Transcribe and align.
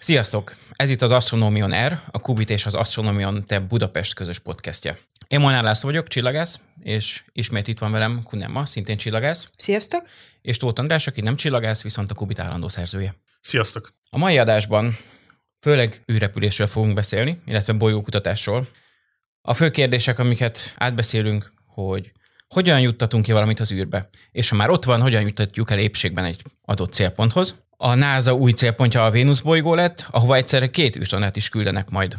Sziasztok! 0.00 0.56
Ez 0.72 0.90
itt 0.90 1.02
az 1.02 1.10
Astronomion 1.10 1.86
R, 1.86 2.02
a 2.10 2.18
Kubit 2.18 2.50
és 2.50 2.66
az 2.66 2.74
Astronomion 2.74 3.46
Te 3.46 3.58
Budapest 3.58 4.14
közös 4.14 4.38
podcastje. 4.38 4.98
Én 5.28 5.40
Molnár 5.40 5.62
László 5.62 5.88
vagyok, 5.88 6.08
csillagász, 6.08 6.60
és 6.82 7.24
ismét 7.32 7.68
itt 7.68 7.78
van 7.78 7.92
velem 7.92 8.22
Kunemma, 8.22 8.66
szintén 8.66 8.96
csillagász. 8.96 9.48
Sziasztok! 9.56 10.08
És 10.42 10.56
Tóth 10.56 10.80
András, 10.80 11.06
aki 11.06 11.20
nem 11.20 11.36
csillagász, 11.36 11.82
viszont 11.82 12.10
a 12.10 12.14
Kubit 12.14 12.38
állandó 12.38 12.68
szerzője. 12.68 13.14
Sziasztok! 13.40 13.92
A 14.10 14.18
mai 14.18 14.38
adásban 14.38 14.98
főleg 15.60 16.02
űrrepülésről 16.12 16.66
fogunk 16.66 16.94
beszélni, 16.94 17.42
illetve 17.46 17.72
bolygókutatásról. 17.72 18.68
A 19.42 19.54
fő 19.54 19.70
kérdések, 19.70 20.18
amiket 20.18 20.74
átbeszélünk, 20.76 21.52
hogy 21.66 22.12
hogyan 22.48 22.80
juttatunk 22.80 23.24
ki 23.24 23.32
valamit 23.32 23.60
az 23.60 23.72
űrbe, 23.72 24.08
és 24.32 24.48
ha 24.48 24.56
már 24.56 24.70
ott 24.70 24.84
van, 24.84 25.00
hogyan 25.00 25.22
juttatjuk 25.22 25.70
el 25.70 25.78
épségben 25.78 26.24
egy 26.24 26.42
adott 26.64 26.92
célponthoz. 26.92 27.68
A 27.82 27.94
NASA 27.94 28.34
új 28.34 28.52
célpontja 28.52 29.04
a 29.04 29.10
Vénusz 29.10 29.40
bolygó 29.40 29.74
lett, 29.74 30.06
ahova 30.10 30.34
egyszerre 30.34 30.70
két 30.70 30.96
űrsonát 30.96 31.36
is 31.36 31.48
küldenek 31.48 31.90
majd. 31.90 32.14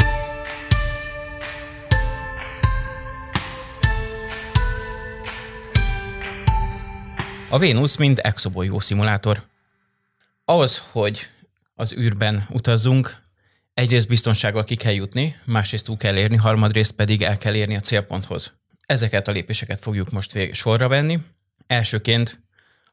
A 7.50 7.58
Vénusz 7.58 7.96
mind 7.96 8.20
exobolygó 8.24 8.80
szimulátor. 8.80 9.44
Ahhoz, 10.46 10.88
hogy 10.92 11.28
az 11.76 11.96
űrben 11.98 12.46
utazzunk, 12.50 13.22
egyrészt 13.74 14.08
biztonsággal 14.08 14.64
ki 14.64 14.76
kell 14.76 14.94
jutni, 14.94 15.36
másrészt 15.46 15.86
túl 15.86 15.98
kell 15.98 16.18
érni, 16.18 16.36
harmadrészt 16.36 16.92
pedig 16.92 17.22
el 17.22 17.38
kell 17.38 17.56
érni 17.56 17.76
a 17.76 17.82
célponthoz. 17.82 18.54
Ezeket 18.86 19.28
a 19.28 19.32
lépéseket 19.32 19.80
fogjuk 19.80 20.10
most 20.10 20.32
vég- 20.32 20.54
sorra 20.54 20.88
venni. 20.88 21.20
Elsőként 21.68 22.40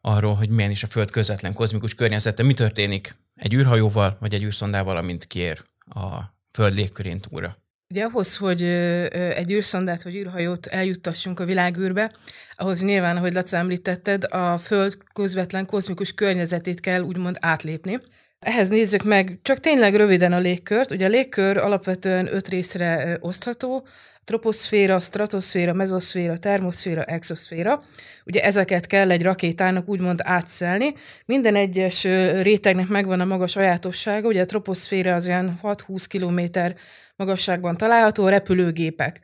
arról, 0.01 0.35
hogy 0.35 0.49
milyen 0.49 0.71
is 0.71 0.83
a 0.83 0.87
Föld 0.87 1.11
közvetlen 1.11 1.53
kozmikus 1.53 1.95
környezete, 1.95 2.43
mi 2.43 2.55
történik 2.55 3.15
egy 3.35 3.55
űrhajóval 3.55 4.17
vagy 4.21 4.35
egy 4.35 4.43
űrszondával, 4.43 4.97
amint 4.97 5.27
kiér 5.27 5.65
a 5.95 6.19
Föld 6.53 6.75
légkörén 6.75 7.21
túlra. 7.21 7.59
Ugye 7.91 8.05
ahhoz, 8.05 8.37
hogy 8.37 8.63
egy 8.63 9.53
űrszondát 9.53 10.03
vagy 10.03 10.15
űrhajót 10.15 10.67
eljuttassunk 10.67 11.41
a 11.41 11.45
világűrbe, 11.45 12.13
ahhoz 12.51 12.83
nyilván, 12.83 13.17
ahogy 13.17 13.33
Laca 13.33 13.57
említetted, 13.57 14.25
a 14.33 14.59
Föld 14.59 14.97
közvetlen 15.13 15.67
kozmikus 15.67 16.13
környezetét 16.13 16.81
kell 16.81 17.01
úgymond 17.01 17.37
átlépni. 17.41 17.99
Ehhez 18.39 18.69
nézzük 18.69 19.05
meg 19.05 19.39
csak 19.43 19.59
tényleg 19.59 19.95
röviden 19.95 20.33
a 20.33 20.39
légkört. 20.39 20.91
Ugye 20.91 21.07
a 21.07 21.09
légkör 21.09 21.57
alapvetően 21.57 22.35
öt 22.35 22.49
részre 22.49 23.19
osztható, 23.21 23.87
troposzféra, 24.29 25.01
stratoszféra, 25.01 25.73
mezoszféra, 25.73 26.37
termoszféra, 26.37 27.03
exoszféra. 27.03 27.83
Ugye 28.25 28.43
ezeket 28.43 28.87
kell 28.87 29.11
egy 29.11 29.23
rakétának 29.23 29.89
úgymond 29.89 30.21
átszelni. 30.23 30.95
Minden 31.25 31.55
egyes 31.55 32.05
rétegnek 32.43 32.89
megvan 32.89 33.21
a 33.21 33.25
maga 33.25 33.47
sajátossága. 33.47 34.29
Ugye 34.29 34.41
a 34.41 34.45
troposzféra 34.45 35.15
az 35.15 35.27
olyan 35.27 35.61
6-20 35.63 36.05
kilométer 36.09 36.75
magasságban 37.17 37.77
található 37.77 38.29
repülőgépek. 38.29 39.21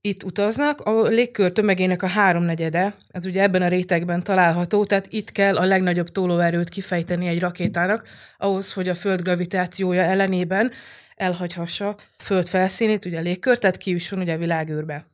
Itt 0.00 0.24
utaznak, 0.24 0.80
a 0.80 1.02
légkör 1.02 1.52
tömegének 1.52 2.02
a 2.02 2.08
háromnegyede, 2.08 2.94
az 3.12 3.26
ugye 3.26 3.42
ebben 3.42 3.62
a 3.62 3.68
rétegben 3.68 4.22
található, 4.22 4.84
tehát 4.84 5.06
itt 5.10 5.32
kell 5.32 5.56
a 5.56 5.64
legnagyobb 5.64 6.08
tolóerőt 6.08 6.68
kifejteni 6.68 7.26
egy 7.26 7.40
rakétának, 7.40 8.08
ahhoz, 8.38 8.72
hogy 8.72 8.88
a 8.88 8.94
Föld 8.94 9.22
gravitációja 9.22 10.02
ellenében 10.02 10.72
elhagyhassa 11.16 11.88
a 11.88 11.96
Föld 12.18 12.48
felszínét, 12.48 13.04
ugye 13.04 13.18
a 13.18 13.22
légkör, 13.22 13.58
tehát 13.58 13.76
kiüsson 13.76 14.18
ugye 14.18 14.32
a 14.32 14.38
világűrbe. 14.38 15.06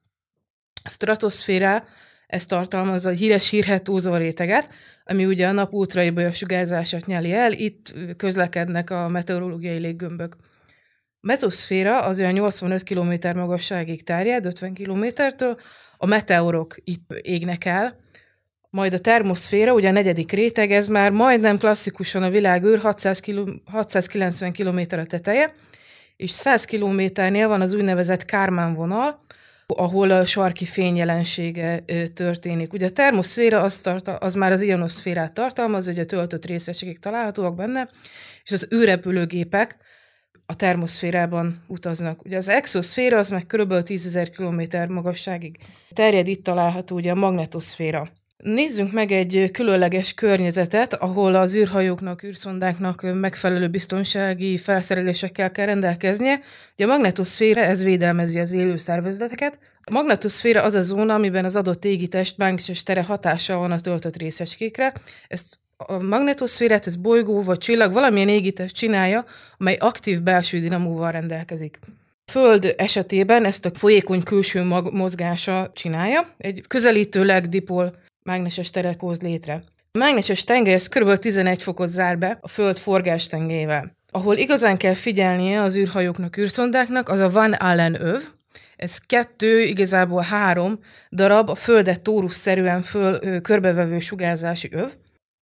A 0.84 0.88
stratoszféra, 0.88 1.84
ez 2.26 2.46
tartalmazza 2.46 3.10
a 3.10 3.12
híres 3.12 3.48
hírhet 3.48 3.90
réteget, 4.04 4.72
ami 5.04 5.26
ugye 5.26 5.48
a 5.48 5.52
nap 5.52 5.72
ultraibolya 5.72 6.32
sugárzását 6.32 7.06
nyeli 7.06 7.32
el, 7.32 7.52
itt 7.52 7.94
közlekednek 8.16 8.90
a 8.90 9.08
meteorológiai 9.08 9.78
léggömbök. 9.78 10.36
A 11.20 11.26
mezoszféra 11.26 12.00
az 12.00 12.20
olyan 12.20 12.32
85 12.32 12.82
km 12.82 13.38
magasságig 13.38 14.04
terjed, 14.04 14.46
50 14.46 14.74
kilométertől, 14.74 15.56
a 15.96 16.06
meteorok 16.06 16.76
itt 16.84 17.10
égnek 17.20 17.64
el, 17.64 18.00
majd 18.70 18.92
a 18.92 18.98
termoszféra, 18.98 19.72
ugye 19.72 19.88
a 19.88 19.92
negyedik 19.92 20.32
réteg, 20.32 20.72
ez 20.72 20.88
már 20.88 21.10
majdnem 21.10 21.58
klasszikusan 21.58 22.22
a 22.22 22.30
világűr, 22.30 22.78
600 22.78 23.20
kilo, 23.20 23.44
690 23.64 24.52
km 24.52 24.78
a 24.78 25.04
teteje, 25.04 25.54
és 26.22 26.30
100 26.30 26.64
kilométernél 26.64 27.48
van 27.48 27.60
az 27.60 27.74
úgynevezett 27.74 28.24
Kármán 28.24 28.74
vonal, 28.74 29.24
ahol 29.66 30.10
a 30.10 30.26
sarki 30.26 30.64
fény 30.64 30.96
jelensége 30.96 31.82
ö, 31.86 32.06
történik. 32.06 32.72
Ugye 32.72 32.86
a 32.86 32.90
termoszféra 32.90 33.62
az, 33.62 33.80
tartal, 33.80 34.14
az 34.14 34.34
már 34.34 34.52
az 34.52 34.60
ionoszférát 34.60 35.32
tartalmaz, 35.32 35.88
ugye 35.88 36.02
a 36.02 36.04
töltött 36.04 36.46
részecskek 36.46 36.98
találhatóak 36.98 37.54
benne, 37.54 37.88
és 38.44 38.50
az 38.50 38.68
űrrepülőgépek 38.74 39.76
a 40.46 40.56
termoszférában 40.56 41.64
utaznak. 41.68 42.24
Ugye 42.24 42.36
az 42.36 42.48
exoszféra 42.48 43.18
az 43.18 43.28
meg 43.28 43.46
kb. 43.46 43.72
10.000 43.72 44.28
km 44.36 44.92
magasságig 44.92 45.56
terjed, 45.94 46.26
itt 46.28 46.44
található 46.44 46.96
ugye 46.96 47.10
a 47.10 47.14
magnetoszféra. 47.14 48.08
Nézzünk 48.42 48.92
meg 48.92 49.10
egy 49.10 49.48
különleges 49.52 50.14
környezetet, 50.14 50.94
ahol 50.94 51.34
az 51.34 51.54
űrhajóknak, 51.54 52.22
űrszondáknak 52.22 53.02
megfelelő 53.14 53.68
biztonsági 53.68 54.56
felszerelésekkel 54.58 55.50
kell 55.50 55.66
rendelkeznie. 55.66 56.40
Ugye 56.72 56.84
a 56.84 56.88
magnetoszféra, 56.88 57.60
ez 57.60 57.82
védelmezi 57.82 58.38
az 58.38 58.52
élő 58.52 58.76
szervezeteket. 58.76 59.58
A 59.82 59.90
magnetoszféra 59.92 60.62
az 60.62 60.74
a 60.74 60.80
zóna, 60.80 61.14
amiben 61.14 61.44
az 61.44 61.56
adott 61.56 61.84
égitest 61.84 62.36
mágneses 62.36 62.82
tere 62.82 63.02
hatása 63.02 63.56
van 63.56 63.70
a 63.70 63.80
töltött 63.80 64.16
részecskékre. 64.16 64.92
Ezt 65.28 65.58
a 65.76 66.02
magnetoszférát, 66.02 66.86
ez 66.86 66.96
bolygó 66.96 67.42
vagy 67.42 67.58
csillag, 67.58 67.92
valamilyen 67.92 68.28
égitest 68.28 68.74
csinálja, 68.74 69.24
amely 69.58 69.76
aktív 69.80 70.22
belső 70.22 70.60
dinamóval 70.60 71.10
rendelkezik. 71.10 71.78
Föld 72.30 72.74
esetében 72.76 73.44
ezt 73.44 73.66
a 73.66 73.70
folyékony 73.74 74.22
külső 74.22 74.62
mozgása 74.92 75.70
csinálja, 75.74 76.28
egy 76.38 76.64
közelítőleg 76.68 77.46
dipol 77.46 78.00
mágneses 78.22 78.70
teret 78.70 79.00
hoz 79.00 79.20
létre. 79.20 79.64
A 79.92 79.98
mágneses 79.98 80.44
tengely 80.44 80.74
ez 80.74 80.88
kb. 80.88 81.18
11 81.18 81.62
fokot 81.62 81.88
zár 81.88 82.18
be 82.18 82.38
a 82.40 82.48
Föld 82.48 82.78
forgás 82.78 83.26
tengelyével. 83.26 83.96
Ahol 84.10 84.36
igazán 84.36 84.76
kell 84.76 84.94
figyelnie 84.94 85.62
az 85.62 85.76
űrhajóknak, 85.76 86.36
űrszondáknak, 86.36 87.08
az 87.08 87.20
a 87.20 87.30
Van 87.30 87.52
Allen 87.52 88.02
öv. 88.02 88.22
Ez 88.76 88.98
kettő, 88.98 89.60
igazából 89.60 90.22
három 90.22 90.78
darab 91.10 91.48
a 91.48 91.54
Földet 91.54 92.00
tóruszerűen 92.00 92.82
föl 92.82 93.18
ö, 93.20 93.40
körbevevő 93.40 94.00
sugárzási 94.00 94.68
öv. 94.72 94.90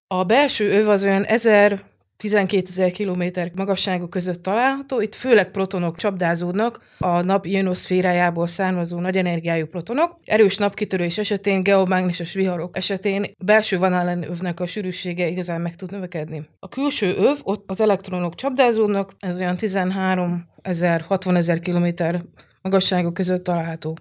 A 0.06 0.24
belső 0.24 0.70
öv 0.70 0.88
az 0.88 1.04
olyan 1.04 1.24
1000 1.24 1.80
12 2.20 2.66
ezer 2.68 2.90
kilométer 2.90 3.50
magasságú 3.54 4.06
között 4.08 4.42
található. 4.42 5.00
Itt 5.00 5.14
főleg 5.14 5.50
protonok 5.50 5.96
csapdázódnak, 5.96 6.80
a 6.98 7.20
nap 7.20 7.46
ionoszférájából 7.46 8.46
származó 8.46 8.98
nagy 8.98 9.16
energiájú 9.16 9.66
protonok. 9.66 10.16
Erős 10.24 10.56
napkitörés 10.56 11.18
esetén, 11.18 11.62
geomágneses 11.62 12.32
viharok 12.32 12.76
esetén 12.76 13.24
belső 13.44 13.78
vanállen 13.78 14.30
övnek 14.30 14.60
a 14.60 14.66
sűrűsége 14.66 15.28
igazán 15.28 15.60
meg 15.60 15.76
tud 15.76 15.90
növekedni. 15.90 16.42
A 16.58 16.68
külső 16.68 17.14
öv, 17.16 17.38
ott 17.42 17.70
az 17.70 17.80
elektronok 17.80 18.34
csapdázódnak, 18.34 19.14
ez 19.18 19.40
olyan 19.40 19.56
13 19.56 20.48
ezer, 20.62 21.00
60 21.00 21.36
ezer 21.36 21.60
kilométer 21.60 22.20
magasságú 22.62 23.12
között 23.12 23.44
található. 23.44 23.96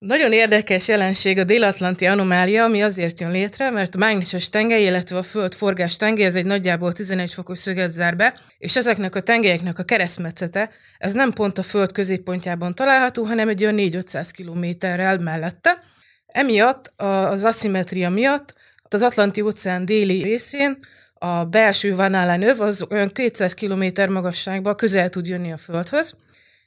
Nagyon 0.00 0.32
érdekes 0.32 0.88
jelenség 0.88 1.38
a 1.38 1.44
délatlanti 1.44 2.06
anomália, 2.06 2.64
ami 2.64 2.82
azért 2.82 3.20
jön 3.20 3.30
létre, 3.30 3.70
mert 3.70 3.94
a 3.94 3.98
mágneses 3.98 4.48
tengely, 4.48 4.82
illetve 4.82 5.16
a 5.16 5.22
Föld 5.22 5.54
forgás 5.54 5.96
tengely, 5.96 6.26
ez 6.26 6.34
egy 6.34 6.44
nagyjából 6.44 6.92
11 6.92 7.32
fokos 7.32 7.58
szöget 7.58 7.92
zár 7.92 8.16
be, 8.16 8.34
és 8.58 8.76
ezeknek 8.76 9.14
a 9.14 9.20
tengelyeknek 9.20 9.78
a 9.78 9.82
keresztmetszete, 9.82 10.70
ez 10.98 11.12
nem 11.12 11.32
pont 11.32 11.58
a 11.58 11.62
Föld 11.62 11.92
középpontjában 11.92 12.74
található, 12.74 13.24
hanem 13.24 13.48
egy 13.48 13.62
olyan 13.62 13.74
4-500 13.78 14.28
kilométerrel 14.32 15.18
mellette. 15.18 15.82
Emiatt, 16.26 16.90
az 16.96 17.44
aszimetria 17.44 18.10
miatt 18.10 18.54
az 18.88 19.02
Atlanti 19.02 19.40
óceán 19.40 19.84
déli 19.84 20.22
részén 20.22 20.78
a 21.14 21.44
belső 21.44 21.94
Van 21.94 22.14
Allen 22.14 22.42
öv 22.42 22.60
az 22.60 22.86
olyan 22.90 23.08
200 23.08 23.54
km 23.54 24.12
magasságban 24.12 24.76
közel 24.76 25.08
tud 25.08 25.26
jönni 25.26 25.52
a 25.52 25.58
Földhöz, 25.58 26.14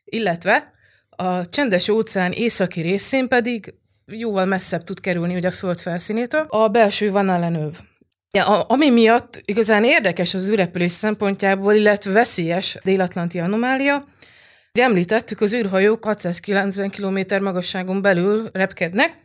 illetve 0.05 0.72
a 1.15 1.45
csendes 1.45 1.89
óceán 1.89 2.31
északi 2.31 2.81
részén 2.81 3.27
pedig 3.27 3.73
jóval 4.05 4.45
messzebb 4.45 4.83
tud 4.83 4.99
kerülni 4.99 5.35
ugye 5.35 5.47
a 5.47 5.51
föld 5.51 5.81
felszínétől. 5.81 6.45
A 6.49 6.67
belső 6.67 7.11
van 7.11 7.29
ellenöv. 7.29 7.77
Ja, 8.31 8.45
a, 8.47 8.65
ami 8.67 8.89
miatt 8.89 9.41
igazán 9.45 9.83
érdekes 9.83 10.33
az 10.33 10.49
űrrepülés 10.49 10.91
szempontjából, 10.91 11.73
illetve 11.73 12.11
veszélyes 12.11 12.77
délatlanti 12.83 13.39
anomália, 13.39 14.07
Ugye 14.75 14.85
említettük, 14.85 15.41
az 15.41 15.53
űrhajók 15.53 16.03
690 16.03 16.89
km 16.89 17.43
magasságon 17.43 18.01
belül 18.01 18.49
repkednek, 18.53 19.17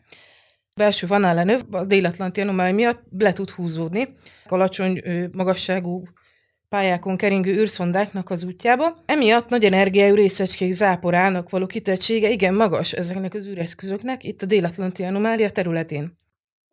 belső 0.74 1.06
van 1.06 1.24
ellenöv 1.24 1.62
a 1.70 1.84
délatlanti 1.84 2.40
anomália 2.40 2.74
miatt 2.74 3.02
le 3.18 3.32
tud 3.32 3.50
húzódni. 3.50 4.14
Alacsony 4.46 5.02
magasságú 5.32 6.08
pályákon 6.68 7.16
keringő 7.16 7.52
űrszondáknak 7.52 8.30
az 8.30 8.44
útjába. 8.44 9.02
Emiatt 9.06 9.48
nagy 9.48 9.64
energiájú 9.64 10.14
részecskék 10.14 10.72
záporának 10.72 11.50
való 11.50 11.66
kitettsége 11.66 12.30
igen 12.30 12.54
magas 12.54 12.92
ezeknek 12.92 13.34
az 13.34 13.46
űreszközöknek 13.46 14.24
itt 14.24 14.42
a 14.42 14.46
délatlanti 14.46 15.02
anomália 15.02 15.50
területén. 15.50 16.18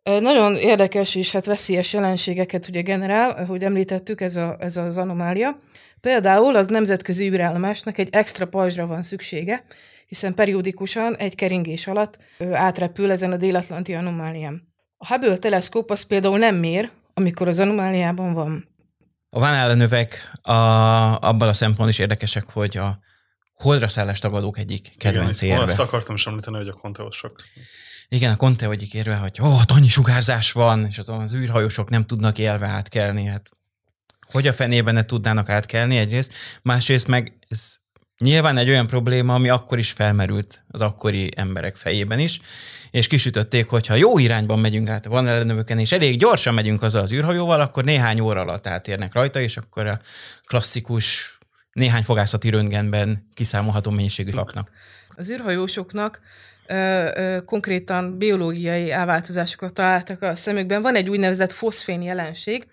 Nagyon 0.02 0.56
érdekes 0.56 1.14
és 1.14 1.32
hát 1.32 1.46
veszélyes 1.46 1.92
jelenségeket 1.92 2.68
ugye 2.68 2.80
generál, 2.80 3.30
ahogy 3.30 3.64
említettük, 3.64 4.20
ez, 4.20 4.36
a, 4.36 4.56
ez 4.60 4.76
az 4.76 4.98
anomália. 4.98 5.58
Például 6.00 6.56
az 6.56 6.66
nemzetközi 6.66 7.28
űrállomásnak 7.28 7.98
egy 7.98 8.08
extra 8.12 8.46
pajzsra 8.46 8.86
van 8.86 9.02
szüksége, 9.02 9.64
hiszen 10.06 10.34
periódikusan 10.34 11.16
egy 11.16 11.34
keringés 11.34 11.86
alatt 11.86 12.18
átrepül 12.52 13.10
ezen 13.10 13.32
a 13.32 13.36
délatlanti 13.36 13.94
anomálián. 13.94 14.68
A 14.96 15.06
Hubble 15.06 15.36
teleszkóp 15.36 15.90
az 15.90 16.02
például 16.02 16.38
nem 16.38 16.56
mér, 16.56 16.90
amikor 17.14 17.48
az 17.48 17.60
anomáliában 17.60 18.32
van. 18.32 18.75
A 19.30 19.38
Van 19.38 19.54
ellenövek 19.54 20.32
a, 20.42 20.52
abban 21.20 21.48
a 21.48 21.52
szempontból 21.52 21.88
is 21.88 21.98
érdekesek, 21.98 22.50
hogy 22.50 22.76
a 22.76 22.98
holdra 23.54 23.88
szállás 23.88 24.18
tagadók 24.18 24.58
egyik 24.58 24.94
kedvenc 24.98 25.42
Igen, 25.42 25.52
érve. 25.54 25.70
Ezt 25.70 25.80
akartam 25.80 26.14
is 26.14 26.26
említeni, 26.26 26.56
hogy 26.56 26.68
a 26.68 26.72
konteosok. 26.72 27.42
Igen, 28.08 28.32
a 28.32 28.36
Conte 28.36 28.68
egyik 28.68 28.94
érve, 28.94 29.16
hogy 29.16 29.38
ó, 29.42 29.46
oh, 29.46 29.60
annyi 29.66 29.88
sugárzás 29.88 30.52
van, 30.52 30.84
és 30.86 30.98
az, 30.98 31.08
az 31.08 31.34
űrhajósok 31.34 31.90
nem 31.90 32.04
tudnak 32.04 32.38
élve 32.38 32.66
átkelni. 32.66 33.24
Hát 33.24 33.50
hogy 34.30 34.46
a 34.46 34.52
fenében 34.52 34.94
ne 34.94 35.04
tudnának 35.04 35.48
átkelni 35.48 35.96
egyrészt, 35.96 36.32
másrészt 36.62 37.06
meg 37.06 37.38
ez 37.48 37.74
nyilván 38.18 38.56
egy 38.56 38.68
olyan 38.68 38.86
probléma, 38.86 39.34
ami 39.34 39.48
akkor 39.48 39.78
is 39.78 39.92
felmerült 39.92 40.64
az 40.68 40.82
akkori 40.82 41.30
emberek 41.36 41.76
fejében 41.76 42.18
is, 42.18 42.40
és 42.90 43.06
kisütötték, 43.06 43.68
hogy 43.68 43.86
ha 43.86 43.94
jó 43.94 44.18
irányban 44.18 44.58
megyünk 44.58 44.88
át 44.88 45.06
a 45.06 45.10
van 45.10 45.28
ellenövöken, 45.28 45.78
és 45.78 45.92
elég 45.92 46.18
gyorsan 46.18 46.54
megyünk 46.54 46.82
azzal 46.82 47.02
az 47.02 47.12
űrhajóval, 47.12 47.60
akkor 47.60 47.84
néhány 47.84 48.20
óra 48.20 48.40
alatt 48.40 48.66
átérnek 48.66 49.14
rajta, 49.14 49.40
és 49.40 49.56
akkor 49.56 49.86
a 49.86 50.00
klasszikus 50.46 51.38
néhány 51.72 52.02
fogászati 52.02 52.48
röntgenben 52.48 53.28
kiszámolható 53.34 53.90
mennyiségű 53.90 54.30
laknak. 54.30 54.70
Az 55.16 55.30
űrhajósoknak 55.30 56.20
ö, 56.66 56.74
ö, 57.14 57.40
konkrétan 57.44 58.18
biológiai 58.18 58.90
elváltozásokat 58.90 59.72
találtak 59.72 60.22
a 60.22 60.34
szemükben. 60.34 60.82
Van 60.82 60.94
egy 60.94 61.08
úgynevezett 61.08 61.52
foszfén 61.52 62.02
jelenség. 62.02 62.66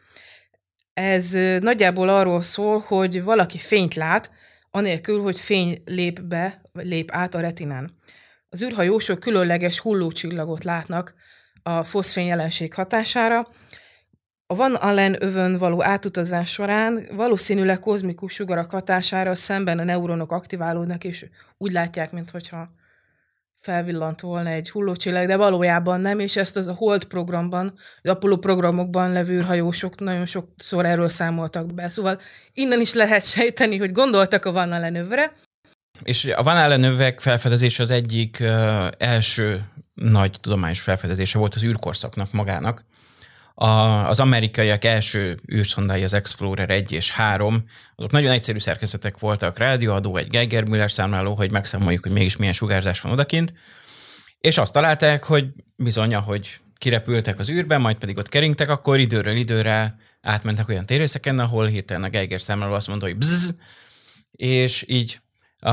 Ez 0.94 1.32
nagyjából 1.60 2.10
arról 2.10 2.42
szól, 2.42 2.80
hogy 2.80 3.24
valaki 3.24 3.58
fényt 3.58 3.94
lát, 3.94 4.32
anélkül, 4.76 5.22
hogy 5.22 5.40
fény 5.40 5.82
lép 5.86 6.22
be, 6.22 6.62
vagy 6.72 6.86
lép 6.86 7.12
át 7.12 7.36
a 7.36 7.40
retinán. 7.40 7.98
Az 8.50 8.62
űrhajósok 8.62 9.20
különleges 9.20 9.80
hullócsillagot 9.80 10.64
látnak 10.64 11.14
a 11.64 11.84
foszfén 11.84 12.26
jelenség 12.26 12.74
hatására. 12.74 13.48
A 14.46 14.56
Van 14.56 14.76
Allen 14.76 15.24
övön 15.24 15.58
való 15.58 15.84
átutazás 15.84 16.52
során 16.52 17.08
valószínűleg 17.12 17.80
kozmikus 17.80 18.34
sugarak 18.34 18.72
hatására 18.72 19.36
szemben 19.36 19.80
a 19.80 19.84
neuronok 19.84 20.32
aktiválódnak, 20.32 21.04
és 21.04 21.26
úgy 21.58 21.72
látják, 21.72 22.12
mintha 22.12 22.70
felvillant 23.64 24.22
volna 24.22 24.50
egy 24.50 24.70
hullócsillag, 24.70 25.28
de 25.28 25.38
valójában 25.38 26.02
nem, 26.02 26.20
és 26.20 26.36
ezt 26.36 26.58
az 26.58 26.68
a 26.68 26.74
Hold 26.74 27.04
programban, 27.04 27.74
az 28.02 28.10
Apollo 28.10 28.38
programokban 28.38 29.12
levő 29.12 29.34
űrhajósok 29.34 30.00
nagyon 30.00 30.26
sokszor 30.26 30.86
erről 30.86 31.10
számoltak 31.10 31.74
be. 31.74 31.90
Szóval 31.90 32.20
innen 32.54 32.82
is 32.82 32.94
lehet 32.94 33.26
sejteni, 33.26 33.78
hogy 33.78 33.92
gondoltak 33.92 34.46
a 34.46 34.52
Van 34.52 34.72
Allen 34.72 35.08
És 36.04 36.26
a 36.36 36.44
Van 36.44 36.58
Allen 36.58 37.16
felfedezése 37.18 37.84
az 37.84 37.90
egyik 37.90 38.38
uh, 38.42 38.88
első 38.98 39.66
nagy 39.94 40.38
tudományos 40.42 40.82
felfedezése 40.82 41.38
volt 41.38 41.56
az 41.56 41.64
űrkorszaknak 41.64 42.32
magának. 42.32 42.86
A, 43.54 43.68
az 44.08 44.20
amerikaiak 44.20 44.84
első 44.84 45.40
űrszondái, 45.54 46.04
az 46.04 46.14
Explorer 46.14 46.70
1 46.70 46.92
és 46.92 47.12
3, 47.12 47.64
azok 47.96 48.12
nagyon 48.12 48.32
egyszerű 48.32 48.60
szerkezetek 48.60 49.20
voltak, 49.20 49.58
rádióadó, 49.58 50.18
egy 50.18 50.28
Geiger-Müller 50.28 50.92
számláló, 50.92 51.36
hogy 51.36 51.52
megszámoljuk, 51.52 52.04
hogy 52.04 52.12
mégis 52.12 52.38
milyen 52.38 52.54
sugárzás 52.54 53.02
van 53.02 53.12
odakint, 53.12 53.54
és 54.40 54.58
azt 54.58 54.74
találták, 54.74 55.24
hogy 55.24 55.46
bizony, 55.76 56.16
hogy 56.16 56.60
kirepültek 56.78 57.40
az 57.40 57.50
űrben, 57.50 57.82
majd 57.82 57.96
pedig 57.96 58.18
ott 58.18 58.30
keringtek, 58.30 58.70
akkor 58.70 59.00
időről 59.00 59.36
időre 59.36 59.96
átmentek 60.22 60.70
olyan 60.70 60.86
térrészeken, 60.86 61.40
ahol 61.40 61.66
hirtelen 61.66 62.04
a 62.04 62.10
Geiger 62.10 62.42
számláló 62.42 62.74
azt 62.74 62.88
mondta, 62.88 63.06
hogy 63.06 63.18
bzz, 63.18 63.50
és 64.32 64.86
így 64.88 65.20
a 65.60 65.72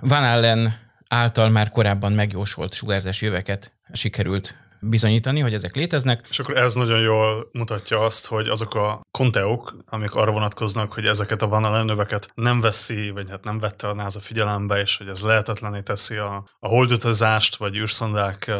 Van 0.00 0.24
Allen 0.24 0.78
által 1.08 1.50
már 1.50 1.70
korábban 1.70 2.12
megjósolt 2.12 2.74
sugárzási 2.74 3.24
jöveket 3.24 3.72
sikerült 3.92 4.65
bizonyítani, 4.80 5.40
hogy 5.40 5.54
ezek 5.54 5.74
léteznek. 5.74 6.26
És 6.30 6.38
akkor 6.38 6.56
ez 6.56 6.74
nagyon 6.74 7.00
jól 7.00 7.48
mutatja 7.52 8.00
azt, 8.00 8.26
hogy 8.26 8.48
azok 8.48 8.74
a 8.74 9.00
konteók, 9.10 9.76
amik 9.86 10.14
arra 10.14 10.32
vonatkoznak, 10.32 10.92
hogy 10.92 11.06
ezeket 11.06 11.42
a 11.42 11.48
Van 11.48 11.84
növeket 11.84 12.28
nem 12.34 12.60
veszi, 12.60 13.10
vagy 13.10 13.30
hát 13.30 13.44
nem 13.44 13.58
vette 13.58 13.88
a 13.88 13.94
NASA 13.94 14.20
figyelembe, 14.20 14.80
és 14.80 14.96
hogy 14.96 15.08
ez 15.08 15.20
lehetetlené 15.20 15.80
teszi 15.80 16.16
a, 16.16 16.44
a 16.58 16.68
holdutazást, 16.68 17.56
vagy 17.56 17.76
űrszondák 17.76 18.52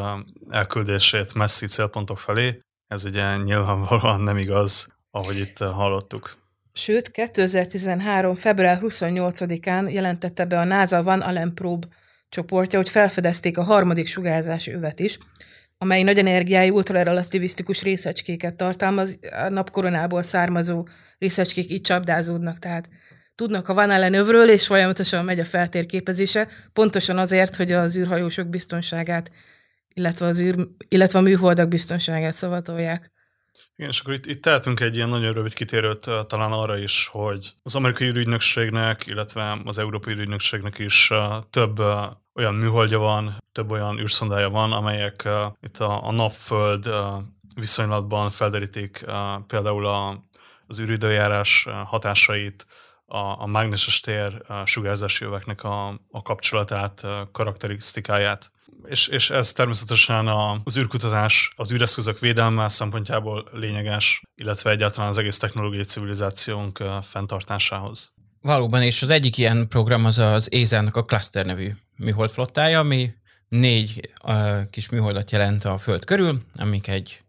elküldését 0.49 1.35
messzi 1.35 1.67
célpontok 1.67 2.19
felé. 2.19 2.61
Ez 2.87 3.05
ugye 3.05 3.37
nyilvánvalóan 3.37 4.21
nem 4.21 4.37
igaz, 4.37 4.89
ahogy 5.11 5.37
itt 5.37 5.59
hallottuk. 5.59 6.37
Sőt, 6.73 7.11
2013. 7.11 8.35
február 8.35 8.79
28-án 8.83 9.93
jelentette 9.93 10.45
be 10.45 10.59
a 10.59 10.65
NASA 10.65 11.03
Van 11.03 11.21
Allen 11.21 11.55
Probe 11.55 11.87
csoportja, 12.29 12.79
hogy 12.79 12.89
felfedezték 12.89 13.59
a 13.59 13.63
harmadik 13.63 14.07
sugárzási 14.07 14.73
övet 14.73 15.01
is, 15.01 15.19
amely 15.79 16.03
nagy 16.03 16.19
energiájú 16.19 16.75
ultrarelativisztikus 16.75 17.83
részecskéket 17.83 18.55
tartalmaz, 18.55 19.19
a 19.45 19.49
napkoronából 19.49 20.23
származó 20.23 20.89
részecskék 21.19 21.71
így 21.71 21.81
csapdázódnak, 21.81 22.59
tehát 22.59 22.89
tudnak 23.35 23.69
a 23.69 23.75
Van 23.75 23.91
Allen 23.91 24.15
övről, 24.15 24.51
és 24.51 24.67
folyamatosan 24.67 25.25
megy 25.25 25.41
a 25.41 25.45
feltérképezése, 25.45 26.49
pontosan 26.73 27.19
azért, 27.19 27.57
hogy 27.57 27.73
az 27.73 27.97
űrhajósok 27.97 28.49
biztonságát, 28.49 29.31
illetve, 29.95 30.27
az 30.27 30.41
űr, 30.41 30.69
illetve 30.89 31.19
a 31.19 31.23
műholdak 31.23 31.69
biztonságát 31.69 32.33
szavatolják. 32.33 33.15
Igen, 33.77 33.91
és 33.91 34.01
akkor 34.01 34.15
itt, 34.15 34.27
itt 34.27 34.43
tehetünk 34.43 34.81
egy 34.81 34.97
ilyen 34.97 35.09
nagyon 35.09 35.33
rövid 35.33 35.53
kitérőt 35.53 36.11
talán 36.27 36.53
arra 36.53 36.79
is, 36.79 37.09
hogy 37.13 37.55
az 37.63 37.75
amerikai 37.75 38.07
űrügynökségnek, 38.07 39.07
illetve 39.07 39.61
az 39.65 39.79
európai 39.79 40.13
űrügynökségnek 40.13 40.79
is 40.79 41.11
több 41.51 41.81
olyan 42.37 42.55
műholdja 42.55 42.99
van, 42.99 43.43
több 43.53 43.71
olyan 43.71 43.99
űrszondája 43.99 44.51
van, 44.51 44.73
amelyek 44.73 45.29
itt 45.61 45.79
a, 45.79 46.07
a 46.07 46.13
napföld 46.13 46.89
viszonylatban 47.57 48.31
felderítik 48.31 49.05
például 49.47 49.87
a, 49.87 50.25
az 50.67 50.81
űridőjárás 50.81 51.69
hatásait, 51.87 52.67
a, 53.07 53.19
a 53.19 53.47
mágneses 53.47 54.01
tér 54.01 54.43
a 54.47 54.67
sugárzási 54.67 55.25
jöveknek 55.25 55.65
a, 55.65 55.89
a 56.11 56.23
kapcsolatát, 56.23 57.01
a 57.01 57.29
karakterisztikáját 57.33 58.51
és, 58.85 59.09
és 59.09 59.31
ez 59.31 59.53
természetesen 59.53 60.29
az 60.65 60.79
űrkutatás, 60.79 61.51
az 61.57 61.73
űreszközök 61.73 62.19
védelme 62.19 62.69
szempontjából 62.69 63.49
lényeges, 63.53 64.23
illetve 64.35 64.71
egyáltalán 64.71 65.09
az 65.09 65.19
egész 65.19 65.39
technológiai 65.39 65.85
civilizációnk 65.85 66.83
fenntartásához. 67.03 68.15
Valóban, 68.47 68.83
és 68.83 69.03
az 69.03 69.11
egyik 69.11 69.39
ilyen 69.39 69.69
program 69.69 70.05
az 70.05 70.19
az 70.19 70.53
ESA-nak 70.53 70.97
a 70.97 71.05
Cluster 71.05 71.47
nevű 71.47 71.71
műholdflottája, 71.97 72.79
ami 72.79 73.15
négy 73.49 74.11
uh, 74.25 74.71
kis 74.71 74.89
műholdat 74.89 75.31
jelent 75.31 75.65
a 75.65 75.79
Föld 75.79 76.05
körül, 76.05 76.43
amik 76.55 76.89
egy 76.89 77.23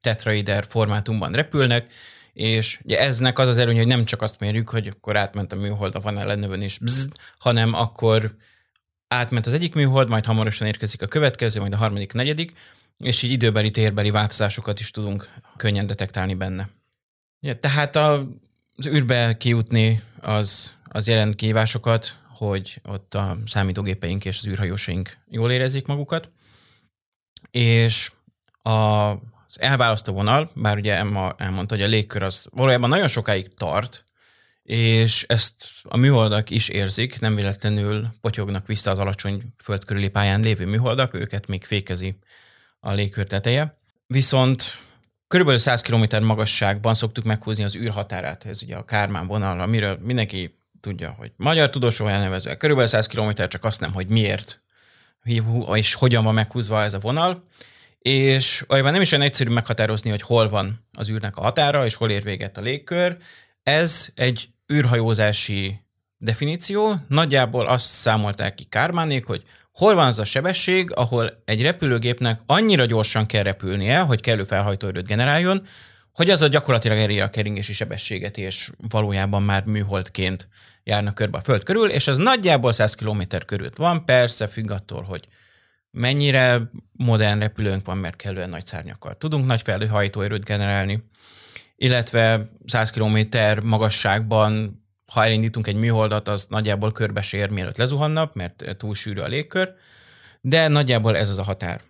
tetraider 0.00 0.66
formátumban 0.68 1.32
repülnek, 1.32 1.92
és 2.32 2.80
ugye 2.84 3.00
eznek 3.00 3.38
az 3.38 3.48
az 3.48 3.58
előny, 3.58 3.76
hogy 3.76 3.86
nem 3.86 4.04
csak 4.04 4.22
azt 4.22 4.40
mérjük, 4.40 4.68
hogy 4.68 4.86
akkor 4.86 5.16
átment 5.16 5.52
a 5.52 5.56
műhold 5.56 5.94
a 5.94 6.00
van 6.00 6.18
ellenőben 6.18 6.62
is, 6.62 6.78
bzz, 6.78 7.08
hanem 7.38 7.74
akkor 7.74 8.34
átment 9.08 9.46
az 9.46 9.52
egyik 9.52 9.74
műhold, 9.74 10.08
majd 10.08 10.24
hamarosan 10.24 10.66
érkezik 10.66 11.02
a 11.02 11.06
következő, 11.06 11.60
majd 11.60 11.72
a 11.72 11.76
harmadik, 11.76 12.12
negyedik, 12.12 12.52
és 12.98 13.22
így 13.22 13.30
időbeli, 13.32 13.70
térbeli 13.70 14.10
változásokat 14.10 14.80
is 14.80 14.90
tudunk 14.90 15.28
könnyen 15.56 15.86
detektálni 15.86 16.34
benne. 16.34 16.68
Ja, 17.40 17.58
tehát 17.58 17.96
a, 17.96 18.28
az 18.76 18.86
űrbe 18.86 19.36
kijutni 19.36 20.02
az, 20.20 20.72
az 20.84 21.08
jelent 21.08 21.34
kihívásokat, 21.34 22.16
hogy 22.28 22.80
ott 22.84 23.14
a 23.14 23.38
számítógépeink 23.46 24.24
és 24.24 24.38
az 24.38 24.46
űrhajósaink 24.46 25.18
jól 25.30 25.50
érezzék 25.50 25.86
magukat, 25.86 26.30
és 27.50 28.12
a, 28.62 28.70
az 29.10 29.60
elválasztó 29.60 30.12
vonal, 30.12 30.50
bár 30.54 30.76
ugye 30.76 30.94
Emma 30.94 31.34
elmondta, 31.38 31.74
hogy 31.74 31.84
a 31.84 31.88
légkör 31.88 32.22
az 32.22 32.46
valójában 32.50 32.88
nagyon 32.88 33.08
sokáig 33.08 33.54
tart, 33.54 34.04
és 34.62 35.22
ezt 35.22 35.64
a 35.82 35.96
műholdak 35.96 36.50
is 36.50 36.68
érzik, 36.68 37.20
nem 37.20 37.34
véletlenül 37.34 38.14
potyognak 38.20 38.66
vissza 38.66 38.90
az 38.90 38.98
alacsony 38.98 39.42
föld 39.62 39.84
körüli 39.84 40.08
pályán 40.08 40.40
lévő 40.40 40.66
műholdak, 40.66 41.14
őket 41.14 41.46
még 41.46 41.64
fékezi 41.64 42.18
a 42.80 42.92
légkör 42.92 43.26
teteje. 43.26 43.78
Viszont 44.06 44.80
körülbelül 45.28 45.60
100 45.60 45.82
km 45.82 46.24
magasságban 46.24 46.94
szoktuk 46.94 47.24
meghúzni 47.24 47.64
az 47.64 47.76
űrhatárát, 47.76 48.44
ez 48.44 48.62
ugye 48.62 48.76
a 48.76 48.84
Kármán 48.84 49.26
vonal, 49.26 49.60
amiről 49.60 49.98
mindenki 50.02 50.58
tudja, 50.80 51.14
hogy 51.18 51.32
magyar 51.36 51.70
tudósok 51.70 52.08
elnevezve, 52.08 52.56
körülbelül 52.56 52.90
100 52.90 53.06
km, 53.06 53.30
csak 53.48 53.64
azt 53.64 53.80
nem, 53.80 53.92
hogy 53.92 54.06
miért 54.06 54.60
és 55.72 55.94
hogyan 55.94 56.24
van 56.24 56.34
meghúzva 56.34 56.82
ez 56.82 56.94
a 56.94 56.98
vonal, 56.98 57.44
és 57.98 58.64
olyan 58.68 58.92
nem 58.92 59.00
is 59.00 59.12
olyan 59.12 59.24
egyszerű 59.24 59.50
meghatározni, 59.50 60.10
hogy 60.10 60.22
hol 60.22 60.48
van 60.48 60.86
az 60.92 61.10
űrnek 61.10 61.36
a 61.36 61.40
határa, 61.40 61.84
és 61.84 61.94
hol 61.94 62.10
ér 62.10 62.22
véget 62.22 62.56
a 62.56 62.60
légkör. 62.60 63.16
Ez 63.62 64.08
egy 64.14 64.48
űrhajózási 64.72 65.80
definíció, 66.18 66.94
nagyjából 67.08 67.66
azt 67.66 67.86
számolták 67.86 68.54
ki 68.54 68.64
Kármánék, 68.64 69.24
hogy 69.24 69.42
hol 69.76 69.94
van 69.94 70.06
az 70.06 70.18
a 70.18 70.24
sebesség, 70.24 70.92
ahol 70.94 71.42
egy 71.44 71.62
repülőgépnek 71.62 72.40
annyira 72.46 72.84
gyorsan 72.84 73.26
kell 73.26 73.42
repülnie, 73.42 74.00
hogy 74.00 74.20
kellő 74.20 74.44
felhajtóerőt 74.44 75.06
generáljon, 75.06 75.66
hogy 76.12 76.30
az 76.30 76.42
a 76.42 76.46
gyakorlatilag 76.46 76.98
eléri 76.98 77.20
a 77.20 77.30
keringési 77.30 77.72
sebességet, 77.72 78.36
és 78.36 78.70
valójában 78.88 79.42
már 79.42 79.64
műholdként 79.64 80.48
járnak 80.84 81.14
körbe 81.14 81.38
a 81.38 81.40
Föld 81.40 81.62
körül, 81.62 81.90
és 81.90 82.06
ez 82.06 82.16
nagyjából 82.16 82.72
100 82.72 82.94
km 82.94 83.20
körül 83.46 83.70
van, 83.74 84.04
persze 84.04 84.46
függ 84.46 84.70
attól, 84.70 85.02
hogy 85.02 85.26
mennyire 85.90 86.70
modern 86.92 87.38
repülőnk 87.38 87.86
van, 87.86 87.98
mert 87.98 88.16
kellően 88.16 88.50
nagy 88.50 88.66
szárnyakkal 88.66 89.16
tudunk 89.16 89.46
nagy 89.46 89.62
felhajtóerőt 89.62 90.44
generálni, 90.44 91.04
illetve 91.76 92.50
100 92.66 92.90
km 92.90 93.18
magasságban, 93.62 94.82
ha 95.12 95.24
elindítunk 95.24 95.66
egy 95.66 95.76
műholdat, 95.76 96.28
az 96.28 96.46
nagyjából 96.48 96.92
körbesér, 96.92 97.50
mielőtt 97.50 97.76
lezuhannak, 97.76 98.34
mert 98.34 98.76
túl 98.76 98.94
sűrű 98.94 99.20
a 99.20 99.26
légkör, 99.26 99.74
de 100.40 100.68
nagyjából 100.68 101.16
ez 101.16 101.28
az 101.28 101.38
a 101.38 101.42
határ, 101.42 101.80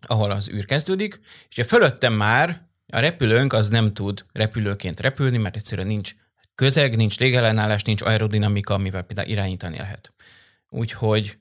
ahol 0.00 0.30
az 0.30 0.50
űr 0.50 0.64
kezdődik, 0.64 1.20
és 1.48 1.58
a 1.58 1.64
fölöttem 1.64 2.12
már 2.12 2.66
a 2.86 2.98
repülőnk 2.98 3.52
az 3.52 3.68
nem 3.68 3.92
tud 3.92 4.24
repülőként 4.32 5.00
repülni, 5.00 5.38
mert 5.38 5.56
egyszerűen 5.56 5.86
nincs 5.86 6.14
közeg, 6.54 6.96
nincs 6.96 7.18
légellenállás, 7.18 7.82
nincs 7.82 8.02
aerodinamika, 8.02 8.74
amivel 8.74 9.02
például 9.02 9.28
irányítani 9.28 9.76
lehet. 9.76 10.12
Úgyhogy 10.68 11.38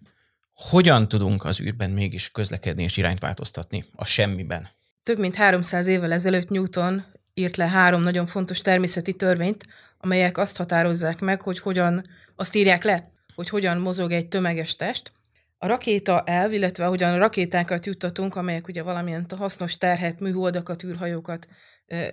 hogyan 0.53 1.07
tudunk 1.07 1.45
az 1.45 1.62
űrben 1.62 1.89
mégis 1.89 2.31
közlekedni 2.31 2.83
és 2.83 2.97
irányt 2.97 3.19
változtatni 3.19 3.85
a 3.95 4.05
semmiben? 4.05 4.67
Több 5.03 5.19
mint 5.19 5.35
300 5.35 5.88
évvel 5.88 6.12
ezelőtt 6.12 6.50
Newton 6.50 7.05
írt 7.37 7.55
le 7.55 7.67
három 7.67 8.01
nagyon 8.01 8.25
fontos 8.25 8.61
természeti 8.61 9.13
törvényt, 9.13 9.65
amelyek 9.97 10.37
azt 10.37 10.57
határozzák 10.57 11.19
meg, 11.19 11.41
hogy 11.41 11.59
hogyan, 11.59 12.05
azt 12.35 12.55
írják 12.55 12.83
le, 12.83 13.11
hogy 13.35 13.49
hogyan 13.49 13.77
mozog 13.77 14.11
egy 14.11 14.27
tömeges 14.27 14.75
test. 14.75 15.11
A 15.57 15.67
rakéta 15.67 16.23
elv, 16.25 16.53
illetve 16.53 16.85
ahogyan 16.85 17.13
a 17.13 17.17
rakétákat 17.17 17.85
juttatunk, 17.85 18.35
amelyek 18.35 18.67
ugye 18.67 18.83
valamilyen 18.83 19.25
hasznos 19.37 19.77
terhet, 19.77 20.19
műholdakat, 20.19 20.83
űrhajókat 20.83 21.47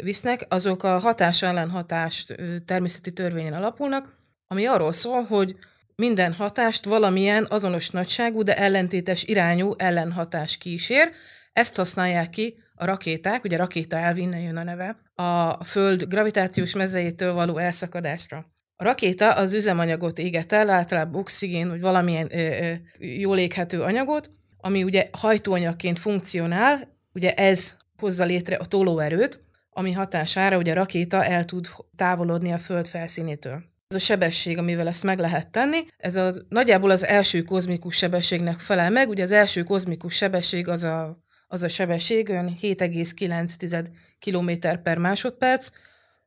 visznek, 0.02 0.46
azok 0.48 0.82
a 0.82 0.98
hatás 0.98 1.42
ellen 1.42 1.70
hatás 1.70 2.26
természeti 2.64 3.12
törvényen 3.12 3.52
alapulnak, 3.52 4.16
ami 4.46 4.66
arról 4.66 4.92
szól, 4.92 5.22
hogy 5.22 5.56
minden 5.96 6.32
hatást 6.32 6.84
valamilyen 6.84 7.46
azonos 7.48 7.90
nagyságú, 7.90 8.42
de 8.42 8.56
ellentétes 8.56 9.22
irányú 9.22 9.74
ellenhatás 9.76 10.58
kísér. 10.58 11.10
Ezt 11.52 11.76
használják 11.76 12.30
ki 12.30 12.61
a 12.82 12.84
rakéták, 12.84 13.44
ugye 13.44 13.56
rakéta 13.56 13.96
elv 13.96 14.18
innen 14.18 14.40
jön 14.40 14.56
a 14.56 14.62
neve, 14.62 14.96
a 15.14 15.64
Föld 15.64 16.04
gravitációs 16.08 16.74
mezejétől 16.74 17.32
való 17.32 17.58
elszakadásra. 17.58 18.46
A 18.76 18.84
rakéta 18.84 19.32
az 19.32 19.52
üzemanyagot 19.52 20.18
éget 20.18 20.52
el, 20.52 20.70
általában 20.70 21.20
oxigén, 21.20 21.68
vagy 21.68 21.80
valamilyen 21.80 22.28
ö, 22.32 22.38
ö, 22.38 22.72
jól 22.98 23.38
éghető 23.38 23.82
anyagot, 23.82 24.30
ami 24.56 24.82
ugye 24.82 25.08
hajtóanyagként 25.12 25.98
funkcionál, 25.98 26.88
ugye 27.14 27.34
ez 27.34 27.76
hozza 27.96 28.24
létre 28.24 28.56
a 28.56 28.64
tolóerőt, 28.64 29.40
ami 29.70 29.92
hatására 29.92 30.56
ugye 30.56 30.72
a 30.72 30.74
rakéta 30.74 31.24
el 31.24 31.44
tud 31.44 31.68
távolodni 31.96 32.52
a 32.52 32.58
Föld 32.58 32.86
felszínétől. 32.88 33.62
Ez 33.88 33.96
a 33.96 33.98
sebesség, 33.98 34.58
amivel 34.58 34.86
ezt 34.86 35.02
meg 35.02 35.18
lehet 35.18 35.50
tenni, 35.50 35.78
ez 35.96 36.16
az, 36.16 36.44
nagyjából 36.48 36.90
az 36.90 37.04
első 37.04 37.42
kozmikus 37.42 37.96
sebességnek 37.96 38.60
felel 38.60 38.90
meg. 38.90 39.08
Ugye 39.08 39.22
az 39.22 39.32
első 39.32 39.62
kozmikus 39.62 40.14
sebesség 40.14 40.68
az 40.68 40.84
a, 40.84 41.22
az 41.52 41.62
a 41.62 41.68
sebesség, 41.68 42.30
olyan 42.30 42.56
7,9 42.62 43.86
km 44.20 44.50
per 44.82 44.98
másodperc, 44.98 45.68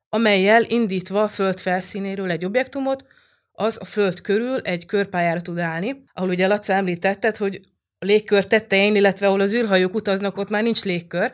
amelyel 0.10 0.63
indítva 0.63 1.27
Föld 1.29 1.60
felszínéről 1.60 2.32
egy 2.32 2.46
objektumot, 2.46 3.05
az 3.51 3.77
a 3.82 3.86
Föld 3.86 4.22
körül 4.22 4.60
egy 4.60 4.86
körpályára 4.86 5.41
tud 5.41 5.58
állni, 5.58 6.03
ahol 6.13 6.29
ugye 6.29 6.48
Laca 6.48 6.74
említetted, 6.74 7.38
hogy 7.38 7.62
a 8.00 8.05
légkör 8.05 8.46
tetején, 8.46 8.96
illetve 8.96 9.27
ahol 9.27 9.39
az 9.39 9.53
űrhajók 9.53 9.94
utaznak, 9.94 10.38
ott 10.38 10.50
már 10.50 10.63
nincs 10.63 10.84
légkör, 10.84 11.32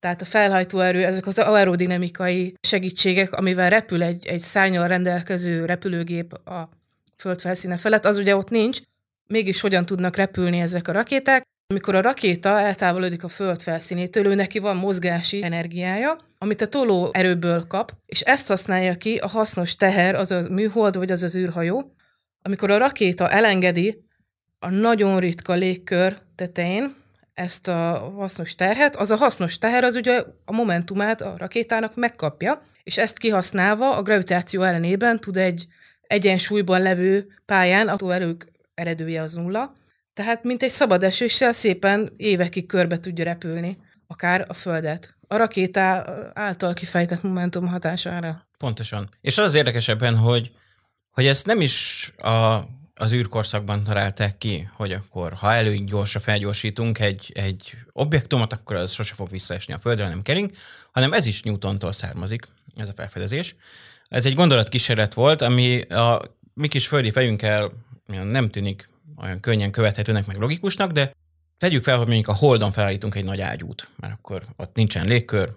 tehát 0.00 0.20
a 0.20 0.24
felhajtóerő, 0.24 1.04
ezek 1.04 1.26
az 1.26 1.38
aerodinamikai 1.38 2.54
segítségek, 2.60 3.32
amivel 3.32 3.70
repül 3.70 4.02
egy, 4.02 4.26
egy 4.26 4.40
szárnyal 4.40 4.88
rendelkező 4.88 5.64
repülőgép 5.64 6.32
a 6.32 6.68
föld 7.16 7.40
felszíne 7.40 7.78
felett, 7.78 8.04
az 8.04 8.16
ugye 8.16 8.36
ott 8.36 8.50
nincs. 8.50 8.80
Mégis 9.26 9.60
hogyan 9.60 9.86
tudnak 9.86 10.16
repülni 10.16 10.60
ezek 10.60 10.88
a 10.88 10.92
rakéták? 10.92 11.42
Amikor 11.66 11.94
a 11.94 12.00
rakéta 12.00 12.60
eltávolodik 12.60 13.24
a 13.24 13.28
föld 13.28 13.62
felszínétől, 13.62 14.26
ő 14.26 14.34
neki 14.34 14.58
van 14.58 14.76
mozgási 14.76 15.44
energiája, 15.44 16.18
amit 16.38 16.60
a 16.60 16.66
toló 16.66 17.10
erőből 17.12 17.66
kap, 17.66 17.92
és 18.06 18.20
ezt 18.20 18.48
használja 18.48 18.94
ki 18.94 19.16
a 19.16 19.28
hasznos 19.28 19.76
teher, 19.76 20.14
az 20.14 20.30
a 20.30 20.42
műhold 20.50 20.96
vagy 20.96 21.12
az 21.12 21.22
az 21.22 21.36
űrhajó. 21.36 21.94
Amikor 22.42 22.70
a 22.70 22.78
rakéta 22.78 23.30
elengedi 23.30 24.04
a 24.58 24.70
nagyon 24.70 25.18
ritka 25.20 25.54
légkör 25.54 26.16
tetején, 26.34 26.94
ezt 27.34 27.68
a 27.68 28.12
hasznos 28.16 28.54
terhet, 28.54 28.96
az 28.96 29.10
a 29.10 29.16
hasznos 29.16 29.58
teher 29.58 29.84
az 29.84 29.94
ugye 29.94 30.24
a 30.44 30.52
momentumát 30.52 31.20
a 31.20 31.34
rakétának 31.38 31.96
megkapja, 31.96 32.62
és 32.82 32.98
ezt 32.98 33.18
kihasználva 33.18 33.96
a 33.96 34.02
gravitáció 34.02 34.62
ellenében 34.62 35.20
tud 35.20 35.36
egy 35.36 35.66
egyensúlyban 36.06 36.82
levő 36.82 37.26
pályán, 37.44 37.88
a 37.88 38.12
erők 38.12 38.52
eredője 38.74 39.22
az 39.22 39.34
nulla, 39.34 39.74
tehát 40.14 40.44
mint 40.44 40.62
egy 40.62 40.70
szabad 40.70 41.02
esőssel 41.02 41.52
szépen 41.52 42.12
évekig 42.16 42.66
körbe 42.66 42.98
tudja 42.98 43.24
repülni, 43.24 43.78
akár 44.06 44.44
a 44.48 44.54
Földet. 44.54 45.14
A 45.28 45.36
rakéta 45.36 46.04
által 46.34 46.74
kifejtett 46.74 47.22
momentum 47.22 47.66
hatására. 47.66 48.46
Pontosan. 48.58 49.10
És 49.20 49.38
az, 49.38 49.54
érdekesebben, 49.54 50.16
hogy, 50.16 50.52
hogy 51.10 51.26
ezt 51.26 51.46
nem 51.46 51.60
is 51.60 52.12
a 52.16 52.64
az 52.94 53.12
űrkorszakban 53.12 53.84
találták 53.84 54.38
ki, 54.38 54.68
hogy 54.72 54.92
akkor 54.92 55.32
ha 55.32 55.52
elő 55.52 55.84
gyorsra 55.84 56.20
felgyorsítunk 56.20 56.98
egy, 56.98 57.32
egy 57.34 57.74
objektumot, 57.92 58.52
akkor 58.52 58.76
az 58.76 58.92
sose 58.92 59.14
fog 59.14 59.30
visszaesni 59.30 59.74
a 59.74 59.78
Földre, 59.78 60.08
nem 60.08 60.22
kering, 60.22 60.50
hanem 60.92 61.12
ez 61.12 61.26
is 61.26 61.42
Newtontól 61.42 61.92
származik, 61.92 62.46
ez 62.76 62.88
a 62.88 62.92
felfedezés. 62.96 63.56
Ez 64.08 64.26
egy 64.26 64.34
gondolatkísérlet 64.34 65.14
volt, 65.14 65.42
ami 65.42 65.80
a 65.80 66.22
mi 66.54 66.68
kis 66.68 66.86
földi 66.86 67.10
fejünkkel 67.10 67.72
nem 68.06 68.50
tűnik 68.50 68.88
olyan 69.16 69.40
könnyen 69.40 69.70
követhetőnek, 69.70 70.26
meg 70.26 70.36
logikusnak, 70.36 70.90
de 70.90 71.12
tegyük 71.58 71.82
fel, 71.82 71.96
hogy 71.96 72.06
mondjuk 72.06 72.28
a 72.28 72.34
Holdon 72.34 72.72
felállítunk 72.72 73.14
egy 73.14 73.24
nagy 73.24 73.40
ágyút, 73.40 73.90
mert 73.96 74.12
akkor 74.12 74.44
ott 74.56 74.74
nincsen 74.74 75.06
légkör, 75.06 75.52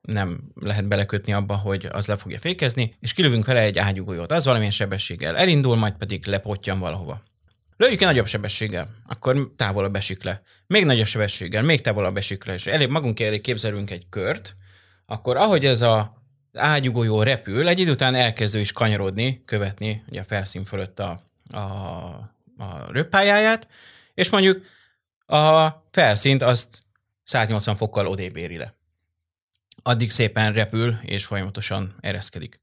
nem 0.00 0.40
lehet 0.54 0.88
belekötni 0.88 1.32
abba, 1.32 1.56
hogy 1.56 1.88
az 1.92 2.06
le 2.06 2.16
fogja 2.16 2.38
fékezni, 2.38 2.94
és 3.00 3.12
kilövünk 3.12 3.46
vele 3.46 3.60
egy 3.60 3.78
ágyugójót. 3.78 4.32
Az 4.32 4.44
valamilyen 4.44 4.72
sebességgel 4.72 5.36
elindul, 5.36 5.76
majd 5.76 5.94
pedig 5.94 6.26
lepottyan 6.26 6.78
valahova. 6.78 7.22
Lőjük 7.76 8.00
egy 8.00 8.06
nagyobb 8.06 8.26
sebességgel, 8.26 8.88
akkor 9.06 9.52
távolabb 9.56 9.96
esik 9.96 10.22
le. 10.22 10.42
Még 10.66 10.84
nagyobb 10.84 11.06
sebességgel, 11.06 11.62
még 11.62 11.80
távolabb 11.80 12.16
esik 12.16 12.44
le, 12.44 12.54
és 12.54 12.66
elég 12.66 12.88
magunk 12.88 13.20
elé 13.20 13.40
képzelünk 13.40 13.90
egy 13.90 14.06
kört, 14.10 14.56
akkor 15.06 15.36
ahogy 15.36 15.64
ez 15.64 15.82
a 15.82 16.12
ágyugójó 16.52 17.22
repül, 17.22 17.68
egy 17.68 17.78
idő 17.78 17.90
után 17.90 18.14
elkezdő 18.14 18.58
is 18.60 18.72
kanyarodni, 18.72 19.42
követni 19.44 20.02
ugye 20.08 20.20
a 20.20 20.24
felszín 20.24 20.64
fölött 20.64 20.98
a, 21.00 21.20
a, 21.50 21.60
a 22.60 22.92
röppályáját, 22.92 23.68
és 24.14 24.30
mondjuk 24.30 24.64
a 25.26 25.68
felszínt 25.90 26.42
azt 26.42 26.82
180 27.24 27.76
fokkal 27.76 28.06
odébb 28.06 28.36
éri 28.36 28.56
le 28.56 28.78
addig 29.82 30.10
szépen 30.10 30.52
repül 30.52 30.98
és 31.02 31.24
folyamatosan 31.24 31.96
ereszkedik. 32.00 32.60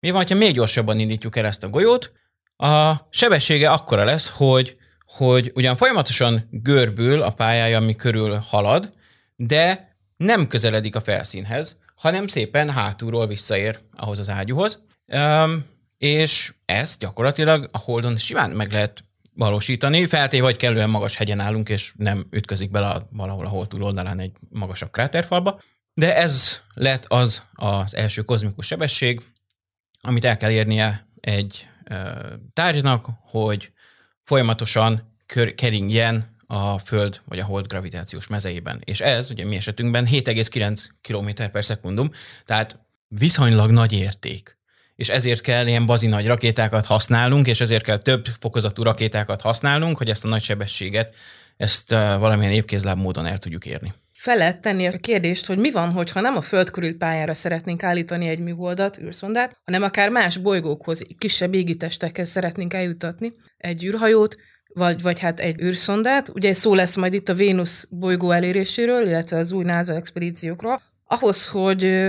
Mi 0.00 0.10
van, 0.10 0.26
ha 0.26 0.34
még 0.34 0.54
gyorsabban 0.54 0.98
indítjuk 0.98 1.36
el 1.36 1.46
ezt 1.46 1.62
a 1.62 1.68
golyót? 1.68 2.12
A 2.56 2.94
sebessége 3.10 3.70
akkora 3.70 4.04
lesz, 4.04 4.28
hogy, 4.28 4.76
hogy 5.06 5.50
ugyan 5.54 5.76
folyamatosan 5.76 6.48
görbül 6.50 7.22
a 7.22 7.30
pályája, 7.30 7.76
ami 7.76 7.96
körül 7.96 8.36
halad, 8.36 8.90
de 9.36 9.96
nem 10.16 10.46
közeledik 10.46 10.96
a 10.96 11.00
felszínhez, 11.00 11.80
hanem 11.96 12.26
szépen 12.26 12.70
hátulról 12.70 13.26
visszaér 13.26 13.78
ahhoz 13.96 14.18
az 14.18 14.28
ágyúhoz. 14.28 14.82
Um, 15.06 15.64
és 15.98 16.54
ezt 16.64 17.00
gyakorlatilag 17.00 17.68
a 17.72 17.78
Holdon 17.78 18.18
simán 18.18 18.50
meg 18.50 18.72
lehet 18.72 19.04
valósítani, 19.34 20.06
feltéve, 20.06 20.44
hogy 20.44 20.56
kellően 20.56 20.90
magas 20.90 21.16
hegyen 21.16 21.40
állunk, 21.40 21.68
és 21.68 21.92
nem 21.96 22.26
ütközik 22.30 22.70
bele 22.70 22.88
a, 22.88 23.08
valahol 23.10 23.46
a 23.46 23.48
Hold 23.48 23.68
túloldalán 23.68 24.20
egy 24.20 24.32
magasabb 24.48 24.90
kráterfalba. 24.90 25.60
De 25.94 26.16
ez 26.16 26.60
lett 26.74 27.04
az 27.08 27.42
az 27.52 27.94
első 27.96 28.22
kozmikus 28.22 28.66
sebesség, 28.66 29.20
amit 30.00 30.24
el 30.24 30.36
kell 30.36 30.50
érnie 30.50 31.06
egy 31.20 31.68
tárgynak, 32.52 33.06
hogy 33.20 33.72
folyamatosan 34.22 35.16
kör, 35.26 35.54
keringjen 35.54 36.36
a 36.46 36.78
Föld 36.78 37.20
vagy 37.24 37.38
a 37.38 37.44
Hold 37.44 37.66
gravitációs 37.66 38.26
mezeiben. 38.26 38.80
És 38.84 39.00
ez, 39.00 39.30
ugye 39.30 39.44
mi 39.44 39.56
esetünkben 39.56 40.06
7,9 40.06 40.84
km 41.00 41.50
per 41.52 41.64
szekundum, 41.64 42.10
tehát 42.44 42.84
viszonylag 43.08 43.70
nagy 43.70 43.92
érték. 43.92 44.58
És 44.96 45.08
ezért 45.08 45.40
kell 45.40 45.66
ilyen 45.66 45.86
bazi 45.86 46.06
nagy 46.06 46.26
rakétákat 46.26 46.86
használnunk, 46.86 47.46
és 47.46 47.60
ezért 47.60 47.84
kell 47.84 47.98
több 47.98 48.26
fokozatú 48.40 48.82
rakétákat 48.82 49.40
használnunk, 49.40 49.96
hogy 49.96 50.08
ezt 50.08 50.24
a 50.24 50.28
nagy 50.28 50.42
sebességet, 50.42 51.14
ezt 51.56 51.90
valamilyen 51.90 52.52
épkézláb 52.52 52.98
módon 52.98 53.26
el 53.26 53.38
tudjuk 53.38 53.66
érni 53.66 53.92
fel 54.22 54.36
lehet 54.36 54.60
tenni 54.60 54.86
a 54.86 54.98
kérdést, 54.98 55.46
hogy 55.46 55.58
mi 55.58 55.70
van, 55.70 55.90
hogyha 55.90 56.20
nem 56.20 56.36
a 56.36 56.42
Föld 56.42 56.70
körül 56.70 56.96
pályára 56.96 57.34
szeretnénk 57.34 57.82
állítani 57.82 58.28
egy 58.28 58.38
műholdat, 58.38 58.98
űrszondát, 58.98 59.60
hanem 59.64 59.82
akár 59.82 60.10
más 60.10 60.36
bolygókhoz, 60.36 61.04
kisebb 61.18 61.54
égitestekhez 61.54 62.28
szeretnénk 62.28 62.74
eljutatni 62.74 63.32
egy 63.56 63.84
űrhajót, 63.84 64.36
vagy, 64.74 65.02
vagy 65.02 65.18
hát 65.18 65.40
egy 65.40 65.62
űrszondát. 65.62 66.28
Ugye 66.28 66.54
szó 66.54 66.74
lesz 66.74 66.96
majd 66.96 67.14
itt 67.14 67.28
a 67.28 67.34
Vénusz 67.34 67.86
bolygó 67.90 68.30
eléréséről, 68.30 69.06
illetve 69.06 69.38
az 69.38 69.52
új 69.52 69.64
NASA 69.64 69.94
expedíciókról. 69.94 70.82
Ahhoz, 71.06 71.46
hogy 71.46 72.08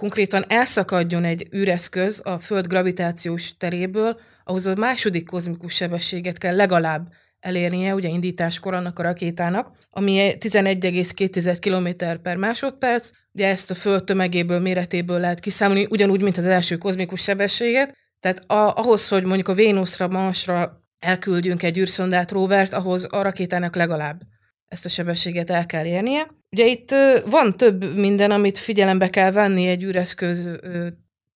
konkrétan 0.00 0.44
elszakadjon 0.48 1.24
egy 1.24 1.48
űreszköz 1.54 2.20
a 2.24 2.38
Föld 2.38 2.66
gravitációs 2.66 3.56
teréből, 3.56 4.20
ahhoz 4.44 4.66
a 4.66 4.74
második 4.74 5.26
kozmikus 5.26 5.74
sebességet 5.74 6.38
kell 6.38 6.56
legalább 6.56 7.12
elérnie, 7.40 7.94
ugye 7.94 8.08
indításkor 8.08 8.74
annak 8.74 8.98
a 8.98 9.02
rakétának, 9.02 9.76
ami 9.90 10.32
11,2 10.38 11.56
km 11.60 12.20
per 12.22 12.36
másodperc, 12.36 13.10
ugye 13.32 13.48
ezt 13.48 13.70
a 13.70 13.74
Föld 13.74 14.04
tömegéből, 14.04 14.60
méretéből 14.60 15.20
lehet 15.20 15.40
kiszámolni, 15.40 15.86
ugyanúgy, 15.90 16.22
mint 16.22 16.36
az 16.36 16.46
első 16.46 16.76
kozmikus 16.76 17.22
sebességet. 17.22 17.96
Tehát 18.20 18.50
a, 18.50 18.76
ahhoz, 18.76 19.08
hogy 19.08 19.24
mondjuk 19.24 19.48
a 19.48 19.54
Vénuszra, 19.54 20.08
Marsra 20.08 20.84
elküldjünk 20.98 21.62
egy 21.62 21.78
űrszondát, 21.78 22.30
rovert, 22.30 22.72
ahhoz 22.72 23.06
a 23.10 23.22
rakétának 23.22 23.76
legalább 23.76 24.20
ezt 24.68 24.84
a 24.84 24.88
sebességet 24.88 25.50
el 25.50 25.66
kell 25.66 25.84
érnie. 25.84 26.39
Ugye 26.52 26.66
itt 26.66 26.94
van 27.26 27.56
több 27.56 27.94
minden, 27.94 28.30
amit 28.30 28.58
figyelembe 28.58 29.10
kell 29.10 29.30
venni 29.30 29.66
egy 29.66 29.82
űreszköz 29.82 30.50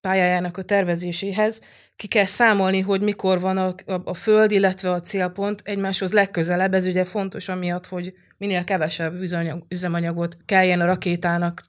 pályájának 0.00 0.56
a 0.56 0.62
tervezéséhez. 0.62 1.62
Ki 1.96 2.06
kell 2.06 2.24
számolni, 2.24 2.80
hogy 2.80 3.00
mikor 3.00 3.40
van 3.40 3.56
a, 3.56 3.74
a, 3.86 4.00
a 4.04 4.14
föld, 4.14 4.50
illetve 4.50 4.90
a 4.90 5.00
célpont 5.00 5.62
egymáshoz 5.64 6.12
legközelebb. 6.12 6.74
Ez 6.74 6.86
ugye 6.86 7.04
fontos 7.04 7.48
amiatt, 7.48 7.86
hogy 7.86 8.14
minél 8.38 8.64
kevesebb 8.64 9.20
üzemanyag, 9.20 9.64
üzemanyagot 9.68 10.36
kelljen 10.44 10.80
a 10.80 10.86
rakétának 10.86 11.62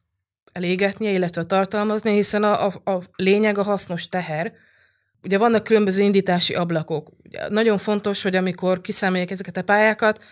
elégetnie, 0.51 1.11
illetve 1.11 1.43
tartalmazni, 1.43 2.13
hiszen 2.13 2.43
a, 2.43 2.65
a, 2.65 2.91
a 2.91 3.03
lényeg 3.15 3.57
a 3.57 3.63
hasznos 3.63 4.09
teher. 4.09 4.53
Ugye 5.23 5.37
vannak 5.37 5.63
különböző 5.63 6.03
indítási 6.03 6.53
ablakok. 6.53 7.11
Ugye 7.23 7.49
nagyon 7.49 7.77
fontos, 7.77 8.21
hogy 8.21 8.35
amikor 8.35 8.81
kiszámolják 8.81 9.31
ezeket 9.31 9.57
a 9.57 9.63
pályákat, 9.63 10.23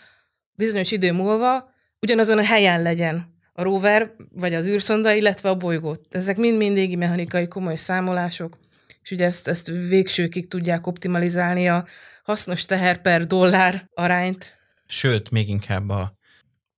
bizonyos 0.56 0.92
idő 0.92 1.12
múlva 1.12 1.73
ugyanazon 2.04 2.38
a 2.38 2.44
helyen 2.44 2.82
legyen 2.82 3.34
a 3.54 3.64
rover, 3.64 4.12
vagy 4.32 4.54
az 4.54 4.68
űrszonda, 4.68 5.12
illetve 5.12 5.50
a 5.50 5.56
bolygó. 5.56 5.96
Ezek 6.10 6.38
mind 6.38 6.58
mindig 6.58 6.98
mechanikai 6.98 7.48
komoly 7.48 7.76
számolások, 7.76 8.58
és 9.02 9.12
ugye 9.12 9.26
ezt, 9.26 9.48
ezt 9.48 9.68
végsőkig 9.68 10.48
tudják 10.48 10.88
optimalizálni 10.88 11.70
a 11.70 11.86
hasznos 12.24 12.66
teher 12.66 13.02
per 13.02 13.26
dollár 13.26 13.90
arányt. 13.94 14.58
Sőt, 14.86 15.32
még 15.32 15.50
inkább 15.50 15.90
a 15.90 16.18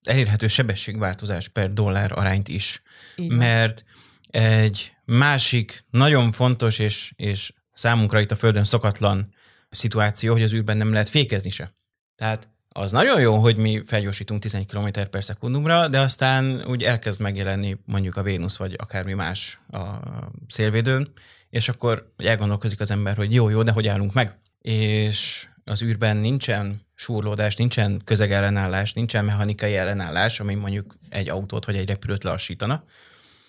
elérhető 0.04 0.48
sebességváltozás 0.48 1.50
per 1.50 1.70
dollár 1.70 2.12
arányt 2.12 2.48
is. 2.48 2.82
Így. 3.16 3.34
Mert 3.34 3.84
egy 4.30 4.94
másik 5.06 5.86
nagyon 5.90 6.32
fontos 6.32 6.80
és, 6.80 7.12
és 7.16 7.54
számunkra 7.74 8.20
itt 8.20 8.32
a 8.32 8.36
Földön 8.36 8.64
szokatlan 8.64 9.34
szituáció, 9.70 10.34
hogy 10.34 10.44
az 10.44 10.54
űrben 10.54 10.78
nem 10.78 10.92
lehet 10.92 11.10
fékezni 11.10 11.50
se. 11.50 11.76
Tehát 12.16 12.55
az 12.78 12.92
nagyon 12.92 13.22
jó, 13.22 13.36
hogy 13.36 13.56
mi 13.56 13.84
felgyorsítunk 13.86 14.42
11 14.42 14.66
km 14.66 14.88
per 15.12 15.24
szekundumra, 15.24 15.88
de 15.88 16.00
aztán 16.00 16.64
úgy 16.68 16.84
elkezd 16.84 17.22
megjelenni 17.22 17.78
mondjuk 17.86 18.16
a 18.16 18.24
Vénusz, 18.24 18.58
vagy 18.58 18.76
akármi 18.78 19.14
más 19.14 19.60
a 19.72 19.82
szélvédőn, 20.48 21.12
és 21.50 21.70
akkor 21.70 22.06
elgondolkozik 22.18 22.80
az 22.80 22.92
ember, 22.92 23.16
hogy 23.16 23.34
jó, 23.34 23.50
jó, 23.50 23.64
de 23.64 23.72
hogy 23.72 23.88
állunk 23.88 24.14
meg? 24.14 24.38
És 24.62 25.48
az 25.64 25.84
űrben 25.84 26.18
nincsen 26.18 26.82
súrlódás, 26.96 27.56
nincsen 27.56 28.02
közegellenállás, 28.06 28.94
nincsen 28.94 29.26
mechanikai 29.26 29.76
ellenállás, 29.76 30.40
ami 30.40 30.54
mondjuk 30.54 30.96
egy 31.10 31.30
autót 31.30 31.66
vagy 31.66 31.76
egy 31.76 31.88
repülőt 31.88 32.24
lassítana, 32.24 32.84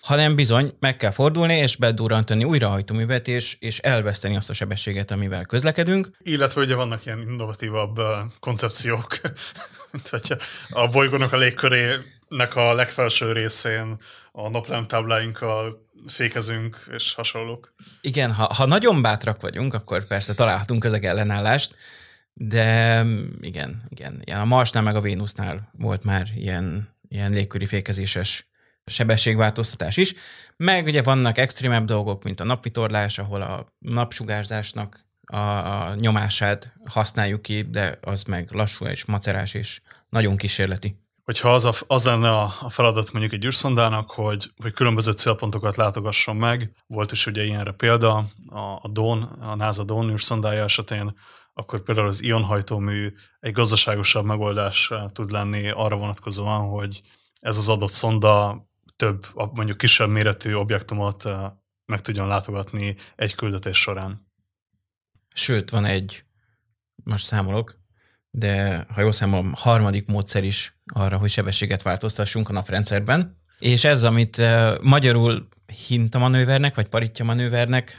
hanem 0.07 0.35
bizony 0.35 0.77
meg 0.81 0.97
kell 0.97 1.11
fordulni, 1.11 1.55
és 1.55 1.77
bedurrantani 1.77 2.45
újra 2.45 2.69
hajtóművet, 2.69 3.29
és, 3.29 3.57
és 3.61 3.79
elveszteni 3.79 4.37
azt 4.37 4.51
a 4.51 4.53
sebességet, 4.53 5.11
amivel 5.11 5.45
közlekedünk. 5.45 6.11
Illetve 6.19 6.61
ugye 6.61 6.75
vannak 6.75 7.07
ilyen 7.07 7.21
innovatívabb 7.21 8.01
koncepciók, 8.41 9.21
mint 9.93 10.09
hogy 10.09 10.37
a 10.69 10.89
bolygónak 10.89 11.33
a 11.33 11.37
légkörének 11.37 12.55
a 12.55 12.75
legfelső 12.75 13.33
részén 13.33 13.97
a 14.33 14.49
naplemtábláinkkal 14.49 15.89
fékezünk, 16.07 16.87
és 16.97 17.15
hasonlók. 17.15 17.75
Igen, 18.01 18.33
ha, 18.33 18.55
ha 18.55 18.67
nagyon 18.67 19.03
bátrak 19.03 19.41
vagyunk, 19.41 19.75
akkor 19.75 20.07
persze 20.07 20.35
találhatunk 20.35 20.81
közeg 20.81 21.05
ellenállást, 21.05 21.75
de 22.33 23.03
igen, 23.41 23.83
igen. 23.89 24.23
A 24.41 24.45
Marsnál 24.45 24.83
meg 24.83 24.97
a 24.97 25.00
Vénusznál 25.00 25.71
volt 25.73 26.04
már 26.04 26.26
ilyen, 26.35 26.97
ilyen 27.09 27.30
légköri 27.30 27.67
fékezéses 27.67 28.47
sebességváltoztatás 28.91 29.97
is, 29.97 30.15
meg 30.57 30.87
ugye 30.87 31.03
vannak 31.03 31.39
extrémebb 31.39 31.85
dolgok, 31.85 32.23
mint 32.23 32.41
a 32.41 32.45
napvitorlás, 32.45 33.19
ahol 33.19 33.43
a 33.43 33.67
napsugárzásnak 33.79 35.07
a, 35.27 35.37
a 35.37 35.95
nyomását 35.95 36.73
használjuk 36.85 37.43
ki, 37.43 37.63
de 37.63 37.99
az 38.03 38.23
meg 38.23 38.49
lassú 38.51 38.87
és 38.87 39.05
macerás 39.05 39.55
és 39.55 39.81
nagyon 40.09 40.37
kísérleti. 40.37 41.05
Hogyha 41.25 41.55
az, 41.55 41.65
a, 41.65 41.73
az 41.87 42.05
lenne 42.05 42.31
a, 42.31 42.53
a 42.61 42.71
feladat 42.71 43.13
mondjuk 43.13 43.33
egy 43.33 43.45
űrszondának, 43.45 44.11
hogy, 44.11 44.51
hogy 44.63 44.73
különböző 44.73 45.13
célpontokat 45.13 45.77
látogasson 45.77 46.37
meg, 46.37 46.71
volt 46.87 47.13
is 47.13 47.27
ugye 47.27 47.45
ilyenre 47.45 47.71
példa, 47.73 48.17
a, 48.49 48.59
a 48.59 48.89
DON, 48.91 49.23
a 49.23 49.55
NASA 49.55 49.85
DON 49.85 50.11
űrszondája 50.11 50.65
esetén, 50.65 51.15
akkor 51.55 51.83
például 51.83 52.09
az 52.09 52.23
ionhajtómű 52.23 53.13
egy 53.41 53.53
gazdaságosabb 53.53 54.25
megoldás 54.25 54.93
tud 55.13 55.31
lenni 55.31 55.69
arra 55.69 55.97
vonatkozóan, 55.97 56.69
hogy 56.69 57.03
ez 57.41 57.59
az 57.59 57.69
adott 57.69 57.93
szonda 57.93 58.67
több, 58.97 59.26
mondjuk 59.35 59.78
kisebb 59.78 60.09
méretű 60.09 60.54
objektumot 60.54 61.25
meg 61.87 62.00
tudjon 62.00 62.28
látogatni 62.28 62.97
egy 63.17 63.35
küldetés 63.35 63.78
során. 63.78 64.26
Sőt, 65.35 65.71
van 65.71 65.85
egy, 65.85 66.25
most 67.04 67.25
számolok, 67.25 67.78
de 68.30 68.87
ha 68.91 69.00
jól 69.00 69.13
számolom, 69.13 69.52
harmadik 69.56 70.06
módszer 70.06 70.45
is 70.45 70.78
arra, 70.87 71.19
hogy 71.19 71.30
sebességet 71.30 71.82
változtassunk 71.82 72.49
a 72.49 72.52
naprendszerben. 72.52 73.43
És 73.59 73.85
ez, 73.85 74.04
amit 74.04 74.43
magyarul 74.82 75.49
hintamanővernek, 75.87 76.75
vagy 76.75 76.89
paritjamanővernek 76.89 77.99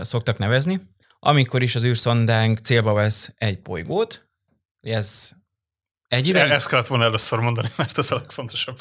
szoktak 0.00 0.38
nevezni, 0.38 0.90
amikor 1.18 1.62
is 1.62 1.74
az 1.74 1.84
űrszondánk 1.84 2.58
célba 2.58 2.92
vesz 2.92 3.32
egy 3.36 3.62
bolygót, 3.62 4.28
ez 4.80 5.30
egy 6.08 6.28
ide... 6.28 6.50
Ezt 6.50 6.68
kellett 6.68 6.86
volna 6.86 7.04
először 7.04 7.38
mondani, 7.38 7.68
mert 7.76 7.98
ez 7.98 8.10
a 8.10 8.14
legfontosabb. 8.14 8.78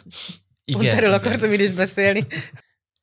Igen, 0.65 0.81
Pont 0.81 0.93
erről 0.93 1.09
igen. 1.09 1.19
akartam 1.19 1.51
én 1.51 1.59
is 1.59 1.71
beszélni. 1.71 2.27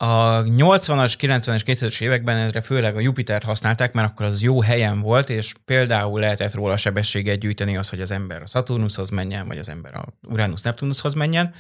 A 0.01 0.43
80-as, 0.43 1.15
90-es, 1.19 1.63
2000-es 1.67 2.01
években 2.01 2.37
erre 2.37 2.61
főleg 2.61 2.97
a 2.97 3.01
Jupitert 3.01 3.45
használták, 3.45 3.93
mert 3.93 4.11
akkor 4.11 4.27
az 4.27 4.43
jó 4.43 4.61
helyen 4.61 5.01
volt, 5.01 5.31
és 5.31 5.55
például 5.65 6.21
lehetett 6.21 6.55
róla 6.55 6.77
sebességet 6.77 7.39
gyűjteni 7.39 7.77
az, 7.77 7.89
hogy 7.89 8.01
az 8.01 8.11
ember 8.11 8.43
a 8.43 8.47
Saturnushoz 8.47 9.11
menjen, 9.11 9.47
vagy 9.47 9.59
az 9.59 9.69
ember 9.69 9.95
a 9.95 10.05
Uranus-Neptunushoz 10.29 11.15
menjen. 11.15 11.55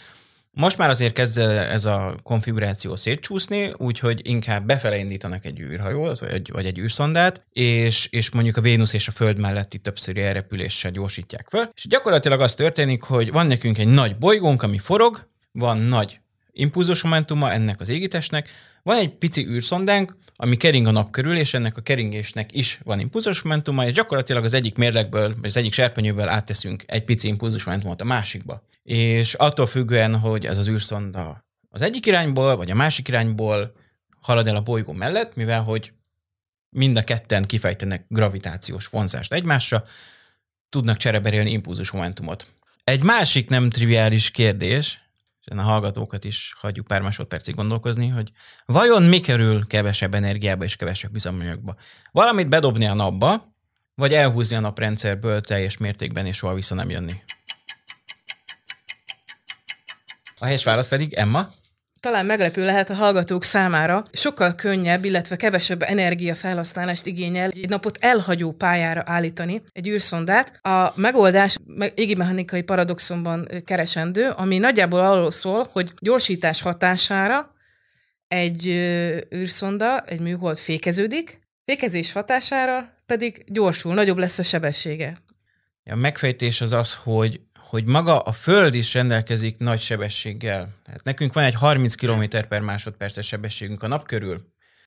Most 0.50 0.78
már 0.78 0.90
azért 0.90 1.12
kezd 1.12 1.38
ez 1.38 1.84
a 1.84 2.14
konfiguráció 2.22 2.96
szétcsúszni, 2.96 3.72
úgyhogy 3.76 4.20
inkább 4.28 4.66
befele 4.66 4.98
indítanak 4.98 5.44
egy 5.44 5.60
űrhajót, 5.60 6.18
vagy 6.18 6.30
egy, 6.30 6.50
vagy 6.52 6.66
egy 6.66 6.78
űrszondát, 6.78 7.46
és, 7.52 8.08
és 8.10 8.30
mondjuk 8.30 8.56
a 8.56 8.60
Vénusz 8.60 8.92
és 8.92 9.08
a 9.08 9.12
Föld 9.12 9.38
melletti 9.38 9.78
többszöri 9.78 10.22
elrepüléssel 10.22 10.90
gyorsítják 10.90 11.46
föl. 11.50 11.70
És 11.74 11.86
gyakorlatilag 11.86 12.40
az 12.40 12.54
történik, 12.54 13.02
hogy 13.02 13.32
van 13.32 13.46
nekünk 13.46 13.78
egy 13.78 13.88
nagy 13.88 14.16
bolygónk, 14.16 14.62
ami 14.62 14.78
forog, 14.78 15.27
van 15.52 15.78
nagy 15.78 16.20
impulzus 16.52 17.02
momentuma 17.02 17.52
ennek 17.52 17.80
az 17.80 17.88
égitestnek, 17.88 18.50
van 18.82 18.96
egy 18.96 19.10
pici 19.10 19.46
űrszondánk, 19.46 20.16
ami 20.34 20.56
kering 20.56 20.86
a 20.86 20.90
nap 20.90 21.10
körül, 21.10 21.36
és 21.36 21.54
ennek 21.54 21.76
a 21.76 21.80
keringésnek 21.80 22.54
is 22.54 22.80
van 22.84 23.00
impulzus 23.00 23.42
momentuma, 23.42 23.86
és 23.86 23.92
gyakorlatilag 23.92 24.44
az 24.44 24.52
egyik 24.52 24.76
mérlegből, 24.76 25.28
vagy 25.28 25.46
az 25.46 25.56
egyik 25.56 25.72
serpenyőből 25.72 26.28
átteszünk 26.28 26.84
egy 26.86 27.04
pici 27.04 27.28
impulzus 27.28 27.64
momentumot 27.64 28.00
a 28.00 28.04
másikba. 28.04 28.62
És 28.82 29.34
attól 29.34 29.66
függően, 29.66 30.18
hogy 30.18 30.46
ez 30.46 30.58
az 30.58 30.68
űrszonda 30.68 31.46
az 31.70 31.82
egyik 31.82 32.06
irányból, 32.06 32.56
vagy 32.56 32.70
a 32.70 32.74
másik 32.74 33.08
irányból 33.08 33.72
halad 34.20 34.46
el 34.46 34.56
a 34.56 34.62
bolygó 34.62 34.92
mellett, 34.92 35.34
mivel 35.34 35.62
hogy 35.62 35.92
mind 36.70 36.96
a 36.96 37.04
ketten 37.04 37.44
kifejtenek 37.44 38.04
gravitációs 38.08 38.86
vonzást 38.86 39.32
egymásra, 39.32 39.84
tudnak 40.68 40.96
csereberélni 40.96 41.50
impulzus 41.50 41.90
momentumot. 41.90 42.46
Egy 42.84 43.02
másik 43.02 43.48
nem 43.48 43.70
triviális 43.70 44.30
kérdés, 44.30 45.07
a 45.56 45.62
hallgatókat 45.62 46.24
is 46.24 46.54
hagyjuk 46.58 46.86
pár 46.86 47.00
másodpercig 47.00 47.54
gondolkozni, 47.54 48.08
hogy 48.08 48.30
vajon 48.66 49.02
mi 49.02 49.20
kerül 49.20 49.66
kevesebb 49.66 50.14
energiába 50.14 50.64
és 50.64 50.76
kevesebb 50.76 51.14
üzemanyagba? 51.14 51.76
Valamit 52.12 52.48
bedobni 52.48 52.86
a 52.86 52.94
napba, 52.94 53.54
vagy 53.94 54.12
elhúzni 54.12 54.56
a 54.56 54.60
naprendszerből 54.60 55.40
teljes 55.40 55.76
mértékben 55.76 56.26
és 56.26 56.36
soha 56.36 56.54
vissza 56.54 56.74
nem 56.74 56.90
jönni? 56.90 57.22
A 60.38 60.44
helyes 60.44 60.64
válasz 60.64 60.88
pedig 60.88 61.12
Emma 61.12 61.48
talán 62.00 62.26
meglepő 62.26 62.64
lehet 62.64 62.90
a 62.90 62.94
hallgatók 62.94 63.44
számára, 63.44 64.04
sokkal 64.12 64.54
könnyebb, 64.54 65.04
illetve 65.04 65.36
kevesebb 65.36 65.82
energiafelhasználást 65.82 67.06
igényel 67.06 67.50
egy 67.50 67.68
napot 67.68 67.98
elhagyó 68.00 68.52
pályára 68.52 69.02
állítani 69.04 69.62
egy 69.72 69.88
űrszondát. 69.88 70.66
A 70.66 70.92
megoldás 70.94 71.56
égimechanikai 71.94 72.62
paradoxonban 72.62 73.48
keresendő, 73.64 74.28
ami 74.28 74.58
nagyjából 74.58 75.00
arról 75.00 75.30
szól, 75.30 75.68
hogy 75.72 75.92
gyorsítás 76.00 76.62
hatására 76.62 77.52
egy 78.28 78.66
űrszonda, 79.34 80.00
egy 80.00 80.20
műhold 80.20 80.58
fékeződik, 80.58 81.40
fékezés 81.64 82.12
hatására 82.12 82.96
pedig 83.06 83.44
gyorsul, 83.46 83.94
nagyobb 83.94 84.18
lesz 84.18 84.38
a 84.38 84.42
sebessége. 84.42 85.16
A 85.90 85.96
megfejtés 85.96 86.60
az 86.60 86.72
az, 86.72 86.94
hogy 86.94 87.40
hogy 87.68 87.84
maga 87.84 88.18
a 88.18 88.32
Föld 88.32 88.74
is 88.74 88.94
rendelkezik 88.94 89.58
nagy 89.58 89.80
sebességgel. 89.80 90.74
Tehát 90.84 91.04
nekünk 91.04 91.32
van 91.32 91.44
egy 91.44 91.54
30 91.54 91.94
km 91.94 92.24
per 92.48 92.60
másodperces 92.60 93.26
sebességünk 93.26 93.82
a 93.82 93.86
nap 93.86 94.06
körül. 94.06 94.40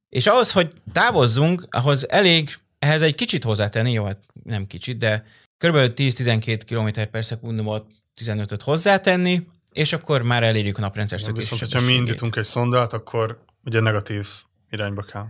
És 0.10 0.28
ahhoz, 0.28 0.52
hogy 0.52 0.74
távozzunk, 0.92 1.68
ahhoz 1.70 2.10
elég 2.10 2.58
ehhez 2.80 3.02
egy 3.02 3.16
kicsit 3.16 3.44
hozzátenni, 3.44 3.92
jó, 3.92 4.04
hát 4.04 4.20
nem 4.44 4.68
kicsit, 4.68 4.98
de 4.98 5.26
kb. 5.58 5.76
10-12 5.76 6.62
km 6.66 7.02
per 7.12 7.26
szekundumot, 7.26 7.86
15-öt 8.22 8.62
hozzátenni, 8.62 9.46
és 9.72 9.94
akkor 9.94 10.22
már 10.22 10.44
elérjük 10.44 10.78
a 10.78 10.82
naprendszer 10.82 11.22
szökés 11.22 11.50
Viszont, 11.50 11.72
hogyha 11.72 11.92
mi 11.92 11.94
indítunk 11.94 12.36
egy 12.36 12.44
szondát, 12.44 12.94
akkor 12.94 13.44
ugye 13.66 13.80
negatív 13.80 14.28
irányba 14.70 15.02
kell. 15.02 15.26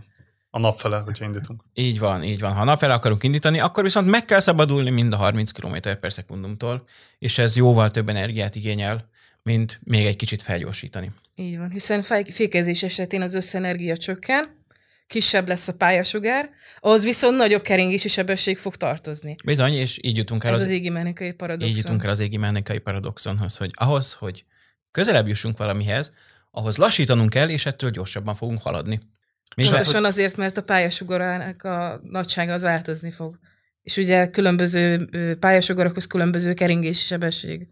A 0.54 0.58
nap 0.58 0.80
fele, 0.80 0.98
hogyha 0.98 1.24
indítunk. 1.24 1.64
Így 1.74 1.98
van, 1.98 2.22
így 2.22 2.40
van. 2.40 2.52
Ha 2.52 2.64
nap 2.64 2.78
fele 2.78 2.94
akarunk 2.94 3.22
indítani, 3.22 3.60
akkor 3.60 3.82
viszont 3.82 4.10
meg 4.10 4.24
kell 4.24 4.40
szabadulni 4.40 4.90
mind 4.90 5.12
a 5.12 5.16
30 5.16 5.50
km 5.50 5.76
per 6.00 6.12
szekundumtól, 6.12 6.84
és 7.18 7.38
ez 7.38 7.56
jóval 7.56 7.90
több 7.90 8.08
energiát 8.08 8.54
igényel, 8.54 9.08
mint 9.42 9.80
még 9.84 10.06
egy 10.06 10.16
kicsit 10.16 10.42
felgyorsítani. 10.42 11.12
Így 11.34 11.58
van, 11.58 11.70
hiszen 11.70 12.02
fékezés 12.32 12.82
esetén 12.82 13.22
az 13.22 13.34
összenergia 13.34 13.96
csökken, 13.96 14.60
kisebb 15.06 15.48
lesz 15.48 15.68
a 15.68 15.74
pályasugár, 15.74 16.50
ahhoz 16.80 17.04
viszont 17.04 17.36
nagyobb 17.36 17.62
keringési 17.62 18.08
sebesség 18.08 18.58
fog 18.58 18.76
tartozni. 18.76 19.36
Bizony, 19.44 19.72
és 19.72 19.98
így 20.02 20.16
jutunk 20.16 20.44
el 20.44 20.54
Ez 20.54 20.58
az, 20.58 20.64
az 20.64 20.70
égi 20.70 20.88
mechanikai 20.88 21.32
paradoxon. 21.32 21.70
így 21.70 21.76
jutunk 21.76 22.04
el 22.04 22.10
az 22.10 22.20
égi 22.20 22.36
mechanikai 22.36 22.78
paradoxonhoz, 22.78 23.56
hogy 23.56 23.70
ahhoz, 23.74 24.12
hogy 24.12 24.44
közelebb 24.90 25.28
jussunk 25.28 25.58
valamihez, 25.58 26.12
ahhoz 26.50 26.76
lassítanunk 26.76 27.30
kell, 27.30 27.48
és 27.48 27.66
ettől 27.66 27.90
gyorsabban 27.90 28.34
fogunk 28.34 28.62
haladni. 28.62 29.00
Pontosan 29.54 30.04
azért, 30.04 30.36
mert 30.36 30.56
a 30.56 30.62
pályasugarának 30.62 31.62
a 31.62 32.00
nagysága 32.02 32.52
az 32.52 32.62
változni 32.62 33.10
fog. 33.10 33.38
És 33.82 33.96
ugye 33.96 34.30
különböző 34.30 35.08
pályasugarakhoz 35.40 36.06
különböző 36.06 36.54
keringési 36.54 37.04
sebesség 37.04 37.68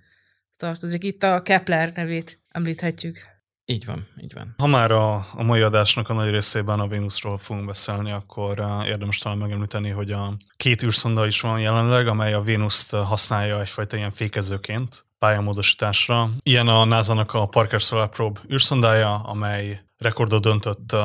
tartozik. 0.57 1.05
Itt 1.05 1.23
a 1.23 1.43
Kepler 1.43 1.93
nevét 1.93 2.40
említhetjük. 2.49 3.19
Így 3.64 3.85
van, 3.85 4.07
így 4.23 4.33
van. 4.35 4.55
Ha 4.59 4.66
már 4.66 4.90
a, 4.90 5.14
a 5.14 5.43
mai 5.43 5.61
adásnak 5.61 6.09
a 6.09 6.12
nagy 6.12 6.31
részében 6.31 6.81
a 6.81 6.87
Vénuszról 6.87 7.38
fogunk 7.38 7.66
beszélni, 7.66 8.12
akkor 8.12 8.83
érdemes 8.87 9.19
talán 9.19 9.38
megemlíteni, 9.38 9.90
hogy 9.90 10.12
a 10.12 10.37
két 10.57 10.83
űrszonda 10.83 11.27
is 11.27 11.40
van 11.40 11.61
jelenleg, 11.61 12.07
amely 12.07 12.33
a 12.33 12.40
Vénuszt 12.40 12.90
használja 12.90 13.61
egyfajta 13.61 13.97
ilyen 13.97 14.11
fékezőként 14.11 15.05
pályamódosításra. 15.19 16.31
Ilyen 16.43 16.69
a 16.69 16.85
NASA-nak 16.85 17.35
a 17.35 17.47
Parker 17.47 17.81
Solar 17.81 18.09
Probe 18.09 18.40
űrszondája, 18.53 19.14
amely 19.14 19.81
rekordot 19.97 20.43
döntött 20.43 20.93
uh, 20.93 21.01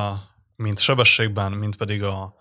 mind 0.56 0.80
sebességben, 0.80 1.52
mind 1.52 1.76
pedig 1.76 2.04
a 2.04 2.34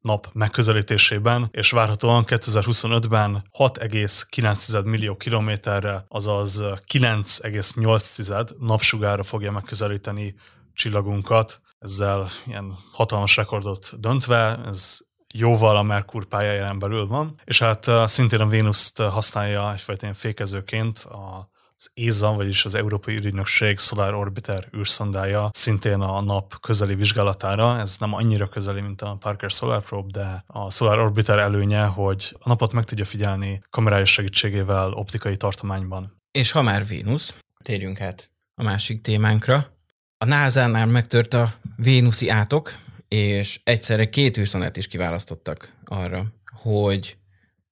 nap 0.00 0.28
megközelítésében, 0.32 1.48
és 1.50 1.70
várhatóan 1.70 2.24
2025-ben 2.26 3.44
6,9 3.58 4.84
millió 4.84 5.16
kilométerre, 5.16 6.04
azaz 6.08 6.62
9,8 6.62 8.58
napsugára 8.58 9.22
fogja 9.22 9.50
megközelíteni 9.50 10.34
csillagunkat, 10.72 11.60
ezzel 11.78 12.28
ilyen 12.46 12.74
hatalmas 12.92 13.36
rekordot 13.36 14.00
döntve, 14.00 14.60
ez 14.66 14.98
jóval 15.34 15.76
a 15.76 15.82
Merkur 15.82 16.24
pályáján 16.24 16.78
belül 16.78 17.06
van, 17.06 17.40
és 17.44 17.58
hát 17.58 17.90
szintén 18.04 18.40
a 18.40 18.46
Vénuszt 18.46 18.98
használja 18.98 19.72
egyfajta 19.72 20.02
ilyen 20.02 20.14
fékezőként 20.14 20.98
a 20.98 21.50
az 21.80 21.90
ESA, 21.94 22.32
vagyis 22.32 22.64
az 22.64 22.74
Európai 22.74 23.14
Ürügynökség 23.14 23.78
Solar 23.78 24.14
Orbiter 24.14 24.68
űrszondája 24.76 25.50
szintén 25.52 26.00
a 26.00 26.20
nap 26.20 26.60
közeli 26.60 26.94
vizsgálatára. 26.94 27.78
Ez 27.78 27.96
nem 27.98 28.14
annyira 28.14 28.48
közeli, 28.48 28.80
mint 28.80 29.02
a 29.02 29.16
Parker 29.20 29.50
Solar 29.50 29.82
Probe, 29.82 30.10
de 30.10 30.44
a 30.46 30.70
Solar 30.70 30.98
Orbiter 30.98 31.38
előnye, 31.38 31.84
hogy 31.84 32.36
a 32.40 32.48
napot 32.48 32.72
meg 32.72 32.84
tudja 32.84 33.04
figyelni 33.04 33.62
kamerája 33.70 34.04
segítségével 34.04 34.92
optikai 34.92 35.36
tartományban. 35.36 36.16
És 36.30 36.50
ha 36.50 36.62
már 36.62 36.86
Vénusz, 36.86 37.34
térjünk 37.62 38.00
át 38.00 38.30
a 38.54 38.62
másik 38.62 39.02
témánkra. 39.02 39.76
A 40.18 40.24
NASA-nál 40.24 40.86
megtört 40.86 41.34
a 41.34 41.54
vénuszi 41.76 42.28
átok, 42.28 42.74
és 43.08 43.60
egyszerre 43.64 44.08
két 44.08 44.36
űrszondát 44.36 44.76
is 44.76 44.88
kiválasztottak 44.88 45.72
arra, 45.84 46.26
hogy 46.62 47.16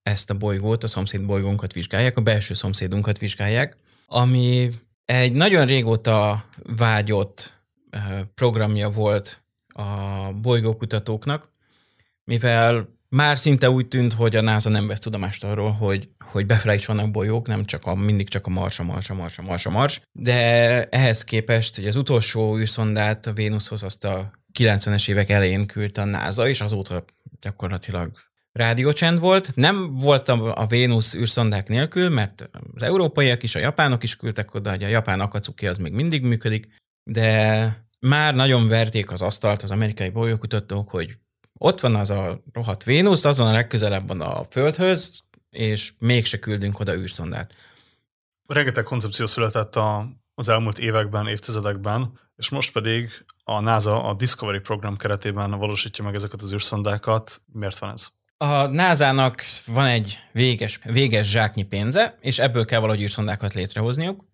ezt 0.03 0.31
a 0.31 0.35
bolygót, 0.35 0.85
a 0.85 0.89
szomszéd 0.89 1.25
bolygónkat 1.25 1.73
vizsgálják, 1.73 2.17
a 2.17 2.21
belső 2.21 2.55
szomszédunkat 2.55 3.19
vizsgálják, 3.19 3.77
ami 4.11 4.71
egy 5.05 5.33
nagyon 5.33 5.67
régóta 5.67 6.45
vágyott 6.63 7.61
programja 8.35 8.91
volt 8.91 9.43
a 9.69 10.33
bolygókutatóknak, 10.33 11.53
mivel 12.25 12.89
már 13.09 13.39
szinte 13.39 13.71
úgy 13.71 13.89
tűnt, 13.89 14.13
hogy 14.13 14.37
a 14.37 14.41
NASA 14.41 14.69
nem 14.69 14.87
vesz 14.87 14.99
tudomást 14.99 15.45
arról, 15.45 15.71
hogy, 15.71 16.09
hogy 16.25 16.47
befele 16.47 16.75
is 16.75 16.87
vannak 16.87 17.11
bolyók, 17.11 17.47
nem 17.47 17.65
csak 17.65 17.87
a, 17.87 17.95
mindig 17.95 18.29
csak 18.29 18.47
a 18.47 18.51
Mars, 18.51 18.79
a 18.79 18.83
Mars, 18.83 19.11
a 19.11 19.15
Mars, 19.15 19.39
a 19.39 19.43
Mars, 19.43 19.67
a 19.67 19.71
Mars, 19.71 20.01
de 20.13 20.85
ehhez 20.85 21.25
képest, 21.25 21.77
hogy 21.77 21.87
az 21.87 21.97
utolsó 21.97 22.59
űrszondát 22.59 23.27
a 23.27 23.33
Vénuszhoz 23.33 23.83
azt 23.83 24.05
a 24.05 24.31
90-es 24.59 25.09
évek 25.09 25.31
elején 25.31 25.67
küldte 25.67 26.01
a 26.01 26.05
NASA, 26.05 26.49
és 26.49 26.61
azóta 26.61 27.05
gyakorlatilag 27.41 28.11
rádiócsend 28.59 29.19
volt. 29.19 29.55
Nem 29.55 29.97
voltam 29.97 30.41
a 30.55 30.67
Vénusz 30.67 31.15
űrszondák 31.15 31.69
nélkül, 31.69 32.09
mert 32.09 32.51
az 32.75 32.83
európaiak 32.83 33.43
is, 33.43 33.55
a 33.55 33.59
japánok 33.59 34.03
is 34.03 34.17
küldtek 34.17 34.55
oda, 34.55 34.71
hogy 34.71 34.83
a 34.83 34.89
japán 34.89 35.21
akacuki 35.21 35.67
az 35.67 35.79
még 35.79 35.93
mindig 35.93 36.23
működik, 36.23 36.69
de 37.11 37.87
már 38.01 38.35
nagyon 38.35 38.69
verték 38.69 39.11
az 39.11 39.23
asztalt 39.23 39.63
az 39.63 39.71
amerikai 39.71 40.11
bolygókutatók, 40.11 40.91
hogy 40.91 41.17
ott 41.59 41.81
van 41.81 41.95
az 41.95 42.11
a 42.11 42.43
rohadt 42.53 42.85
Vénusz, 42.85 43.25
azon 43.25 43.47
a 43.47 43.53
legközelebb 43.53 44.09
van 44.09 44.21
a 44.21 44.45
Földhöz, 44.45 45.23
és 45.51 45.93
mégse 45.99 46.39
küldünk 46.39 46.81
oda 46.81 46.95
űrszondát. 46.95 47.55
Rengeteg 48.47 48.85
koncepció 48.85 49.27
született 49.27 49.77
a, 49.77 50.09
az 50.35 50.49
elmúlt 50.49 50.79
években, 50.79 51.27
évtizedekben, 51.27 52.19
és 52.37 52.49
most 52.49 52.73
pedig 52.73 53.11
a 53.45 53.61
NASA 53.61 54.05
a 54.05 54.15
Discovery 54.15 54.59
program 54.59 54.97
keretében 54.97 55.51
valósítja 55.51 56.05
meg 56.05 56.15
ezeket 56.15 56.43
az 56.43 56.53
űrszondákat. 56.53 57.43
Miért 57.53 57.79
van 57.79 57.91
ez? 57.91 58.18
A 58.41 58.67
NASA-nak 58.67 59.45
van 59.67 59.87
egy 59.87 60.19
véges, 60.33 60.81
véges 60.85 61.31
zsáknyi 61.31 61.63
pénze, 61.63 62.19
és 62.21 62.39
ebből 62.39 62.65
kell 62.65 62.81
valahogy 62.81 63.03
űrszondákat 63.03 63.55
létrehozniuk, 63.55 64.25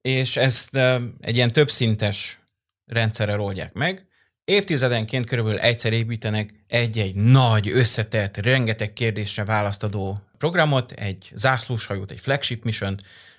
és 0.00 0.36
ezt 0.36 0.76
egy 1.20 1.36
ilyen 1.36 1.52
többszintes 1.52 2.40
rendszerrel 2.84 3.40
oldják 3.40 3.72
meg. 3.72 4.06
Évtizedenként 4.44 5.26
körülbelül 5.26 5.58
egyszer 5.58 5.92
építenek 5.92 6.64
egy-egy 6.66 7.14
nagy, 7.14 7.68
összetett, 7.68 8.36
rengeteg 8.36 8.92
kérdésre 8.92 9.44
választadó 9.44 10.18
programot, 10.38 10.92
egy 10.92 11.32
zászlós 11.34 11.86
hajót, 11.86 12.10
egy 12.10 12.20
flagship 12.20 12.64
mission 12.64 12.96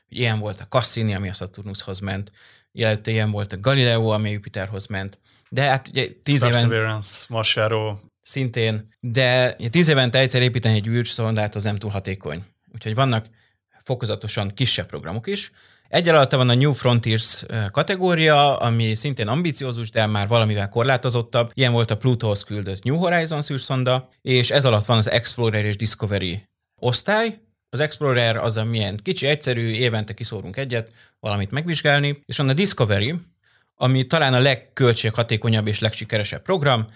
Ilyen 0.10 0.40
volt 0.40 0.60
a 0.60 0.68
Cassini, 0.68 1.16
ami 1.16 1.30
a 1.30 1.34
Saturnushoz 1.34 2.00
ment, 2.00 2.32
illetve 2.72 3.12
ilyen 3.12 3.32
volt 3.32 3.54
a 3.54 3.60
Galileo, 3.60 4.08
ami 4.10 4.30
Jupiterhoz 4.32 4.88
ment. 4.88 5.20
De 5.50 5.62
hát 5.62 5.88
ugye 5.88 6.08
tíz 6.24 6.44
éven... 6.44 6.52
Perseverance, 6.52 7.26
Marsiáról. 7.30 8.14
Szintén, 8.28 8.88
de 9.00 9.58
tíz 9.70 9.88
évente 9.88 10.20
egyszer 10.20 10.42
építeni 10.42 10.76
egy 10.76 10.88
űrszondát 10.88 11.56
az 11.56 11.64
nem 11.64 11.76
túl 11.76 11.92
hatékony. 11.92 12.44
Úgyhogy 12.74 12.96
vannak 12.96 13.26
fokozatosan 13.84 14.54
kisebb 14.54 14.86
programok 14.86 15.28
is. 15.28 15.52
Egy 15.88 16.08
alatta 16.08 16.38
van 16.38 16.50
a 16.50 16.54
New 16.54 16.74
Frontiers 16.74 17.46
kategória, 17.72 18.58
ami 18.58 18.96
szintén 18.96 19.28
ambiciózus, 19.28 19.90
de 19.90 20.06
már 20.06 20.28
valamivel 20.28 20.70
korlátozottabb. 20.70 21.52
Ilyen 21.54 21.72
volt 21.72 21.92
a 21.92 21.98
Plutóhoz 21.98 22.44
küldött 22.44 22.84
New 22.84 22.98
Horizons 22.98 23.50
űrszonda, 23.50 24.10
és 24.22 24.52
ez 24.52 24.66
alatt 24.66 24.86
van 24.86 24.98
az 24.98 25.10
Explorer 25.10 25.66
és 25.66 25.76
Discovery 25.76 26.50
osztály. 26.76 27.40
Az 27.70 27.80
Explorer 27.80 28.36
az, 28.36 28.58
amilyen 28.58 29.00
kicsi, 29.04 29.26
egyszerű, 29.26 29.72
évente 29.72 30.14
kiszórunk 30.14 30.58
egyet, 30.58 30.94
valamit 31.20 31.52
megvizsgálni, 31.52 32.22
és 32.26 32.38
van 32.38 32.50
a 32.50 32.54
Discovery, 32.54 33.14
ami 33.76 34.08
talán 34.08 34.34
a 34.34 34.40
legköltséghatékonyabb 34.40 35.68
és 35.68 35.80
legsikeresebb 35.80 36.42
program, 36.42 36.88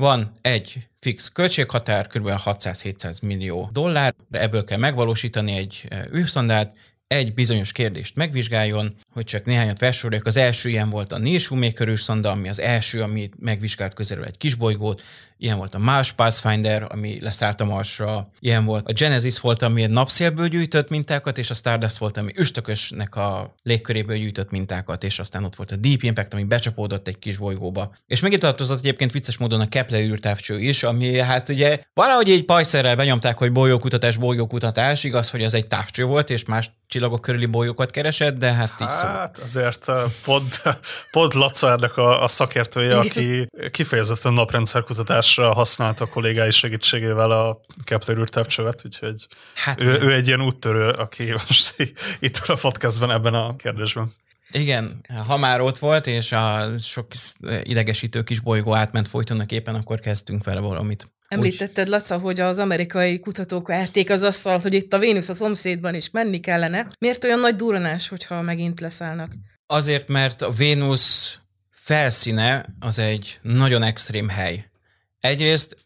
van 0.00 0.32
egy 0.40 0.88
fix 1.00 1.28
költséghatár, 1.28 2.06
kb. 2.06 2.28
600-700 2.44 3.22
millió 3.22 3.68
dollár, 3.72 4.14
de 4.28 4.40
ebből 4.40 4.64
kell 4.64 4.78
megvalósítani 4.78 5.56
egy 5.56 5.88
űrszondát, 6.14 6.76
egy 7.10 7.34
bizonyos 7.34 7.72
kérdést 7.72 8.16
megvizsgáljon, 8.16 8.96
hogy 9.12 9.24
csak 9.24 9.44
néhányat 9.44 9.78
felsoroljak. 9.78 10.26
Az 10.26 10.36
első 10.36 10.68
ilyen 10.68 10.90
volt 10.90 11.12
a 11.12 11.18
Neil 11.18 11.38
Shoemaker 11.38 11.94
ami 12.22 12.48
az 12.48 12.60
első, 12.60 13.02
ami 13.02 13.30
megvizsgált 13.38 13.94
közelről 13.94 14.24
egy 14.24 14.36
kisbolygót, 14.36 15.02
ilyen 15.38 15.56
volt 15.56 15.74
a 15.74 15.78
Mars 15.78 16.12
Pathfinder, 16.12 16.86
ami 16.88 17.18
leszállt 17.20 17.60
a 17.60 17.64
Marsra, 17.64 18.30
ilyen 18.40 18.64
volt 18.64 18.88
a 18.88 18.92
Genesis 18.92 19.40
volt, 19.40 19.62
ami 19.62 19.82
egy 19.82 19.90
napszélből 19.90 20.48
gyűjtött 20.48 20.88
mintákat, 20.88 21.38
és 21.38 21.50
a 21.50 21.54
Stardust 21.54 21.96
volt, 21.96 22.16
ami 22.16 22.32
üstökösnek 22.36 23.16
a 23.16 23.54
légköréből 23.62 24.16
gyűjtött 24.16 24.50
mintákat, 24.50 25.04
és 25.04 25.18
aztán 25.18 25.44
ott 25.44 25.56
volt 25.56 25.72
a 25.72 25.76
Deep 25.76 26.02
Impact, 26.02 26.32
ami 26.32 26.44
becsapódott 26.44 27.08
egy 27.08 27.18
kis 27.18 27.36
bolygóba. 27.36 27.96
És 28.06 28.20
megint 28.20 28.40
tartozott 28.40 28.78
egyébként 28.78 29.12
vicces 29.12 29.36
módon 29.36 29.60
a 29.60 29.68
Kepler 29.68 30.00
űrtávcső 30.00 30.60
is, 30.60 30.82
ami 30.82 31.18
hát 31.18 31.48
ugye 31.48 31.80
valahogy 31.94 32.30
egy 32.30 32.44
pajszerrel 32.44 32.96
benyomták, 32.96 33.38
hogy 33.38 33.52
bolygókutatás, 33.52 34.16
bolygókutatás, 34.16 35.04
igaz, 35.04 35.30
hogy 35.30 35.44
az 35.44 35.54
egy 35.54 35.66
távcső 35.66 36.04
volt, 36.04 36.30
és 36.30 36.44
más 36.44 36.70
csillagok 36.90 37.20
körüli 37.20 37.46
bolyokat 37.46 37.90
keresett, 37.90 38.38
de 38.38 38.52
hát, 38.52 38.72
így 38.80 38.88
szóval. 38.88 39.16
Hát 39.16 39.38
azért 39.38 39.92
pont, 40.24 40.62
pont 41.10 41.34
Laca 41.42 41.70
ennek 41.70 41.96
a, 41.96 42.22
a 42.22 42.28
szakértője, 42.28 42.98
aki 42.98 43.48
kifejezetten 43.70 44.32
naprendszerkutatásra 44.32 45.52
használta 45.52 46.04
a 46.04 46.08
kollégái 46.08 46.50
segítségével 46.50 47.30
a 47.30 47.60
Kepler 47.84 48.16
űrtávcsövet, 48.16 48.82
úgyhogy 48.84 49.26
hát, 49.54 49.80
ő, 49.80 50.00
ő 50.00 50.12
egy 50.12 50.26
ilyen 50.26 50.42
úttörő, 50.42 50.88
aki 50.88 51.30
most 51.30 51.74
itt 52.18 52.36
a 52.46 52.54
podcastben 52.54 53.10
ebben 53.10 53.34
a 53.34 53.56
kérdésben. 53.56 54.14
Igen, 54.52 55.04
ha 55.26 55.36
már 55.36 55.60
ott 55.60 55.78
volt, 55.78 56.06
és 56.06 56.32
a 56.32 56.78
sok 56.78 57.06
idegesítő 57.62 58.22
kis 58.22 58.40
bolygó 58.40 58.74
átment 58.74 59.08
folytonnak 59.08 59.52
éppen, 59.52 59.74
akkor 59.74 60.00
kezdtünk 60.00 60.44
vele 60.44 60.60
valamit. 60.60 61.12
Említetted, 61.28 61.88
Laca, 61.88 62.18
hogy 62.18 62.40
az 62.40 62.58
amerikai 62.58 63.20
kutatók 63.20 63.68
verték 63.68 64.10
az 64.10 64.22
asztalt, 64.22 64.62
hogy 64.62 64.74
itt 64.74 64.92
a 64.92 64.98
Vénusz 64.98 65.28
a 65.28 65.34
szomszédban 65.34 65.94
is 65.94 66.10
menni 66.10 66.40
kellene. 66.40 66.90
Miért 66.98 67.24
olyan 67.24 67.40
nagy 67.40 67.56
duranás, 67.56 68.08
hogyha 68.08 68.42
megint 68.42 68.80
leszállnak? 68.80 69.32
Azért, 69.66 70.08
mert 70.08 70.42
a 70.42 70.50
Vénusz 70.50 71.38
felszíne 71.70 72.66
az 72.80 72.98
egy 72.98 73.38
nagyon 73.42 73.82
extrém 73.82 74.28
hely. 74.28 74.70
Egyrészt 75.20 75.76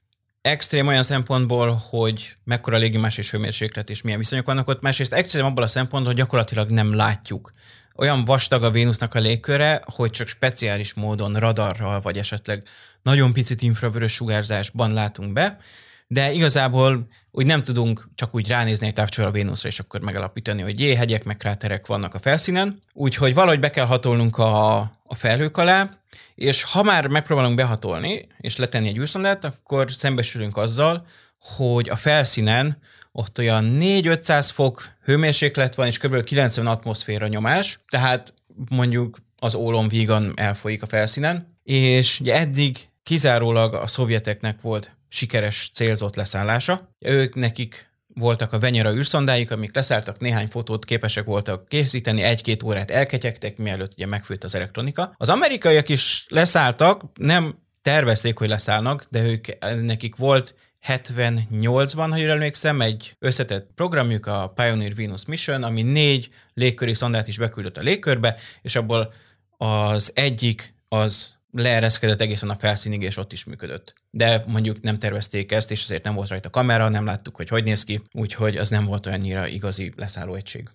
extrém 0.40 0.86
olyan 0.86 1.02
szempontból, 1.02 1.82
hogy 1.90 2.36
mekkora 2.44 2.76
légimás 2.76 3.18
és 3.18 3.30
hőmérséklet 3.30 3.90
és 3.90 4.02
milyen 4.02 4.18
viszonyok 4.18 4.46
vannak 4.46 4.68
ott, 4.68 4.80
másrészt 4.80 5.12
extrém 5.12 5.44
abból 5.44 5.62
a 5.62 5.66
szempontból, 5.66 6.12
hogy 6.12 6.22
gyakorlatilag 6.22 6.70
nem 6.70 6.94
látjuk 6.94 7.50
olyan 7.96 8.24
vastag 8.24 8.62
a 8.62 8.70
Vénusznak 8.70 9.14
a 9.14 9.18
légköre, 9.18 9.82
hogy 9.84 10.10
csak 10.10 10.26
speciális 10.26 10.94
módon 10.94 11.34
radarral, 11.34 12.00
vagy 12.00 12.18
esetleg 12.18 12.62
nagyon 13.02 13.32
picit 13.32 13.62
infravörös 13.62 14.12
sugárzásban 14.12 14.92
látunk 14.92 15.32
be, 15.32 15.58
de 16.06 16.32
igazából 16.32 17.06
úgy 17.30 17.46
nem 17.46 17.62
tudunk 17.64 18.08
csak 18.14 18.34
úgy 18.34 18.48
ránézni 18.48 18.86
egy 18.86 18.92
távcsővel 18.92 19.30
a 19.30 19.32
Vénuszra, 19.32 19.68
és 19.68 19.80
akkor 19.80 20.00
megalapítani, 20.00 20.62
hogy 20.62 20.80
jéhegyek, 20.80 21.24
meg 21.24 21.36
kráterek 21.36 21.86
vannak 21.86 22.14
a 22.14 22.18
felszínen. 22.18 22.82
Úgyhogy 22.92 23.34
valahogy 23.34 23.60
be 23.60 23.70
kell 23.70 23.86
hatolnunk 23.86 24.38
a, 24.38 24.76
a 25.04 25.14
felhők 25.14 25.56
alá, 25.56 25.90
és 26.34 26.62
ha 26.62 26.82
már 26.82 27.06
megpróbálunk 27.06 27.56
behatolni, 27.56 28.26
és 28.38 28.56
letenni 28.56 28.88
egy 28.88 28.98
űrszondát, 28.98 29.44
akkor 29.44 29.92
szembesülünk 29.92 30.56
azzal, 30.56 31.06
hogy 31.38 31.88
a 31.88 31.96
felszínen 31.96 32.78
ott 33.16 33.38
olyan 33.38 33.78
4-500 33.80 34.50
fok 34.52 34.88
hőmérséklet 35.04 35.74
van, 35.74 35.86
és 35.86 35.98
kb. 35.98 36.24
90 36.24 36.66
atmoszféra 36.66 37.26
nyomás, 37.26 37.78
tehát 37.88 38.34
mondjuk 38.68 39.18
az 39.38 39.54
ólom 39.54 39.88
vígan 39.88 40.32
elfolyik 40.36 40.82
a 40.82 40.86
felszínen, 40.86 41.58
és 41.62 42.20
ugye 42.20 42.34
eddig 42.34 42.88
kizárólag 43.02 43.74
a 43.74 43.86
szovjeteknek 43.86 44.60
volt 44.60 44.96
sikeres 45.08 45.70
célzott 45.74 46.14
leszállása. 46.14 46.94
Ők 46.98 47.34
nekik 47.34 47.92
voltak 48.14 48.52
a 48.52 48.58
Venyera 48.58 48.94
űrszondáik, 48.94 49.50
amik 49.50 49.74
leszálltak, 49.74 50.18
néhány 50.18 50.48
fotót 50.48 50.84
képesek 50.84 51.24
voltak 51.24 51.68
készíteni, 51.68 52.22
egy-két 52.22 52.62
órát 52.62 52.90
elketyegtek, 52.90 53.56
mielőtt 53.56 53.92
ugye 53.92 54.06
megfőtt 54.06 54.44
az 54.44 54.54
elektronika. 54.54 55.14
Az 55.16 55.28
amerikaiak 55.28 55.88
is 55.88 56.26
leszálltak, 56.28 57.02
nem 57.14 57.58
tervezték, 57.82 58.38
hogy 58.38 58.48
leszállnak, 58.48 59.06
de 59.10 59.22
ők, 59.22 59.46
nekik 59.82 60.16
volt 60.16 60.54
78-ban, 60.86 62.06
ha 62.10 62.16
jól 62.16 62.30
emlékszem, 62.30 62.80
egy 62.80 63.16
összetett 63.18 63.70
programjuk, 63.74 64.26
a 64.26 64.52
Pioneer 64.54 64.94
Venus 64.94 65.24
Mission, 65.24 65.62
ami 65.62 65.82
négy 65.82 66.30
légköri 66.54 66.94
szondát 66.94 67.28
is 67.28 67.38
beküldött 67.38 67.76
a 67.76 67.82
légkörbe, 67.82 68.36
és 68.62 68.76
abból 68.76 69.12
az 69.56 70.10
egyik 70.14 70.74
az 70.88 71.34
leereszkedett 71.52 72.20
egészen 72.20 72.50
a 72.50 72.56
felszínig, 72.56 73.02
és 73.02 73.16
ott 73.16 73.32
is 73.32 73.44
működött. 73.44 73.94
De 74.10 74.44
mondjuk 74.46 74.80
nem 74.80 74.98
tervezték 74.98 75.52
ezt, 75.52 75.70
és 75.70 75.82
azért 75.82 76.04
nem 76.04 76.14
volt 76.14 76.28
rajta 76.28 76.50
kamera, 76.50 76.88
nem 76.88 77.04
láttuk, 77.04 77.36
hogy 77.36 77.48
hogy 77.48 77.64
néz 77.64 77.84
ki, 77.84 78.00
úgyhogy 78.12 78.56
az 78.56 78.68
nem 78.68 78.84
volt 78.84 79.06
olyannyira 79.06 79.46
igazi 79.46 79.92
leszálló 79.96 80.34
egység. 80.34 80.70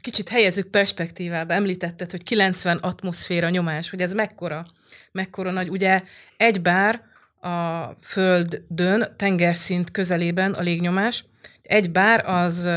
Kicsit 0.00 0.28
helyezzük 0.28 0.70
perspektívába. 0.70 1.54
Említetted, 1.54 2.10
hogy 2.10 2.22
90 2.22 2.76
atmoszféra 2.76 3.48
nyomás, 3.48 3.90
hogy 3.90 4.00
ez 4.00 4.12
mekkora, 4.12 4.66
mekkora 5.12 5.50
nagy. 5.50 5.68
Ugye 5.68 6.02
egy 6.36 6.62
bár 6.62 7.02
a 7.46 7.96
Földön, 8.02 9.14
tengerszint 9.16 9.90
közelében 9.90 10.52
a 10.52 10.60
légnyomás. 10.60 11.24
Egy 11.62 11.90
bár 11.90 12.24
az, 12.26 12.68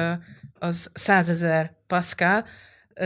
az 0.60 0.90
100 0.94 1.30
ezer 1.30 1.72
Pascal. 1.88 2.46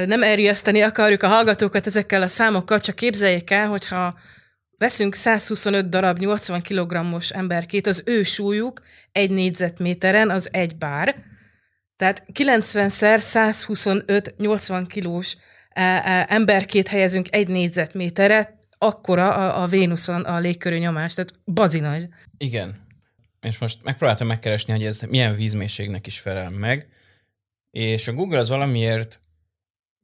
Nem 0.06 0.24
erjeszteni 0.24 0.82
akarjuk 0.82 1.24
a 1.24 1.28
hallgatókat 1.28 1.88
ezekkel 1.88 2.22
a 2.22 2.28
számokkal, 2.28 2.80
csak 2.80 2.96
képzeljék 2.96 3.52
el, 3.52 3.68
hogyha 3.68 4.16
veszünk 4.78 5.16
125 5.16 5.90
darab 5.90 6.18
80 6.20 6.62
kg-os 6.62 7.30
emberkét, 7.30 7.88
az 7.88 8.04
ő 8.06 8.24
súlyuk 8.24 8.82
egy 9.12 9.30
négyzetméteren 9.30 10.30
az 10.30 10.50
egy 10.52 10.76
bár, 10.76 11.16
tehát 11.96 12.24
90-szer 12.34 13.20
125 13.20 14.34
80 14.38 14.88
kilós 14.88 15.38
e, 15.70 15.82
e, 15.82 16.26
emberkét 16.30 16.88
helyezünk 16.88 17.36
egy 17.36 17.48
négyzetméterre, 17.48 18.60
akkora 18.86 19.34
a, 19.34 19.64
a 19.64 19.68
Vénuszon 19.68 20.22
a 20.22 20.40
légkörű 20.40 20.78
nyomás, 20.78 21.14
tehát 21.14 21.34
bazi 21.46 21.80
nagy. 21.80 22.08
Igen. 22.38 22.82
És 23.42 23.58
most 23.58 23.84
megpróbáltam 23.84 24.28
megkeresni, 24.28 24.74
hogy 24.74 24.86
ez 24.86 25.02
milyen 25.02 25.36
vízmészségnek 25.36 26.08
is 26.08 26.20
felel 26.20 26.50
meg, 26.50 26.88
és 27.72 28.08
a 28.08 28.14
Google 28.14 28.40
az 28.40 28.50
valamiért 28.50 29.20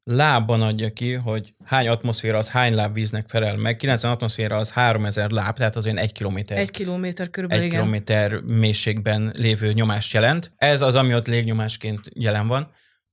lábban 0.04 0.62
adja 0.62 0.94
ki, 0.94 1.13
hogy 1.13 1.52
hány 1.65 1.88
atmoszféra 1.88 2.38
az 2.38 2.50
hány 2.50 2.74
láb 2.74 2.94
víznek 2.94 3.30
felel 3.30 3.56
meg. 3.56 3.76
90 3.76 4.12
atmoszféra 4.12 4.58
az 4.58 4.72
3000 4.72 5.30
láb, 5.30 5.58
tehát 5.58 5.76
az 5.76 5.86
olyan 5.86 5.98
egy 5.98 6.12
kilométer. 6.12 6.58
Egy 6.58 6.72
kilométer 6.72 7.30
körülbelül, 7.30 7.63
Egy 7.63 7.70
igen. 7.70 7.80
kilométer 7.80 8.42
mélységben 8.42 9.32
lévő 9.36 9.74
nyomást 9.74 10.13
jelent. 10.13 10.52
Ez 10.58 10.82
az, 10.82 10.96
ami 10.96 11.13
ott 11.15 11.28
légnyomásként 11.28 12.10
jelen 12.13 12.48
van. 12.48 12.72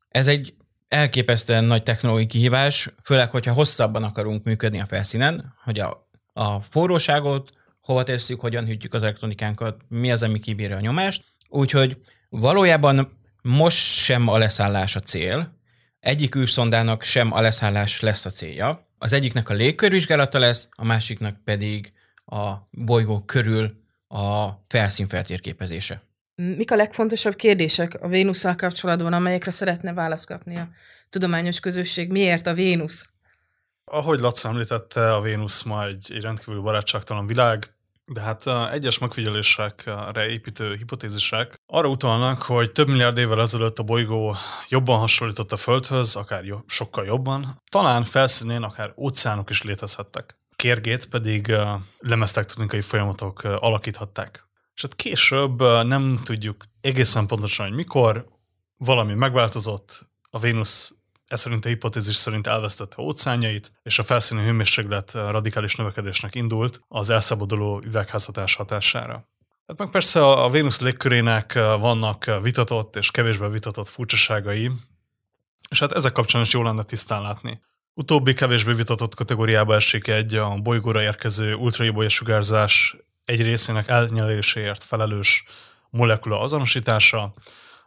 Ez 0.08 0.26
egy 0.26 0.54
elképesztően 0.88 1.64
nagy 1.64 1.82
technológiai 1.82 2.26
kihívás, 2.26 2.90
főleg, 3.02 3.30
hogyha 3.30 3.52
hosszabban 3.52 4.02
akarunk 4.02 4.44
működni 4.44 4.80
a 4.80 4.86
felszínen, 4.86 5.54
hogy 5.64 5.78
a, 5.78 6.08
a 6.32 6.60
forróságot 6.60 7.50
hova 7.80 8.02
tesszük, 8.02 8.40
hogyan 8.40 8.66
hűtjük 8.66 8.94
az 8.94 9.02
elektronikánkat, 9.02 9.80
mi 9.88 10.12
az, 10.12 10.22
ami 10.22 10.40
kibírja 10.40 10.76
a 10.76 10.80
nyomást. 10.80 11.24
Úgyhogy 11.48 11.96
valójában 12.28 13.18
most 13.42 13.76
sem 13.76 14.28
a 14.28 14.38
leszállás 14.38 14.96
a 14.96 15.00
cél, 15.00 15.54
egyik 16.00 16.34
űrszondának 16.34 17.02
sem 17.02 17.32
a 17.32 17.40
leszállás 17.40 18.00
lesz 18.00 18.24
a 18.24 18.30
célja. 18.30 18.88
Az 18.98 19.12
egyiknek 19.12 19.48
a 19.48 19.54
légkörvizsgálata 19.54 20.38
lesz, 20.38 20.68
a 20.70 20.84
másiknak 20.84 21.44
pedig 21.44 21.92
a 22.24 22.54
bolygó 22.70 23.20
körül 23.20 23.84
a 24.08 24.48
felszín 24.68 25.08
feltérképezése. 25.08 26.02
Mik 26.36 26.70
a 26.70 26.76
legfontosabb 26.76 27.34
kérdések 27.34 27.98
a 28.00 28.08
Vénusszal 28.08 28.54
kapcsolatban, 28.54 29.12
amelyekre 29.12 29.50
szeretne 29.50 29.92
választ 29.92 30.26
kapni 30.26 30.56
a 30.56 30.68
tudományos 31.10 31.60
közösség? 31.60 32.10
Miért 32.10 32.46
a 32.46 32.54
Vénusz? 32.54 33.08
Ahogy 33.84 34.20
Laci 34.20 34.48
említette, 34.48 35.14
a 35.14 35.20
Vénusz 35.20 35.62
ma 35.62 35.84
egy, 35.86 36.10
egy 36.14 36.20
rendkívül 36.20 36.60
barátságtalan 36.60 37.26
világ, 37.26 37.66
de 38.04 38.20
hát 38.20 38.72
egyes 38.72 38.98
megfigyelésekre 38.98 40.28
építő 40.28 40.74
hipotézisek 40.74 41.60
arra 41.66 41.88
utalnak, 41.88 42.42
hogy 42.42 42.72
több 42.72 42.88
milliárd 42.88 43.18
évvel 43.18 43.40
ezelőtt 43.40 43.78
a 43.78 43.82
bolygó 43.82 44.36
jobban 44.68 44.98
hasonlított 44.98 45.52
a 45.52 45.56
Földhöz, 45.56 46.16
akár 46.16 46.44
jo- 46.44 46.64
sokkal 46.66 47.04
jobban. 47.04 47.62
Talán 47.70 48.04
felszínén 48.04 48.62
akár 48.62 48.92
óceánok 48.96 49.50
is 49.50 49.62
létezhettek. 49.62 50.38
Kérgét 50.56 51.08
pedig 51.08 51.52
lemeztektonikai 51.98 52.80
folyamatok 52.80 53.42
alakíthatták. 53.44 54.45
És 54.76 54.82
hát 54.82 54.96
később 54.96 55.60
nem 55.62 56.20
tudjuk 56.24 56.64
egészen 56.80 57.26
pontosan, 57.26 57.66
hogy 57.66 57.76
mikor 57.76 58.26
valami 58.76 59.14
megváltozott, 59.14 60.06
a 60.30 60.38
Vénusz 60.38 60.94
ez 61.26 61.40
szerint 61.40 61.64
a 61.64 61.68
hipotézis 61.68 62.16
szerint 62.16 62.46
elvesztette 62.46 63.02
óceánjait, 63.02 63.72
és 63.82 63.98
a 63.98 64.02
felszíni 64.02 64.42
hőmérséklet 64.42 65.12
radikális 65.12 65.74
növekedésnek 65.74 66.34
indult 66.34 66.80
az 66.88 67.10
elszabaduló 67.10 67.82
üvegházhatás 67.84 68.54
hatására. 68.54 69.28
Hát 69.66 69.78
meg 69.78 69.90
persze 69.90 70.30
a 70.30 70.50
Vénusz 70.50 70.80
légkörének 70.80 71.52
vannak 71.54 72.30
vitatott 72.42 72.96
és 72.96 73.10
kevésbé 73.10 73.46
vitatott 73.48 73.88
furcsaságai, 73.88 74.70
és 75.68 75.78
hát 75.78 75.92
ezek 75.92 76.12
kapcsán 76.12 76.42
is 76.42 76.52
jó 76.52 76.62
lenne 76.62 76.82
tisztán 76.82 77.22
látni. 77.22 77.60
Utóbbi 77.94 78.34
kevésbé 78.34 78.72
vitatott 78.72 79.14
kategóriába 79.14 79.74
esik 79.74 80.06
egy 80.06 80.34
a 80.34 80.56
bolygóra 80.56 81.02
érkező 81.02 81.54
ultraibolya 81.54 82.08
sugárzás 82.08 82.96
egy 83.26 83.42
részének 83.42 83.88
elnyeléséért 83.88 84.82
felelős 84.82 85.44
molekula 85.90 86.40
azonosítása, 86.40 87.34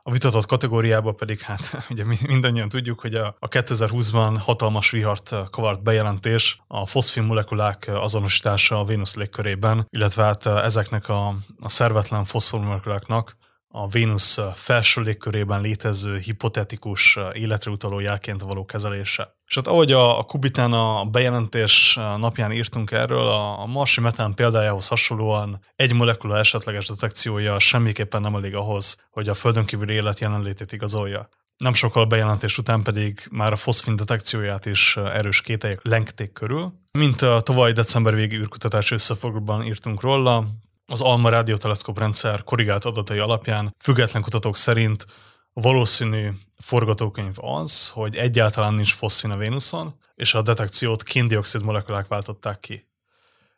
a 0.03 0.11
vitatott 0.11 0.45
kategóriában 0.45 1.15
pedig 1.15 1.39
hát 1.39 1.77
ugye 1.91 2.03
mindannyian 2.27 2.67
tudjuk, 2.67 2.99
hogy 2.99 3.15
a, 3.15 3.35
a 3.39 3.47
2020-ban 3.47 4.35
hatalmas 4.39 4.89
vihart 4.89 5.35
kavart 5.51 5.83
bejelentés 5.83 6.61
a 6.67 6.85
foszfin 6.85 7.23
molekulák 7.23 7.89
azonosítása 7.93 8.79
a 8.79 8.85
Vénusz 8.85 9.15
légkörében, 9.15 9.87
illetve 9.89 10.23
hát 10.23 10.45
ezeknek 10.45 11.09
a, 11.09 11.27
a 11.59 11.69
szervetlen 11.69 12.25
foszformolekuláknak 12.25 13.37
a 13.71 13.87
Vénusz 13.87 14.39
felső 14.55 15.01
légkörében 15.01 15.61
létező 15.61 16.17
hipotetikus 16.17 17.17
életre 17.33 17.71
utaló 17.71 17.99
jelként 17.99 18.41
való 18.41 18.65
kezelése. 18.65 19.37
És 19.47 19.55
hát 19.55 19.67
ahogy 19.67 19.91
a, 19.91 20.19
a 20.19 20.23
Kubitán 20.23 20.73
a 20.73 21.05
bejelentés 21.05 21.99
napján 22.17 22.51
írtunk 22.51 22.91
erről, 22.91 23.27
a, 23.27 23.59
a 23.61 23.65
marsi 23.65 24.01
metán 24.01 24.33
példájához 24.33 24.87
hasonlóan 24.87 25.59
egy 25.75 25.93
molekula 25.93 26.37
esetleges 26.37 26.87
detekciója 26.87 27.59
semmiképpen 27.59 28.21
nem 28.21 28.35
elég 28.35 28.55
ahhoz, 28.55 29.01
hogy 29.09 29.29
a 29.29 29.33
földön 29.33 29.65
kívüli 29.65 29.93
élet 29.93 30.19
jelenlétét 30.19 30.71
igazolja. 30.71 31.29
Nem 31.57 31.73
sokkal 31.73 32.05
bejelentés 32.05 32.57
után 32.57 32.83
pedig 32.83 33.27
már 33.31 33.51
a 33.51 33.55
foszfin 33.55 33.95
detekcióját 33.95 34.65
is 34.65 34.97
erős 34.97 35.41
kételyek 35.41 35.79
lengték 35.83 36.31
körül. 36.31 36.73
Mint 36.91 37.21
a 37.21 37.41
tavaly 37.41 37.71
december 37.71 38.15
végi 38.15 38.35
űrkutatás 38.35 38.91
összefoglalóban 38.91 39.63
írtunk 39.63 40.01
róla, 40.01 40.47
az 40.89 41.01
ALMA 41.01 41.29
rádióteleszkóp 41.29 41.99
rendszer 41.99 42.43
korrigált 42.43 42.85
adatai 42.85 43.17
alapján 43.17 43.75
független 43.77 44.21
kutatók 44.21 44.57
szerint 44.57 45.05
valószínű 45.53 46.29
forgatókönyv 46.61 47.35
az, 47.35 47.89
hogy 47.89 48.15
egyáltalán 48.15 48.73
nincs 48.73 48.93
foszfin 48.93 49.31
a 49.31 49.37
Vénuszon, 49.37 49.95
és 50.15 50.33
a 50.33 50.41
detekciót 50.41 51.03
kéndioxid 51.03 51.63
molekulák 51.63 52.07
váltották 52.07 52.59
ki. 52.59 52.87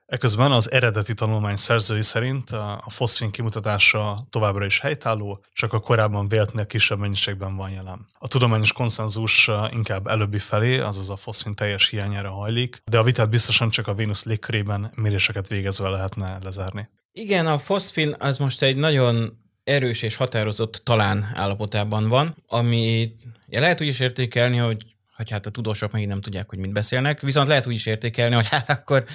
Eközben 0.05 0.51
az 0.51 0.71
eredeti 0.71 1.13
tanulmány 1.13 1.55
szerzői 1.55 2.01
szerint 2.01 2.49
a 2.49 2.83
foszfin 2.87 3.31
kimutatása 3.31 4.27
továbbra 4.29 4.65
is 4.65 4.79
helytálló, 4.79 5.43
csak 5.53 5.73
a 5.73 5.79
korábban 5.79 6.27
véletlenül 6.27 6.67
kisebb 6.67 6.99
mennyiségben 6.99 7.55
van 7.55 7.69
jelen. 7.69 8.05
A 8.19 8.27
tudományos 8.27 8.73
konszenzus 8.73 9.49
inkább 9.69 10.07
előbbi 10.07 10.39
felé, 10.39 10.79
azaz 10.79 11.09
a 11.09 11.15
foszfin 11.15 11.53
teljes 11.53 11.89
hiányára 11.89 12.31
hajlik, 12.31 12.81
de 12.85 12.97
a 12.97 13.03
vitát 13.03 13.29
biztosan 13.29 13.69
csak 13.69 13.87
a 13.87 13.93
Vénusz 13.93 14.23
légkörében 14.23 14.91
méréseket 14.95 15.47
végezve 15.47 15.89
lehetne 15.89 16.37
lezárni. 16.41 16.89
Igen, 17.13 17.47
a 17.47 17.59
foszfin 17.59 18.15
az 18.19 18.37
most 18.37 18.61
egy 18.61 18.75
nagyon 18.75 19.39
erős 19.63 20.01
és 20.01 20.15
határozott 20.15 20.81
talán 20.83 21.31
állapotában 21.33 22.09
van, 22.09 22.43
ami 22.47 23.13
lehet 23.49 23.81
úgy 23.81 23.87
is 23.87 23.99
értékelni, 23.99 24.57
hogy 24.57 24.85
hogy 25.15 25.31
hát 25.31 25.45
a 25.45 25.49
tudósok 25.51 25.91
megint 25.91 26.09
nem 26.09 26.21
tudják, 26.21 26.49
hogy 26.49 26.59
mit 26.59 26.73
beszélnek, 26.73 27.19
viszont 27.19 27.47
lehet 27.47 27.67
úgy 27.67 27.73
is 27.73 27.85
értékelni, 27.85 28.35
hogy 28.35 28.47
hát 28.47 28.69
akkor 28.69 29.05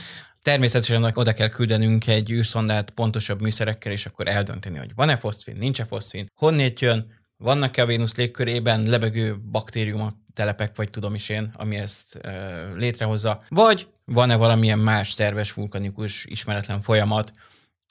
természetesen 0.43 1.13
oda 1.15 1.33
kell 1.33 1.49
küldenünk 1.49 2.07
egy 2.07 2.31
űrszondát 2.31 2.91
pontosabb 2.91 3.41
műszerekkel, 3.41 3.93
és 3.93 4.07
akkor 4.07 4.29
eldönteni, 4.29 4.79
hogy 4.79 4.91
van-e 4.95 5.17
foszfin, 5.17 5.57
nincs-e 5.57 5.85
foszfin, 5.85 6.31
honnét 6.35 6.81
jön, 6.81 7.15
vannak-e 7.37 7.83
a 7.83 7.87
Vénusz 7.87 8.17
légkörében 8.17 8.83
lebegő 8.83 9.39
baktériumok, 9.51 10.15
telepek, 10.35 10.77
vagy 10.77 10.91
tudom 10.91 11.15
is 11.15 11.29
én, 11.29 11.53
ami 11.57 11.77
ezt 11.77 12.17
e, 12.17 12.63
létrehozza, 12.75 13.41
vagy 13.49 13.89
van-e 14.05 14.37
valamilyen 14.37 14.79
más 14.79 15.11
szerves 15.11 15.53
vulkanikus 15.53 16.25
ismeretlen 16.25 16.81
folyamat, 16.81 17.33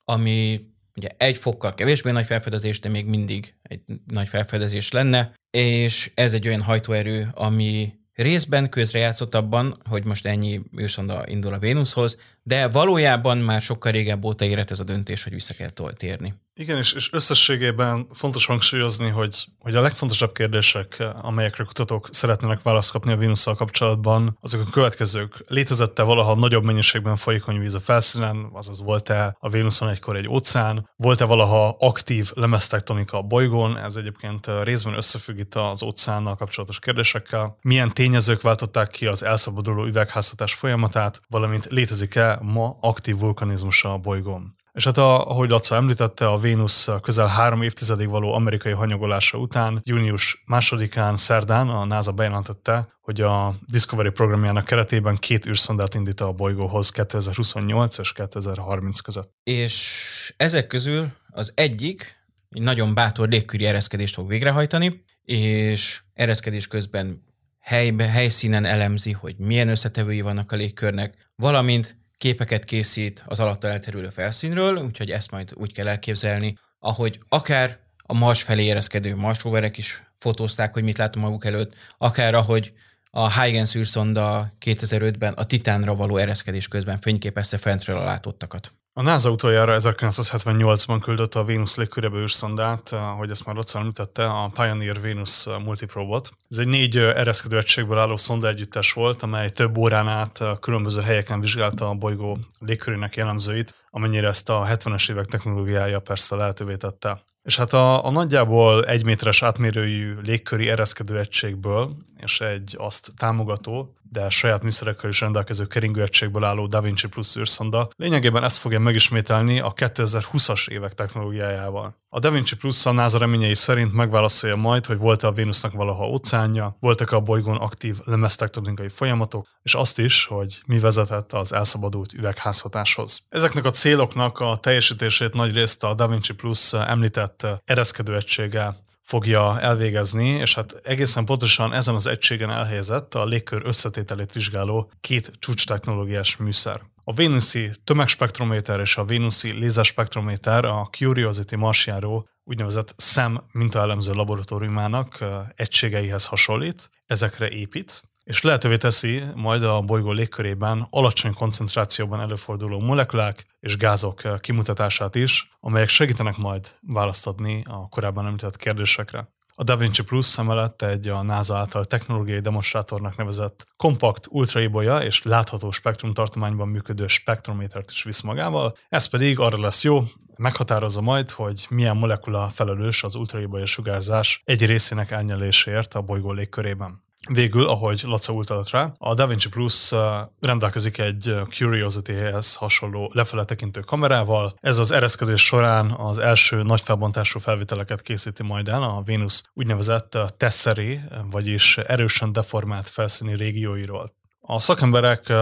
ami 0.05 0.65
ugye 0.95 1.09
egy 1.17 1.37
fokkal 1.37 1.73
kevésbé 1.73 2.11
nagy 2.11 2.25
felfedezés, 2.25 2.79
de 2.79 2.89
még 2.89 3.05
mindig 3.05 3.55
egy 3.61 3.81
nagy 4.05 4.29
felfedezés 4.29 4.91
lenne, 4.91 5.33
és 5.57 6.11
ez 6.15 6.33
egy 6.33 6.47
olyan 6.47 6.61
hajtóerő, 6.61 7.29
ami 7.33 7.93
részben 8.13 8.69
közrejátszott 8.69 9.35
abban, 9.35 9.75
hogy 9.89 10.03
most 10.03 10.25
ennyi 10.25 10.61
űrszonda 10.79 11.27
indul 11.27 11.53
a 11.53 11.59
Vénuszhoz, 11.59 12.17
de 12.47 12.67
valójában 12.67 13.37
már 13.37 13.61
sokkal 13.61 13.91
régebb 13.91 14.25
óta 14.25 14.45
érett 14.45 14.71
ez 14.71 14.79
a 14.79 14.83
döntés, 14.83 15.23
hogy 15.23 15.33
vissza 15.33 15.53
kell 15.53 15.93
térni. 15.93 16.33
Igen, 16.57 16.77
és, 16.77 16.93
és 16.93 17.13
összességében 17.13 18.07
fontos 18.13 18.45
hangsúlyozni, 18.45 19.09
hogy, 19.09 19.45
hogy 19.59 19.75
a 19.75 19.81
legfontosabb 19.81 20.33
kérdések, 20.33 21.03
amelyekre 21.21 21.63
kutatók 21.63 22.07
szeretnének 22.11 22.61
választ 22.61 22.91
kapni 22.91 23.11
a 23.11 23.17
Vénusszal 23.17 23.55
kapcsolatban, 23.55 24.37
azok 24.41 24.61
a 24.67 24.71
következők. 24.71 25.43
Létezette 25.47 26.03
valaha 26.03 26.35
nagyobb 26.35 26.63
mennyiségben 26.63 27.15
folyékony 27.15 27.59
víz 27.59 27.73
a 27.73 27.79
felszínen, 27.79 28.49
azaz 28.53 28.81
volt-e 28.81 29.35
a 29.39 29.49
Vénuszon 29.49 29.89
egykor 29.89 30.15
egy 30.15 30.27
óceán, 30.27 30.89
volt-e 30.95 31.25
valaha 31.25 31.75
aktív 31.79 32.31
lemeztektonika 32.33 33.17
a 33.17 33.21
bolygón, 33.21 33.77
ez 33.77 33.95
egyébként 33.95 34.49
részben 34.63 34.93
összefügg 34.93 35.37
itt 35.37 35.55
az 35.55 35.83
óceánnal 35.83 36.35
kapcsolatos 36.35 36.79
kérdésekkel. 36.79 37.57
Milyen 37.61 37.93
tényezők 37.93 38.41
váltották 38.41 38.89
ki 38.89 39.05
az 39.05 39.23
elszabaduló 39.23 39.85
üvegházhatás 39.85 40.53
folyamatát, 40.53 41.21
valamint 41.27 41.65
létezik-e 41.65 42.34
ma 42.41 42.77
aktív 42.79 43.17
vulkanizmus 43.19 43.83
a 43.83 43.97
bolygón. 43.97 44.55
És 44.75 44.83
hát 44.83 44.97
a, 44.97 45.29
ahogy 45.29 45.49
Laca 45.49 45.75
említette, 45.75 46.27
a 46.27 46.37
Vénusz 46.37 46.89
közel 47.01 47.27
három 47.27 47.61
évtizedig 47.61 48.09
való 48.09 48.33
amerikai 48.33 48.71
hanyagolása 48.71 49.37
után, 49.37 49.81
június 49.83 50.43
másodikán, 50.45 51.17
szerdán 51.17 51.69
a 51.69 51.85
NASA 51.85 52.11
bejelentette, 52.11 52.87
hogy 53.01 53.21
a 53.21 53.55
Discovery 53.71 54.09
programjának 54.09 54.65
keretében 54.65 55.15
két 55.15 55.45
űrszondát 55.45 55.93
indít 55.93 56.19
a 56.19 56.31
bolygóhoz 56.31 56.89
2028 56.89 57.97
és 57.97 58.13
2030 58.13 58.99
között. 58.99 59.31
És 59.43 60.33
ezek 60.37 60.67
közül 60.67 61.07
az 61.29 61.51
egyik 61.55 62.17
egy 62.49 62.61
nagyon 62.61 62.93
bátor 62.93 63.29
légküri 63.29 63.65
ereszkedést 63.65 64.13
fog 64.13 64.27
végrehajtani, 64.27 65.03
és 65.23 66.01
ereszkedés 66.13 66.67
közben 66.67 67.23
helybe, 67.59 68.07
helyszínen 68.07 68.65
elemzi, 68.65 69.11
hogy 69.11 69.35
milyen 69.37 69.69
összetevői 69.69 70.21
vannak 70.21 70.51
a 70.51 70.55
légkörnek, 70.55 71.31
valamint 71.35 71.97
képeket 72.17 72.63
készít 72.63 73.23
az 73.25 73.39
alatta 73.39 73.67
elterülő 73.67 74.09
felszínről, 74.09 74.77
úgyhogy 74.77 75.11
ezt 75.11 75.31
majd 75.31 75.51
úgy 75.55 75.73
kell 75.73 75.87
elképzelni, 75.87 76.57
ahogy 76.79 77.19
akár 77.29 77.79
a 78.03 78.13
Mars 78.13 78.41
felé 78.43 78.63
érezkedő 78.63 79.15
Mars 79.15 79.43
roverek 79.43 79.77
is 79.77 80.03
fotózták, 80.17 80.73
hogy 80.73 80.83
mit 80.83 80.97
látom 80.97 81.21
maguk 81.21 81.45
előtt, 81.45 81.73
akár 81.97 82.33
ahogy 82.33 82.73
a 83.09 83.33
Huygens 83.33 83.75
űrszonda 83.75 84.53
2005-ben 84.65 85.33
a 85.33 85.45
Titánra 85.45 85.95
való 85.95 86.17
ereszkedés 86.17 86.67
közben 86.67 86.99
fényképezte 86.99 87.57
fentről 87.57 87.97
a 87.97 88.03
látottakat. 88.03 88.73
A 88.97 89.01
NASA 89.01 89.29
utoljára 89.29 89.75
1978-ban 89.79 90.99
küldött 91.01 91.35
a 91.35 91.43
Vénusz 91.43 91.75
légkörébe 91.77 92.17
űrszondát, 92.17 92.91
ahogy 92.91 93.29
ezt 93.29 93.45
már 93.45 93.55
Laca 93.55 93.79
említette, 93.79 94.25
a 94.25 94.51
Pioneer 94.53 95.01
Venus 95.01 95.45
Multiprobot. 95.63 96.31
Ez 96.49 96.57
egy 96.57 96.67
négy 96.67 96.97
ereszkedő 96.97 97.57
egységből 97.57 97.97
álló 97.97 98.17
szonda 98.17 98.47
együttes 98.47 98.93
volt, 98.93 99.23
amely 99.23 99.49
több 99.49 99.77
órán 99.77 100.07
át 100.07 100.43
különböző 100.59 101.01
helyeken 101.01 101.39
vizsgálta 101.39 101.89
a 101.89 101.93
bolygó 101.93 102.37
légkörének 102.59 103.15
jellemzőit, 103.15 103.75
amennyire 103.89 104.27
ezt 104.27 104.49
a 104.49 104.67
70-es 104.69 105.11
évek 105.11 105.25
technológiája 105.25 105.99
persze 105.99 106.35
lehetővé 106.35 106.75
tette. 106.75 107.23
És 107.43 107.57
hát 107.57 107.73
a, 107.73 108.05
a 108.05 108.11
nagyjából 108.11 108.85
egy 108.85 109.05
méteres 109.05 109.43
átmérőjű 109.43 110.15
légköri 110.21 110.69
ereszkedő 110.69 111.19
egységből 111.19 111.95
és 112.17 112.41
egy 112.41 112.75
azt 112.77 113.11
támogató, 113.17 113.95
de 114.11 114.29
saját 114.29 114.63
műszerekkel 114.63 115.09
is 115.09 115.19
rendelkező 115.19 115.65
keringő 115.65 116.01
egységből 116.01 116.43
álló 116.43 116.67
DaVinci 116.67 117.07
Plus 117.07 117.35
űrszonda 117.35 117.89
lényegében 117.95 118.43
ezt 118.43 118.57
fogja 118.57 118.79
megismételni 118.79 119.59
a 119.59 119.73
2020-as 119.73 120.69
évek 120.69 120.93
technológiájával. 120.93 122.03
A 122.09 122.19
DaVinci 122.19 122.55
Plus 122.55 122.85
a 122.85 122.91
NASA 122.91 123.17
reményei 123.17 123.55
szerint 123.55 123.93
megválaszolja 123.93 124.55
majd, 124.55 124.85
hogy 124.85 124.97
volt-e 124.97 125.27
a 125.27 125.31
Vénusznak 125.31 125.71
valaha 125.71 126.07
óceánja, 126.07 126.77
voltak-e 126.79 127.15
a 127.15 127.19
bolygón 127.19 127.55
aktív 127.55 127.97
lemeztektonikai 128.05 128.89
folyamatok, 128.89 129.47
és 129.61 129.73
azt 129.73 129.99
is, 129.99 130.25
hogy 130.25 130.61
mi 130.65 130.79
vezetett 130.79 131.33
az 131.33 131.53
elszabadult 131.53 132.13
üvegházhatáshoz. 132.13 133.25
Ezeknek 133.29 133.65
a 133.65 133.69
céloknak 133.69 134.39
a 134.39 134.55
teljesítését 134.55 135.33
nagyrészt 135.33 135.83
a 135.83 135.93
DaVinci 135.93 136.33
Plus 136.33 136.73
említett 136.73 137.47
ereszkedő 137.65 138.15
egysége 138.15 138.83
fogja 139.05 139.59
elvégezni, 139.59 140.27
és 140.27 140.55
hát 140.55 140.73
egészen 140.83 141.25
pontosan 141.25 141.73
ezen 141.73 141.95
az 141.95 142.07
egységen 142.07 142.49
elhelyezett 142.49 143.13
a 143.13 143.25
légkör 143.25 143.61
összetételét 143.65 144.31
vizsgáló 144.31 144.91
két 145.01 145.31
csúcs 145.39 145.65
technológiás 145.65 146.37
műszer. 146.37 146.81
A 147.03 147.13
Vénuszi 147.13 147.71
tömegspektrométer 147.83 148.79
és 148.79 148.97
a 148.97 149.05
Vénuszi 149.05 149.51
lézerspektrométer 149.51 150.65
a 150.65 150.87
Curiosity 150.91 151.55
marsjáró 151.55 152.27
úgynevezett 152.43 152.93
SEM 152.97 153.43
mintaelemző 153.51 154.13
laboratóriumának 154.13 155.23
egységeihez 155.55 156.25
hasonlít, 156.25 156.89
ezekre 157.05 157.49
épít, 157.49 158.03
és 158.25 158.41
lehetővé 158.41 158.77
teszi 158.77 159.23
majd 159.35 159.63
a 159.63 159.81
bolygó 159.81 160.11
légkörében 160.11 160.87
alacsony 160.89 161.33
koncentrációban 161.33 162.19
előforduló 162.19 162.79
molekulák 162.79 163.45
és 163.59 163.77
gázok 163.77 164.21
kimutatását 164.39 165.15
is, 165.15 165.49
amelyek 165.59 165.89
segítenek 165.89 166.37
majd 166.37 166.71
választ 166.81 167.27
adni 167.27 167.63
a 167.69 167.89
korábban 167.89 168.25
említett 168.25 168.57
kérdésekre. 168.57 169.33
A 169.57 169.63
DaVinci 169.63 170.03
Plus 170.03 170.37
emellett 170.37 170.81
egy 170.81 171.07
a 171.07 171.21
NASA 171.21 171.57
által 171.57 171.85
technológiai 171.85 172.39
demonstrátornak 172.39 173.17
nevezett 173.17 173.65
kompakt, 173.77 174.27
ultraibolya 174.29 174.97
és 175.03 175.23
látható 175.23 175.71
spektrumtartományban 175.71 176.67
működő 176.67 177.07
spektrométert 177.07 177.91
is 177.91 178.03
visz 178.03 178.21
magával, 178.21 178.77
ez 178.89 179.05
pedig 179.05 179.39
arra 179.39 179.59
lesz 179.59 179.83
jó, 179.83 180.03
meghatározza 180.37 181.01
majd, 181.01 181.31
hogy 181.31 181.65
milyen 181.69 181.97
molekula 181.97 182.49
felelős 182.49 183.03
az 183.03 183.15
ultraibolya 183.15 183.65
sugárzás 183.65 184.41
egy 184.43 184.65
részének 184.65 185.11
elnyeléséért 185.11 185.93
a 185.93 186.01
bolygó 186.01 186.31
légkörében. 186.31 187.04
Végül, 187.29 187.67
ahogy 187.67 188.01
Laca 188.05 188.33
utalt 188.33 188.69
rá, 188.69 188.91
a 188.97 189.13
DaVinci 189.13 189.49
Plus 189.49 189.91
uh, 189.91 189.99
rendelkezik 190.39 190.97
egy 190.97 191.29
uh, 191.29 191.47
Curiosity-hez 191.47 192.55
hasonló 192.55 193.11
lefele 193.13 193.43
tekintő 193.45 193.79
kamerával. 193.79 194.55
Ez 194.61 194.77
az 194.77 194.91
ereszkedés 194.91 195.45
során 195.45 195.91
az 195.91 196.17
első 196.17 196.63
nagy 196.63 196.81
felbontású 196.81 197.39
felvételeket 197.39 198.01
készíti 198.01 198.43
majd 198.43 198.67
el 198.67 198.83
a 198.83 199.01
Vénusz 199.05 199.43
úgynevezett 199.53 200.15
uh, 200.15 200.21
tesseri, 200.37 200.99
vagyis 201.31 201.77
erősen 201.77 202.31
deformált 202.31 202.89
felszíni 202.89 203.35
régióiról. 203.35 204.13
A 204.41 204.59
szakemberek 204.59 205.33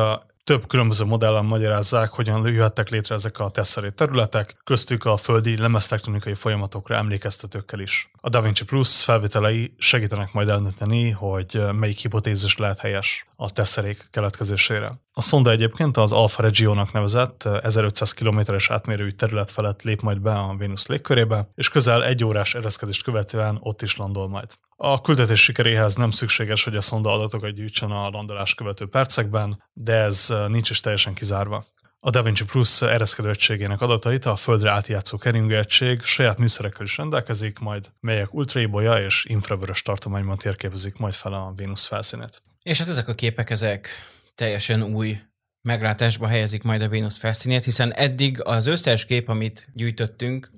több 0.43 0.67
különböző 0.67 1.05
modellen 1.05 1.45
magyarázzák, 1.45 2.09
hogyan 2.09 2.47
jöhettek 2.47 2.89
létre 2.89 3.15
ezek 3.15 3.39
a 3.39 3.49
tesszeri 3.49 3.93
területek, 3.93 4.55
köztük 4.63 5.05
a 5.05 5.17
földi 5.17 5.57
lemeztektonikai 5.57 6.33
folyamatokra 6.33 6.95
emlékeztetőkkel 6.95 7.79
is. 7.79 8.11
A 8.21 8.29
DaVinci 8.29 8.65
Plus 8.65 9.03
felvételei 9.03 9.73
segítenek 9.77 10.33
majd 10.33 10.49
eldönteni, 10.49 11.09
hogy 11.09 11.61
melyik 11.71 11.97
hipotézis 11.97 12.57
lehet 12.57 12.79
helyes 12.79 13.27
a 13.35 13.51
tesszerék 13.51 14.07
keletkezésére. 14.11 15.01
A 15.13 15.21
szonda 15.21 15.51
egyébként 15.51 15.97
az 15.97 16.11
Alpha 16.11 16.41
Regionak 16.41 16.91
nevezett 16.91 17.43
1500 17.43 18.11
km-es 18.13 18.69
átmérőjű 18.69 19.09
terület 19.09 19.51
felett 19.51 19.81
lép 19.81 20.01
majd 20.01 20.21
be 20.21 20.39
a 20.39 20.55
Vénusz 20.57 20.87
légkörébe, 20.87 21.49
és 21.55 21.69
közel 21.69 22.03
egy 22.03 22.23
órás 22.23 22.55
ereszkedést 22.55 23.03
követően 23.03 23.57
ott 23.61 23.81
is 23.81 23.97
landol 23.97 24.27
majd. 24.27 24.51
A 24.85 25.01
küldetés 25.01 25.43
sikeréhez 25.43 25.95
nem 25.95 26.11
szükséges, 26.11 26.63
hogy 26.63 26.75
a 26.75 26.81
szonda 26.81 27.13
adatokat 27.13 27.51
gyűjtsön 27.51 27.91
a 27.91 28.09
landolást 28.09 28.55
követő 28.55 28.87
percekben, 28.87 29.63
de 29.73 29.93
ez 29.93 30.33
nincs 30.47 30.69
is 30.69 30.79
teljesen 30.79 31.13
kizárva. 31.13 31.65
A 31.99 32.09
DaVinci 32.09 32.45
Plus 32.45 32.81
ereszkedőegységének 32.81 33.81
adatait 33.81 34.25
a 34.25 34.35
földre 34.35 34.69
átjátszó 34.69 35.17
keringőegység 35.17 36.01
saját 36.01 36.37
műszerekkel 36.37 36.85
is 36.85 36.97
rendelkezik, 36.97 37.59
majd 37.59 37.91
melyek 37.99 38.33
ultraibolya 38.33 39.05
és 39.05 39.25
infravörös 39.25 39.81
tartományban 39.81 40.37
térképezik 40.37 40.97
majd 40.97 41.13
fel 41.13 41.33
a 41.33 41.53
Vénusz 41.55 41.85
felszínét. 41.85 42.41
És 42.61 42.79
hát 42.79 42.87
ezek 42.87 43.07
a 43.07 43.15
képek, 43.15 43.49
ezek 43.49 43.87
teljesen 44.35 44.83
új 44.83 45.19
meglátásba 45.61 46.27
helyezik 46.27 46.63
majd 46.63 46.81
a 46.81 46.87
Vénusz 46.87 47.17
felszínét, 47.17 47.63
hiszen 47.63 47.93
eddig 47.93 48.43
az 48.43 48.65
összes 48.65 49.05
kép, 49.05 49.29
amit 49.29 49.67
gyűjtöttünk 49.73 50.51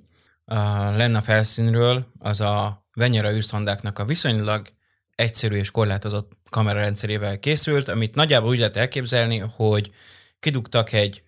a 0.46 0.60
Lenna 0.90 1.22
felszínről, 1.22 2.12
az 2.20 2.42
a 2.42 2.84
Venyera 2.96 3.34
űrszondáknak 3.34 4.00
a 4.00 4.06
viszonylag 4.06 4.68
egyszerű 5.16 5.56
és 5.56 5.72
korlátozott 5.72 6.32
kamerarendszerével 6.50 7.40
készült, 7.40 7.88
amit 7.88 8.16
nagyjából 8.16 8.50
úgy 8.50 8.58
lehet 8.58 8.76
elképzelni, 8.76 9.38
hogy 9.38 9.92
kidugtak 10.40 10.92
egy 10.92 11.24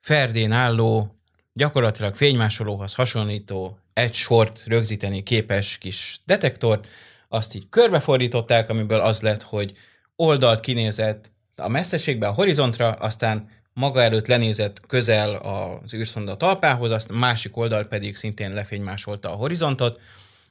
ferdén 0.00 0.52
álló, 0.52 1.18
gyakorlatilag 1.52 2.14
fénymásolóhoz 2.14 2.94
hasonlító, 2.94 3.78
egy 3.92 4.14
sort 4.14 4.62
rögzíteni 4.66 5.22
képes 5.22 5.78
kis 5.78 6.20
detektort, 6.24 6.86
azt 7.28 7.54
így 7.54 7.68
körbefordították, 7.68 8.70
amiből 8.70 9.00
az 9.00 9.20
lett, 9.20 9.42
hogy 9.42 9.72
oldalt 10.16 10.60
kinézett 10.60 11.30
a 11.56 11.68
messzeségbe, 11.68 12.26
a 12.26 12.32
horizontra, 12.32 12.90
aztán 12.90 13.48
maga 13.72 14.02
előtt 14.02 14.26
lenézett 14.26 14.80
közel 14.86 15.34
az 15.34 15.94
űrszonda 15.94 16.36
talpához, 16.36 16.90
azt 16.90 17.12
másik 17.12 17.56
oldal 17.56 17.84
pedig 17.84 18.16
szintén 18.16 18.52
lefénymásolta 18.52 19.32
a 19.32 19.36
horizontot, 19.36 20.00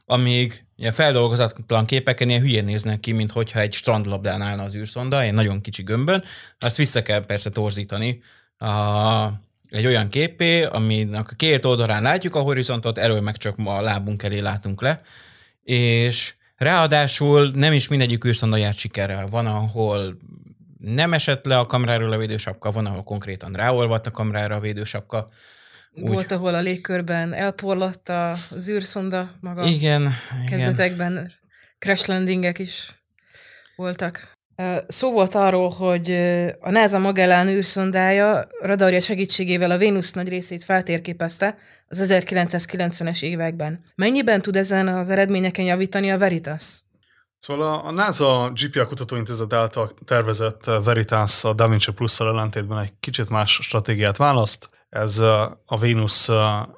amíg 0.05 0.65
a 0.77 0.91
feldolgozatlan 0.91 1.85
képeken 1.85 2.29
ilyen 2.29 2.41
hülyén 2.41 2.63
néznek 2.63 2.99
ki, 2.99 3.11
mint 3.11 3.31
hogyha 3.31 3.59
egy 3.59 3.73
strandlabdán 3.73 4.41
állna 4.41 4.63
az 4.63 4.75
űrszonda, 4.75 5.21
egy 5.21 5.33
nagyon 5.33 5.61
kicsi 5.61 5.83
gömbön, 5.83 6.23
azt 6.59 6.77
vissza 6.77 7.01
kell 7.01 7.25
persze 7.25 7.49
torzítani 7.49 8.21
a, 8.57 9.27
egy 9.69 9.85
olyan 9.85 10.09
képé, 10.09 10.63
aminek 10.63 11.31
a 11.31 11.35
két 11.35 11.65
oldalán 11.65 12.01
látjuk 12.01 12.35
a 12.35 12.41
horizontot, 12.41 12.97
erről 12.97 13.21
meg 13.21 13.37
csak 13.37 13.57
a 13.57 13.81
lábunk 13.81 14.23
elé 14.23 14.39
látunk 14.39 14.81
le, 14.81 15.01
és 15.63 16.33
ráadásul 16.55 17.51
nem 17.53 17.73
is 17.73 17.87
mindegyik 17.87 18.25
űrszonda 18.25 18.57
járt 18.57 18.77
sikerrel. 18.77 19.27
Van, 19.27 19.45
ahol 19.45 20.17
nem 20.79 21.13
esett 21.13 21.45
le 21.45 21.57
a 21.57 21.65
kamráról 21.65 22.11
a 22.11 22.17
védősapka, 22.17 22.71
van, 22.71 22.85
ahol 22.85 23.03
konkrétan 23.03 23.51
ráolvadt 23.51 24.07
a 24.07 24.11
kamrára 24.11 24.55
a 24.55 24.59
védősapka. 24.59 25.29
Úgy. 25.95 26.07
Volt, 26.07 26.31
ahol 26.31 26.53
a 26.53 26.61
légkörben 26.61 27.33
elporlott 27.33 28.09
az 28.09 28.69
űrszonda 28.69 29.31
maga. 29.39 29.63
Igen. 29.63 30.13
Kezdetekben 30.45 31.11
igen. 31.11 31.31
crash 31.79 32.09
landingek 32.09 32.59
is 32.59 33.03
voltak. 33.75 34.31
Szó 34.87 35.11
volt 35.11 35.35
arról, 35.35 35.69
hogy 35.69 36.11
a 36.59 36.69
NASA 36.69 36.99
Magellan 36.99 37.47
űrszondája 37.47 38.47
radarja 38.61 39.01
segítségével 39.01 39.71
a 39.71 39.77
Vénusz 39.77 40.11
nagy 40.11 40.27
részét 40.27 40.63
feltérképezte 40.63 41.55
az 41.87 42.13
1990-es 42.13 43.23
években. 43.23 43.83
Mennyiben 43.95 44.41
tud 44.41 44.55
ezen 44.55 44.87
az 44.87 45.09
eredményeken 45.09 45.65
javítani 45.65 46.11
a 46.11 46.17
Veritas? 46.17 46.81
Szóval 47.39 47.79
a, 47.85 47.91
NASA 47.91 48.51
GPA 48.53 48.85
Kutatóintézet 48.85 49.53
által 49.53 49.89
tervezett 50.05 50.65
Veritas 50.83 51.43
a 51.43 51.53
DaVinci 51.53 51.91
Plus-szal 51.91 52.27
ellentétben 52.27 52.79
egy 52.79 52.93
kicsit 52.99 53.29
más 53.29 53.59
stratégiát 53.61 54.17
választ. 54.17 54.69
Ez 54.93 55.19
a 55.65 55.77
Vénusz 55.79 56.29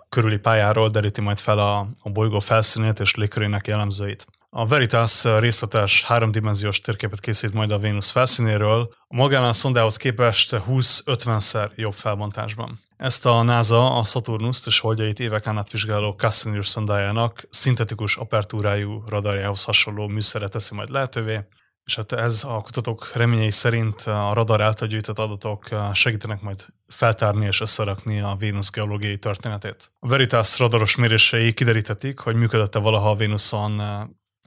körüli 0.09 0.37
pályáról 0.37 0.89
deríti 0.89 1.21
majd 1.21 1.39
fel 1.39 1.59
a, 1.59 1.87
a 2.03 2.09
bolygó 2.09 2.39
felszínét 2.39 2.99
és 2.99 3.15
légkörének 3.15 3.67
jellemzőit. 3.67 4.27
A 4.49 4.67
Veritas 4.67 5.23
részletes 5.23 6.03
háromdimenziós 6.03 6.79
térképet 6.81 7.19
készít 7.19 7.53
majd 7.53 7.71
a 7.71 7.77
Vénusz 7.77 8.11
felszínéről, 8.11 8.93
a 9.07 9.15
Magellan 9.15 9.53
szondához 9.53 9.97
képest 9.97 10.55
20-50-szer 10.69 11.75
jobb 11.75 11.93
felbontásban. 11.93 12.79
Ezt 12.97 13.25
a 13.25 13.41
NASA 13.41 13.97
a 13.97 14.03
Saturnus 14.03 14.65
és 14.65 14.79
holdjait 14.79 15.19
éveken 15.19 15.57
át 15.57 15.71
vizsgáló 15.71 16.11
Cassini 16.11 16.63
szondájának 16.63 17.47
szintetikus 17.49 18.15
apertúrájú 18.15 19.03
radarjához 19.07 19.63
hasonló 19.63 20.07
műszere 20.07 20.47
teszi 20.47 20.75
majd 20.75 20.89
lehetővé, 20.89 21.39
és 21.85 21.95
hát 21.95 22.11
ez 22.11 22.43
a 22.43 22.61
kutatók 22.61 23.11
reményei 23.13 23.51
szerint 23.51 24.01
a 24.01 24.33
radar 24.33 24.61
által 24.61 24.87
gyűjtött 24.87 25.19
adatok 25.19 25.67
segítenek 25.93 26.41
majd 26.41 26.65
feltárni 26.87 27.45
és 27.45 27.61
összerakni 27.61 28.19
a 28.19 28.35
Vénusz 28.39 28.71
geológiai 28.71 29.17
történetét. 29.17 29.91
A 29.99 30.07
Veritas 30.07 30.59
radaros 30.59 30.95
mérései 30.95 31.53
kiderítették, 31.53 32.19
hogy 32.19 32.35
működött-e 32.35 32.79
valaha 32.79 33.09
a 33.09 33.15
Vénuszon 33.15 33.81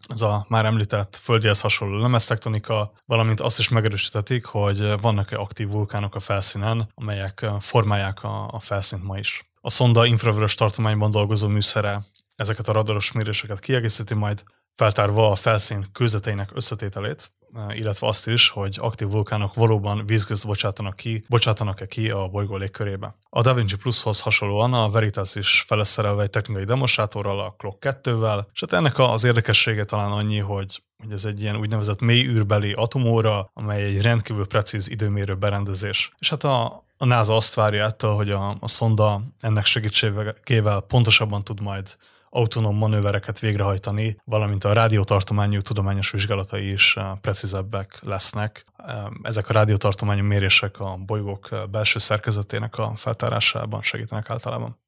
ez 0.09 0.20
a 0.20 0.47
már 0.49 0.64
említett 0.64 1.16
földjelz 1.16 1.61
hasonló 1.61 2.01
lemeztektonika, 2.01 2.93
valamint 3.05 3.41
azt 3.41 3.59
is 3.59 3.68
megerősítették, 3.68 4.45
hogy 4.45 5.01
vannak-e 5.01 5.36
aktív 5.36 5.68
vulkánok 5.68 6.14
a 6.14 6.20
felszínen, 6.20 6.91
amelyek 6.95 7.47
formálják 7.61 8.22
a, 8.22 8.49
a 8.53 8.61
felszínt 8.61 9.05
ma 9.05 9.18
is. 9.18 9.51
A 9.61 9.70
szonda 9.70 10.07
infravörös 10.07 10.55
tartományban 10.55 11.11
dolgozó 11.11 11.49
műszere 11.49 12.05
ezeket 12.36 12.68
a 12.68 12.72
radaros 12.72 13.12
méréseket 13.12 13.61
kiegészíti 13.61 14.14
majd, 14.14 14.43
feltárva 14.78 15.30
a 15.30 15.34
felszín 15.34 15.86
kőzeteinek 15.92 16.50
összetételét, 16.54 17.30
illetve 17.68 18.06
azt 18.06 18.28
is, 18.28 18.48
hogy 18.48 18.76
aktív 18.80 19.08
vulkánok 19.08 19.54
valóban 19.54 20.06
vízgőzt 20.06 20.46
bocsátanak 20.46 20.96
ki, 20.96 21.24
bocsátanak-e 21.28 21.86
ki 21.86 22.10
a 22.10 22.28
bolygó 22.28 22.56
légkörébe. 22.56 23.14
A 23.30 23.40
DaVinci 23.40 23.76
Plushoz 23.76 24.20
hasonlóan 24.20 24.74
a 24.74 24.90
Veritas 24.90 25.34
is 25.34 25.64
feleszerelve 25.66 26.22
egy 26.22 26.30
technikai 26.30 26.64
demonstrátorral, 26.64 27.38
a 27.38 27.54
Clock 27.58 27.98
2-vel, 28.02 28.44
és 28.52 28.60
hát 28.60 28.72
ennek 28.72 28.98
az 28.98 29.24
érdekessége 29.24 29.84
talán 29.84 30.12
annyi, 30.12 30.38
hogy 30.38 30.82
hogy 31.02 31.12
ez 31.12 31.24
egy 31.24 31.40
ilyen 31.40 31.56
úgynevezett 31.56 32.00
mély 32.00 32.26
űrbeli 32.26 32.72
atomóra, 32.72 33.50
amely 33.54 33.82
egy 33.82 34.02
rendkívül 34.02 34.46
precíz 34.46 34.88
időmérő 34.88 35.34
berendezés. 35.34 36.12
És 36.18 36.30
hát 36.30 36.44
a, 36.44 36.84
a 36.96 37.04
NASA 37.04 37.36
azt 37.36 37.54
várja 37.54 37.84
ettől, 37.84 38.14
hogy 38.14 38.30
a, 38.30 38.56
a 38.60 38.68
szonda 38.68 39.20
ennek 39.40 39.64
segítségével 39.64 40.80
pontosabban 40.80 41.44
tud 41.44 41.60
majd 41.60 41.96
autonóm 42.30 42.76
manővereket 42.76 43.38
végrehajtani, 43.38 44.16
valamint 44.24 44.64
a 44.64 44.72
rádiótartományú 44.72 45.60
tudományos 45.60 46.10
vizsgálatai 46.10 46.70
is 46.70 46.96
eh, 46.96 47.10
precízebbek 47.20 47.98
lesznek. 48.02 48.64
Eh, 48.76 49.04
ezek 49.22 49.48
a 49.48 49.52
rádiótartományú 49.52 50.24
mérések 50.24 50.80
a 50.80 50.96
bolygók 50.96 51.48
eh, 51.50 51.66
belső 51.66 51.98
szerkezetének 51.98 52.78
a 52.78 52.92
feltárásában 52.96 53.82
segítenek 53.82 54.30
általában. 54.30 54.78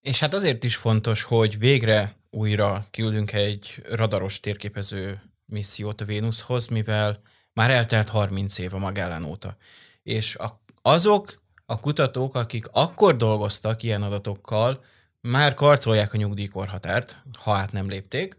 És 0.00 0.20
hát 0.20 0.34
azért 0.34 0.64
is 0.64 0.76
fontos, 0.76 1.22
hogy 1.22 1.58
végre 1.58 2.16
újra 2.30 2.86
küldünk 2.90 3.32
egy 3.32 3.82
radaros 3.90 4.40
térképező 4.40 5.22
missziót 5.46 6.00
a 6.00 6.04
Vénuszhoz, 6.04 6.68
mivel 6.68 7.20
már 7.52 7.70
eltelt 7.70 8.08
30 8.08 8.58
év 8.58 8.74
a 8.74 8.78
Magellan 8.78 9.24
óta. 9.24 9.56
És 10.02 10.36
a, 10.36 10.60
azok 10.82 11.42
a 11.66 11.80
kutatók, 11.80 12.34
akik 12.34 12.66
akkor 12.72 13.16
dolgoztak 13.16 13.82
ilyen 13.82 14.02
adatokkal, 14.02 14.84
már 15.28 15.54
karcolják 15.54 16.12
a 16.12 16.16
nyugdíjkorhatárt, 16.16 17.16
ha 17.38 17.52
át 17.52 17.72
nem 17.72 17.88
lépték, 17.88 18.36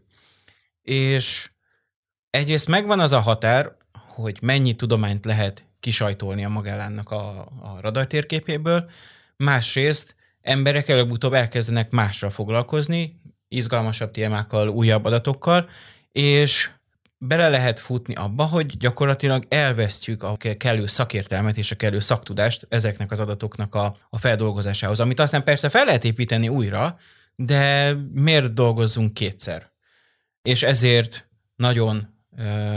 és 0.81 1.49
egyrészt 2.29 2.67
megvan 2.67 2.99
az 2.99 3.11
a 3.11 3.19
határ, 3.19 3.75
hogy 4.07 4.37
mennyi 4.41 4.75
tudományt 4.75 5.25
lehet 5.25 5.65
kisajtolni 5.79 6.45
a 6.45 6.49
Magellánnak 6.49 7.11
a, 7.11 7.39
a 7.39 7.77
radartérképéből, 7.81 8.89
másrészt 9.37 10.15
emberek 10.41 10.89
előbb-utóbb 10.89 11.33
elkezdenek 11.33 11.91
mással 11.91 12.29
foglalkozni, 12.29 13.21
izgalmasabb 13.47 14.11
témákkal, 14.11 14.69
újabb 14.69 15.05
adatokkal, 15.05 15.69
és 16.11 16.71
bele 17.17 17.49
lehet 17.49 17.79
futni 17.79 18.13
abba, 18.13 18.43
hogy 18.43 18.77
gyakorlatilag 18.77 19.45
elvesztjük 19.49 20.23
a 20.23 20.37
kellő 20.57 20.85
szakértelmet 20.85 21.57
és 21.57 21.71
a 21.71 21.75
kellő 21.75 21.99
szaktudást 21.99 22.65
ezeknek 22.69 23.11
az 23.11 23.19
adatoknak 23.19 23.75
a, 23.75 23.97
a 24.09 24.17
feldolgozásához, 24.17 24.99
amit 24.99 25.19
aztán 25.19 25.43
persze 25.43 25.69
fel 25.69 25.85
lehet 25.85 26.03
építeni 26.03 26.49
újra, 26.49 26.97
de 27.35 27.93
miért 28.13 28.53
dolgozzunk 28.53 29.13
kétszer? 29.13 29.71
És 30.41 30.63
ezért 30.63 31.29
nagyon 31.55 32.13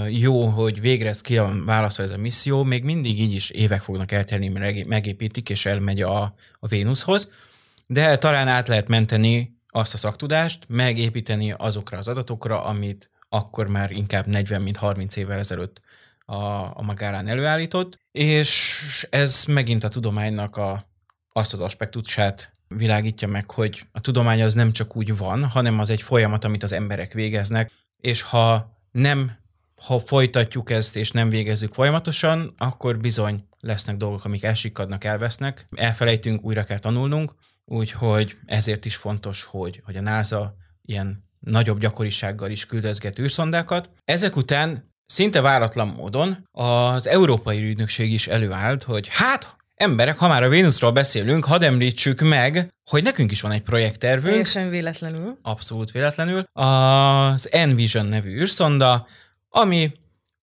jó, 0.08 0.44
hogy 0.44 0.80
végre 0.80 1.08
ez 1.08 1.20
ki 1.20 1.38
a 1.38 1.52
válaszol 1.64 2.04
ez 2.04 2.10
a 2.10 2.16
misszió, 2.16 2.62
még 2.62 2.84
mindig 2.84 3.20
így 3.20 3.34
is 3.34 3.50
évek 3.50 3.82
fognak 3.82 4.12
eltelni, 4.12 4.48
mert 4.48 4.86
megépítik, 4.86 5.50
és 5.50 5.66
elmegy 5.66 6.02
a, 6.02 6.22
a 6.58 6.66
Vénuszhoz, 6.66 7.30
de 7.86 8.16
talán 8.16 8.48
át 8.48 8.68
lehet 8.68 8.88
menteni 8.88 9.56
azt 9.68 9.94
a 9.94 9.96
szaktudást, 9.96 10.64
megépíteni 10.68 11.54
azokra 11.56 11.98
az 11.98 12.08
adatokra, 12.08 12.64
amit 12.64 13.10
akkor 13.28 13.68
már 13.68 13.90
inkább 13.90 14.26
40, 14.26 14.62
mint 14.62 14.76
30 14.76 15.16
évvel 15.16 15.38
ezelőtt 15.38 15.80
a, 16.18 16.34
a 16.78 16.82
Magárán 16.82 17.28
előállított, 17.28 17.98
és 18.12 19.06
ez 19.10 19.44
megint 19.44 19.84
a 19.84 19.88
tudománynak 19.88 20.56
a, 20.56 20.88
azt 21.32 21.52
az 21.52 21.60
aspektusát 21.60 22.52
világítja 22.68 23.28
meg, 23.28 23.50
hogy 23.50 23.86
a 23.92 24.00
tudomány 24.00 24.42
az 24.42 24.54
nem 24.54 24.72
csak 24.72 24.96
úgy 24.96 25.16
van, 25.16 25.44
hanem 25.44 25.78
az 25.78 25.90
egy 25.90 26.02
folyamat, 26.02 26.44
amit 26.44 26.62
az 26.62 26.72
emberek 26.72 27.12
végeznek, 27.12 27.72
és 27.96 28.22
ha 28.22 28.76
nem, 28.90 29.32
ha 29.86 30.00
folytatjuk 30.00 30.70
ezt, 30.70 30.96
és 30.96 31.10
nem 31.10 31.28
végezzük 31.28 31.74
folyamatosan, 31.74 32.54
akkor 32.58 32.98
bizony 32.98 33.48
lesznek 33.60 33.96
dolgok, 33.96 34.24
amik 34.24 34.44
elsikadnak, 34.44 35.04
elvesznek, 35.04 35.64
elfelejtünk, 35.76 36.44
újra 36.44 36.64
kell 36.64 36.78
tanulnunk, 36.78 37.34
úgyhogy 37.64 38.36
ezért 38.46 38.84
is 38.84 38.96
fontos, 38.96 39.44
hogy, 39.44 39.82
hogy 39.84 39.96
a 39.96 40.00
NASA 40.00 40.54
ilyen 40.82 41.27
nagyobb 41.40 41.80
gyakorisággal 41.80 42.50
is 42.50 42.66
küldözget 42.66 43.18
űrszondákat. 43.18 43.90
Ezek 44.04 44.36
után 44.36 44.92
szinte 45.06 45.40
váratlan 45.40 45.88
módon 45.88 46.48
az 46.52 47.06
Európai 47.06 47.62
Ügynökség 47.62 48.12
is 48.12 48.26
előállt, 48.26 48.82
hogy 48.82 49.08
hát 49.10 49.56
emberek, 49.74 50.18
ha 50.18 50.28
már 50.28 50.42
a 50.42 50.48
Vénuszról 50.48 50.92
beszélünk, 50.92 51.44
hadd 51.44 51.64
említsük 51.64 52.20
meg, 52.20 52.72
hogy 52.90 53.02
nekünk 53.02 53.30
is 53.30 53.40
van 53.40 53.52
egy 53.52 53.62
projekttervünk. 53.62 54.26
Teljesen 54.26 54.68
véletlenül. 54.68 55.38
Abszolút 55.42 55.90
véletlenül. 55.90 56.40
Az 56.52 57.52
Envision 57.52 58.06
nevű 58.06 58.40
űrszonda, 58.40 59.06
ami 59.48 59.92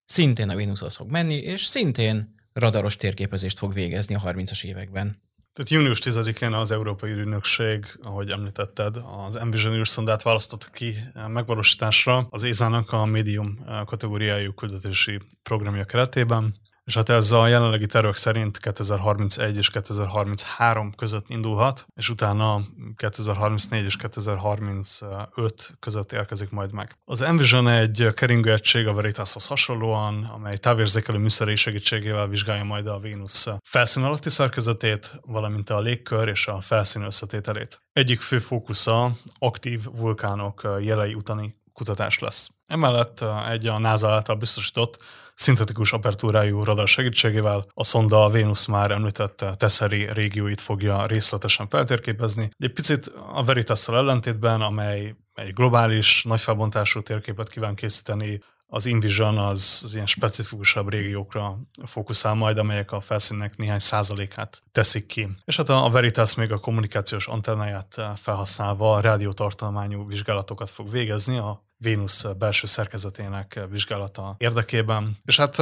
szintén 0.04 0.48
a 0.48 0.56
Vénuszhoz 0.56 0.96
fog 0.96 1.10
menni, 1.10 1.34
és 1.34 1.64
szintén 1.64 2.34
radaros 2.52 2.96
térképezést 2.96 3.58
fog 3.58 3.72
végezni 3.72 4.14
a 4.14 4.20
30-as 4.24 4.64
években. 4.64 5.24
Tehát 5.56 5.70
június 5.70 5.98
10-én 6.02 6.52
az 6.52 6.70
Európai 6.70 7.10
Ürünökség, 7.10 7.98
ahogy 8.02 8.30
említetted, 8.30 8.96
az 9.26 9.36
Envision 9.36 9.74
űrszondát 9.74 10.22
választott 10.22 10.70
ki 10.70 10.96
megvalósításra 11.28 12.26
az 12.30 12.44
ESA-nak 12.44 12.92
a 12.92 13.04
médium 13.04 13.58
kategóriájú 13.84 14.52
küldetési 14.52 15.20
programja 15.42 15.84
keretében. 15.84 16.54
És 16.86 16.94
hát 16.94 17.08
ez 17.08 17.32
a 17.32 17.46
jelenlegi 17.46 17.86
tervek 17.86 18.16
szerint 18.16 18.58
2031 18.58 19.56
és 19.56 19.70
2033 19.70 20.94
között 20.94 21.24
indulhat, 21.28 21.86
és 21.94 22.08
utána 22.08 22.60
2034 22.96 23.84
és 23.84 23.96
2035 23.96 25.76
között 25.78 26.12
érkezik 26.12 26.50
majd 26.50 26.72
meg. 26.72 26.98
Az 27.04 27.22
Envision 27.22 27.68
egy 27.68 28.08
keringő 28.14 28.52
egység 28.52 28.86
a 28.86 28.94
Veritashoz 28.94 29.46
hasonlóan, 29.46 30.24
amely 30.24 30.56
távérzékelő 30.56 31.18
műszerei 31.18 31.56
segítségével 31.56 32.28
vizsgálja 32.28 32.64
majd 32.64 32.86
a 32.86 32.98
Vénusz 32.98 33.46
felszín 33.62 34.02
alatti 34.02 34.30
szerkezetét, 34.30 35.12
valamint 35.24 35.70
a 35.70 35.80
légkör 35.80 36.28
és 36.28 36.46
a 36.46 36.60
felszín 36.60 37.02
összetételét. 37.02 37.82
Egyik 37.92 38.20
fő 38.20 38.38
fókusza 38.38 39.12
aktív 39.38 39.84
vulkánok 39.92 40.76
jelei 40.80 41.14
utani 41.14 41.56
kutatás 41.72 42.18
lesz. 42.18 42.50
Emellett 42.66 43.24
egy 43.48 43.66
a 43.66 43.78
NASA 43.78 44.10
által 44.10 44.36
biztosított 44.36 44.98
szintetikus 45.36 45.92
apertúrájú 45.92 46.64
radar 46.64 46.88
segítségével 46.88 47.66
a 47.74 47.84
szonda 47.84 48.24
a 48.24 48.30
Vénusz 48.30 48.66
már 48.66 48.90
említette 48.90 49.54
Tesseri 49.54 50.08
régióit 50.12 50.60
fogja 50.60 51.06
részletesen 51.06 51.68
feltérképezni. 51.68 52.48
Egy 52.58 52.72
picit 52.72 53.12
a 53.32 53.44
veritas 53.44 53.88
ellentétben, 53.88 54.60
amely 54.60 55.14
egy 55.34 55.52
globális, 55.52 56.22
nagyfelbontású 56.22 57.00
térképet 57.00 57.48
kíván 57.48 57.74
készíteni, 57.74 58.40
az 58.68 58.86
InVision 58.86 59.38
az, 59.38 59.80
az 59.84 59.94
ilyen 59.94 60.06
specifikusabb 60.06 60.88
régiókra 60.88 61.58
fókuszál 61.84 62.34
majd, 62.34 62.58
amelyek 62.58 62.92
a 62.92 63.00
felszínnek 63.00 63.56
néhány 63.56 63.78
százalékát 63.78 64.62
teszik 64.72 65.06
ki. 65.06 65.28
És 65.44 65.56
hát 65.56 65.68
a 65.68 65.90
Veritas 65.90 66.34
még 66.34 66.52
a 66.52 66.58
kommunikációs 66.58 67.26
antennáját 67.26 68.00
felhasználva 68.14 69.00
rádiótartalmányú 69.00 70.06
vizsgálatokat 70.06 70.70
fog 70.70 70.90
végezni 70.90 71.36
a 71.36 71.64
Vénusz 71.78 72.24
belső 72.38 72.66
szerkezetének 72.66 73.60
vizsgálata 73.70 74.34
érdekében. 74.38 75.16
És 75.24 75.36
hát 75.36 75.58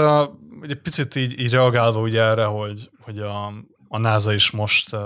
egy 0.61 0.81
picit 0.83 1.15
így, 1.15 1.41
így 1.41 1.51
reagálva 1.51 2.01
ugye 2.01 2.23
erre, 2.23 2.45
hogy, 2.45 2.91
hogy 3.01 3.19
a, 3.19 3.47
a 3.89 3.99
NASA 3.99 4.33
is 4.33 4.51
most 4.51 4.97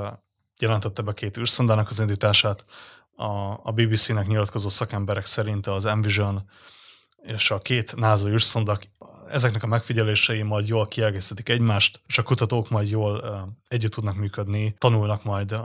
jelentette 0.59 1.03
be 1.03 1.13
két 1.13 1.37
űrszondának 1.39 1.89
az 1.89 2.01
indítását, 2.01 2.65
a, 3.17 3.61
a 3.63 3.73
BBC-nek 3.75 4.27
nyilatkozó 4.27 4.69
szakemberek 4.69 5.25
szerint 5.25 5.67
az 5.67 5.85
Envision 5.85 6.43
és 7.23 7.51
a 7.51 7.59
két 7.59 7.97
NASA 7.97 8.29
űrszonda 8.29 8.79
ezeknek 9.31 9.63
a 9.63 9.67
megfigyelései 9.67 10.43
majd 10.43 10.67
jól 10.67 10.89
kiegészítik 10.89 11.49
egymást, 11.49 12.03
és 12.07 12.19
a 12.19 12.23
kutatók 12.23 12.71
majd 12.71 12.89
jól 12.89 13.17
uh, 13.17 13.53
együtt 13.67 13.93
tudnak 13.93 14.17
működni, 14.17 14.75
tanulnak 14.79 15.25
majd 15.25 15.53
uh, 15.53 15.61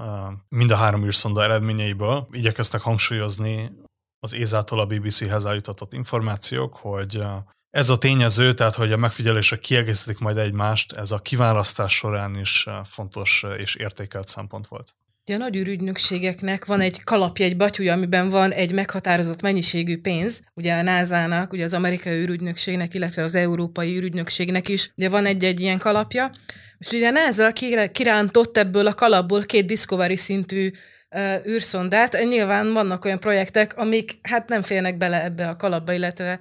mind 0.49 0.71
a 0.71 0.75
három 0.75 1.05
űrszonda 1.05 1.43
eredményeiből. 1.43 2.27
Igyekeztek 2.31 2.81
hangsúlyozni 2.81 3.71
az 4.19 4.33
ESA-tól 4.33 4.79
a 4.79 4.85
BBC-hez 4.85 5.45
eljutatott 5.45 5.93
információk, 5.93 6.75
hogy 6.75 7.23
ez 7.69 7.89
a 7.89 7.97
tényező, 7.97 8.53
tehát 8.53 8.75
hogy 8.75 8.91
a 8.91 8.97
megfigyelések 8.97 9.59
kiegészítik 9.59 10.19
majd 10.19 10.37
egymást, 10.37 10.91
ez 10.91 11.11
a 11.11 11.19
kiválasztás 11.19 11.95
során 11.95 12.35
is 12.35 12.67
fontos 12.83 13.45
és 13.57 13.75
értékelt 13.75 14.27
szempont 14.27 14.67
volt. 14.67 14.95
A 15.25 15.35
nagy 15.37 15.55
űrügynökségeknek 15.55 16.65
van 16.65 16.81
egy 16.81 17.03
kalapja, 17.03 17.45
egy 17.45 17.57
batyúja, 17.57 17.93
amiben 17.93 18.29
van 18.29 18.51
egy 18.51 18.73
meghatározott 18.73 19.41
mennyiségű 19.41 20.01
pénz. 20.01 20.41
Ugye 20.53 20.73
a 20.73 20.81
NASA-nak, 20.81 21.53
ugye 21.53 21.63
az 21.63 21.73
amerikai 21.73 22.13
űrügynökségnek, 22.13 22.93
illetve 22.93 23.23
az 23.23 23.35
európai 23.35 23.95
űrügynökségnek 23.95 24.67
is 24.67 24.91
ugye 24.95 25.09
van 25.09 25.25
egy-egy 25.25 25.59
ilyen 25.59 25.77
kalapja. 25.77 26.31
Most 26.77 26.93
ugye 26.93 27.07
a 27.07 27.11
NASA 27.11 27.51
kirántott 27.91 28.57
ebből 28.57 28.87
a 28.87 28.93
kalapból 28.93 29.43
két 29.43 29.65
Discovery 29.65 30.17
szintű 30.17 30.71
uh, 31.15 31.47
űrszondát. 31.47 32.23
Nyilván 32.29 32.73
vannak 32.73 33.05
olyan 33.05 33.19
projektek, 33.19 33.77
amik 33.77 34.19
hát 34.21 34.49
nem 34.49 34.61
férnek 34.61 34.97
bele 34.97 35.23
ebbe 35.23 35.47
a 35.47 35.55
kalapba, 35.55 35.93
illetve 35.93 36.39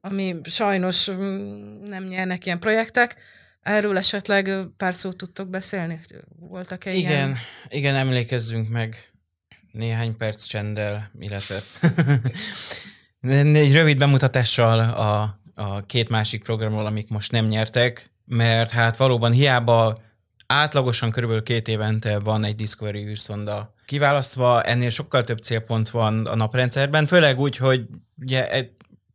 ami 0.00 0.36
sajnos 0.44 1.10
mm, 1.10 1.88
nem 1.88 2.04
nyernek 2.04 2.46
ilyen 2.46 2.60
projektek. 2.60 3.16
Erről 3.62 3.96
esetleg 3.96 4.66
pár 4.76 4.94
szót 4.94 5.16
tudtok 5.16 5.48
beszélni? 5.48 6.00
Voltak-e 6.38 6.92
Igen, 6.92 7.10
ilyen? 7.10 7.36
igen, 7.68 7.94
emlékezzünk 7.94 8.68
meg 8.68 9.12
néhány 9.72 10.16
perc 10.16 10.44
csenddel, 10.44 11.10
illetve 11.18 11.62
egy 13.54 13.72
rövid 13.72 13.98
bemutatással 13.98 14.80
a, 14.80 15.40
a 15.54 15.86
két 15.86 16.08
másik 16.08 16.42
programról, 16.42 16.86
amik 16.86 17.08
most 17.08 17.32
nem 17.32 17.46
nyertek, 17.46 18.10
mert 18.24 18.70
hát 18.70 18.96
valóban 18.96 19.32
hiába 19.32 19.98
átlagosan 20.46 21.10
körülbelül 21.10 21.42
két 21.42 21.68
évente 21.68 22.18
van 22.18 22.44
egy 22.44 22.54
Discovery 22.54 23.06
űrszonda 23.06 23.74
kiválasztva, 23.86 24.62
ennél 24.62 24.90
sokkal 24.90 25.24
több 25.24 25.38
célpont 25.38 25.90
van 25.90 26.26
a 26.26 26.34
naprendszerben, 26.34 27.06
főleg 27.06 27.38
úgy, 27.38 27.56
hogy 27.56 27.86
ugye 28.20 28.70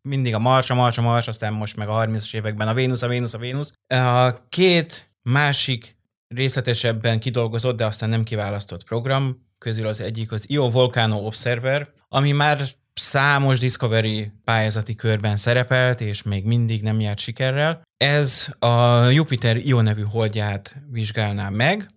mindig 0.08 0.34
a 0.34 0.40
Mars, 0.40 0.70
a 0.70 0.76
Mars, 0.76 0.98
a 0.98 1.02
Mars, 1.02 1.28
aztán 1.28 1.54
most 1.54 1.76
meg 1.76 1.88
a 1.88 2.06
30-as 2.06 2.34
években 2.34 2.68
a 2.68 2.74
Vénusz, 2.74 3.02
a 3.02 3.08
Vénusz, 3.08 3.34
a 3.34 3.38
Vénusz. 3.38 3.74
A 3.88 4.48
két 4.50 5.10
másik 5.22 5.98
részletesebben 6.28 7.20
kidolgozott, 7.20 7.78
de 7.78 7.86
aztán 7.86 8.10
nem 8.10 8.24
kiválasztott 8.24 8.84
program 8.84 9.46
közül 9.58 9.88
az 9.88 10.02
egyik 10.02 10.32
az 10.32 10.50
Io 10.50 10.70
Volcano 10.70 11.18
Observer, 11.26 11.90
ami 12.10 12.32
már 12.32 12.62
számos 12.94 13.60
Discovery 13.60 14.32
pályázati 14.44 14.96
körben 14.96 15.38
szerepelt, 15.38 16.02
és 16.02 16.24
még 16.24 16.46
mindig 16.46 16.82
nem 16.82 17.00
járt 17.00 17.20
sikerrel. 17.20 17.82
Ez 17.98 18.50
a 18.60 19.04
Jupiter 19.10 19.58
Io 19.58 19.82
nevű 19.82 20.02
holdját 20.04 20.78
vizsgálná 20.92 21.50
meg, 21.50 21.88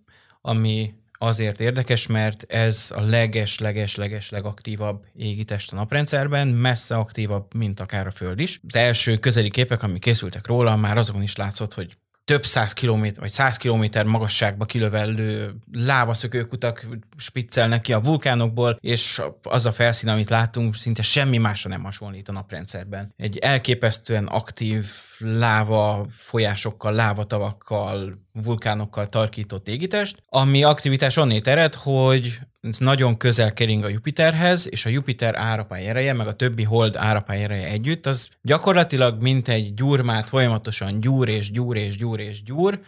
ami 0.41 0.93
azért 1.21 1.59
érdekes, 1.59 2.07
mert 2.07 2.43
ez 2.47 2.91
a 2.95 3.01
leges-leges-leges 3.01 4.29
legaktívabb 4.29 5.05
égitest 5.15 5.73
a 5.73 5.75
naprendszerben, 5.75 6.47
messze 6.47 6.95
aktívabb, 6.95 7.53
mint 7.53 7.79
akár 7.79 8.07
a 8.07 8.11
Föld 8.11 8.39
is. 8.39 8.59
Az 8.67 8.75
első 8.75 9.17
közeli 9.17 9.49
képek, 9.49 9.83
amik 9.83 10.01
készültek 10.01 10.47
róla, 10.47 10.75
már 10.75 10.97
azokon 10.97 11.21
is 11.21 11.35
látszott, 11.35 11.73
hogy 11.73 11.97
több 12.25 12.45
száz 12.45 12.73
kilométer, 12.73 13.19
vagy 13.19 13.31
száz 13.31 13.57
kilométer 13.57 14.05
magasságba 14.05 14.65
kilövellő 14.65 15.55
lávaszökőkutak 15.71 16.87
spiccelnek 17.17 17.81
ki 17.81 17.93
a 17.93 18.01
vulkánokból, 18.01 18.77
és 18.81 19.21
az 19.43 19.65
a 19.65 19.71
felszín, 19.71 20.09
amit 20.09 20.29
látunk, 20.29 20.75
szinte 20.75 21.01
semmi 21.01 21.37
másra 21.37 21.69
nem 21.69 21.83
hasonlít 21.83 22.29
a 22.29 22.31
naprendszerben. 22.31 23.13
Egy 23.17 23.37
elképesztően 23.37 24.25
aktív 24.25 24.85
láva 25.23 26.05
folyásokkal, 26.09 26.93
lávatavakkal, 26.93 28.21
vulkánokkal 28.43 29.07
tarkított 29.07 29.67
égitest, 29.67 30.23
ami 30.25 30.63
aktivitás 30.63 31.17
onnét 31.17 31.47
ered, 31.47 31.73
hogy 31.73 32.39
ez 32.61 32.77
nagyon 32.77 33.17
közel 33.17 33.53
kering 33.53 33.83
a 33.83 33.87
Jupiterhez, 33.87 34.67
és 34.69 34.85
a 34.85 34.89
Jupiter 34.89 35.35
árapály 35.35 35.87
ereje, 35.87 36.13
meg 36.13 36.27
a 36.27 36.35
többi 36.35 36.63
hold 36.63 36.95
árapály 36.95 37.43
ereje 37.43 37.67
együtt, 37.67 38.05
az 38.05 38.29
gyakorlatilag 38.41 39.21
mint 39.21 39.47
egy 39.47 39.73
gyurmát 39.73 40.29
folyamatosan 40.29 40.99
gyúr 40.99 41.29
és 41.29 41.51
gyúr 41.51 41.77
és 41.77 41.97
gyúr 41.97 42.19
és 42.19 42.43
gyúr, 42.43 42.79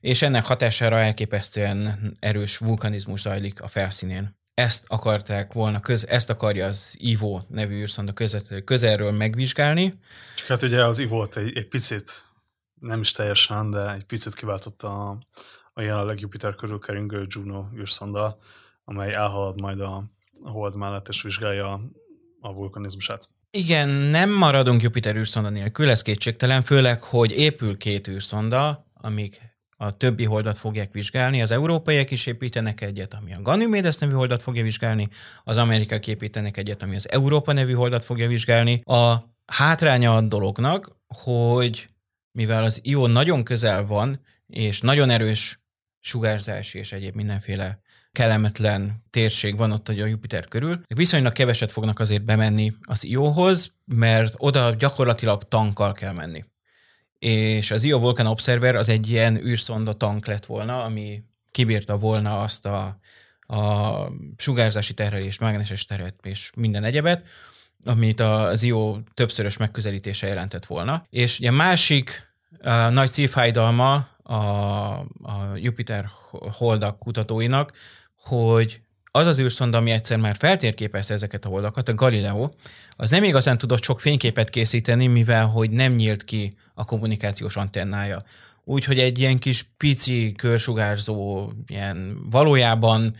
és 0.00 0.22
ennek 0.22 0.46
hatására 0.46 0.98
elképesztően 0.98 2.12
erős 2.20 2.56
vulkanizmus 2.56 3.20
zajlik 3.20 3.62
a 3.62 3.68
felszínén. 3.68 4.37
Ezt 4.58 4.84
akarták 4.86 5.52
volna, 5.52 5.80
köz, 5.80 6.06
ezt 6.06 6.30
akarja 6.30 6.66
az 6.66 6.94
Ivo 6.98 7.40
nevű 7.48 7.80
űrszonda 7.80 8.12
közelről 8.64 9.12
megvizsgálni. 9.12 9.92
Csak 10.34 10.46
hát 10.46 10.62
ugye 10.62 10.84
az 10.84 10.98
Ivo 10.98 11.26
egy, 11.34 11.56
egy 11.56 11.68
picit, 11.68 12.24
nem 12.80 13.00
is 13.00 13.12
teljesen, 13.12 13.70
de 13.70 13.94
egy 13.94 14.04
picit 14.04 14.34
kiváltotta 14.34 14.88
a, 14.88 15.18
a 15.72 15.80
jelenleg 15.80 16.20
Jupiter 16.20 16.54
körül 16.54 16.78
keringő 16.78 17.26
Juno 17.28 17.64
űrszonda, 17.76 18.38
amely 18.84 19.14
elhalad 19.14 19.60
majd 19.60 19.80
a, 19.80 20.04
a 20.42 20.50
hold 20.50 20.76
mellett 20.76 21.08
és 21.08 21.22
vizsgálja 21.22 21.80
a 22.40 22.52
vulkanizmusát. 22.52 23.28
Igen, 23.50 23.88
nem 23.88 24.30
maradunk 24.30 24.82
Jupiter 24.82 25.16
űrszonda 25.16 25.48
nélkül, 25.48 25.90
ez 25.90 26.02
kétségtelen, 26.02 26.62
főleg, 26.62 27.02
hogy 27.02 27.30
épül 27.30 27.76
két 27.76 28.08
űrszonda, 28.08 28.86
amik 28.94 29.40
a 29.80 29.92
többi 29.92 30.24
holdat 30.24 30.56
fogják 30.56 30.92
vizsgálni. 30.92 31.42
Az 31.42 31.50
európaiak 31.50 32.10
is 32.10 32.26
építenek 32.26 32.80
egyet, 32.80 33.14
ami 33.14 33.34
a 33.34 33.42
Ganymedes 33.42 33.96
nevű 33.96 34.12
holdat 34.12 34.42
fogja 34.42 34.62
vizsgálni, 34.62 35.08
az 35.44 35.56
amerikaiak 35.56 36.06
építenek 36.06 36.56
egyet, 36.56 36.82
ami 36.82 36.94
az 36.96 37.10
Európa 37.10 37.52
nevű 37.52 37.72
holdat 37.72 38.04
fogja 38.04 38.28
vizsgálni. 38.28 38.80
A 38.84 39.16
hátránya 39.46 40.16
a 40.16 40.20
dolognak, 40.20 40.96
hogy 41.06 41.88
mivel 42.32 42.64
az 42.64 42.80
Io 42.82 43.06
nagyon 43.06 43.44
közel 43.44 43.86
van, 43.86 44.20
és 44.46 44.80
nagyon 44.80 45.10
erős 45.10 45.60
sugárzási 46.00 46.78
és 46.78 46.92
egyéb 46.92 47.14
mindenféle 47.14 47.80
kellemetlen 48.12 49.04
térség 49.10 49.56
van 49.56 49.72
ott 49.72 49.88
a 49.88 49.92
Jupiter 49.92 50.48
körül. 50.48 50.80
Viszonylag 50.94 51.32
keveset 51.32 51.72
fognak 51.72 51.98
azért 51.98 52.24
bemenni 52.24 52.72
az 52.80 53.04
Io-hoz, 53.04 53.74
mert 53.84 54.34
oda 54.36 54.70
gyakorlatilag 54.70 55.42
tankkal 55.48 55.92
kell 55.92 56.12
menni. 56.12 56.44
És 57.18 57.70
az 57.70 57.84
Io 57.84 57.98
Volcan 57.98 58.26
Observer 58.26 58.76
az 58.76 58.88
egy 58.88 59.10
ilyen 59.10 59.36
űrszonda 59.36 59.92
tank 59.92 60.26
lett 60.26 60.46
volna, 60.46 60.82
ami 60.82 61.22
kibírta 61.50 61.98
volna 61.98 62.40
azt 62.40 62.66
a, 62.66 62.98
a 63.40 64.12
sugárzási 64.36 64.94
terhelést, 64.94 65.40
mágneses 65.40 65.84
teret 65.84 66.14
és 66.22 66.50
minden 66.56 66.84
egyebet, 66.84 67.24
amit 67.84 68.20
az 68.20 68.62
IO 68.62 68.98
többszörös 69.14 69.56
megközelítése 69.56 70.26
jelentett 70.26 70.66
volna. 70.66 71.06
És 71.10 71.38
ugye 71.38 71.50
másik 71.50 72.32
a 72.62 72.88
nagy 72.88 73.08
szívfájdalma 73.08 74.08
a, 74.22 74.34
a 75.22 75.52
Jupiter 75.54 76.10
holdak 76.52 76.98
kutatóinak, 76.98 77.72
hogy 78.14 78.82
az 79.18 79.26
az 79.26 79.40
űrszonda, 79.40 79.78
ami 79.78 79.90
egyszer 79.90 80.18
már 80.18 80.36
feltérképezte 80.38 81.14
ezeket 81.14 81.44
a 81.44 81.48
holdakat, 81.48 81.88
a 81.88 81.94
Galileo, 81.94 82.48
az 82.96 83.10
nem 83.10 83.24
igazán 83.24 83.58
tudott 83.58 83.82
sok 83.82 84.00
fényképet 84.00 84.50
készíteni, 84.50 85.06
mivel 85.06 85.46
hogy 85.46 85.70
nem 85.70 85.92
nyílt 85.92 86.24
ki 86.24 86.52
a 86.74 86.84
kommunikációs 86.84 87.56
antennája. 87.56 88.22
Úgyhogy 88.64 88.98
egy 88.98 89.18
ilyen 89.18 89.38
kis 89.38 89.64
pici 89.76 90.32
körsugárzó, 90.36 91.50
ilyen 91.66 92.18
valójában 92.30 93.14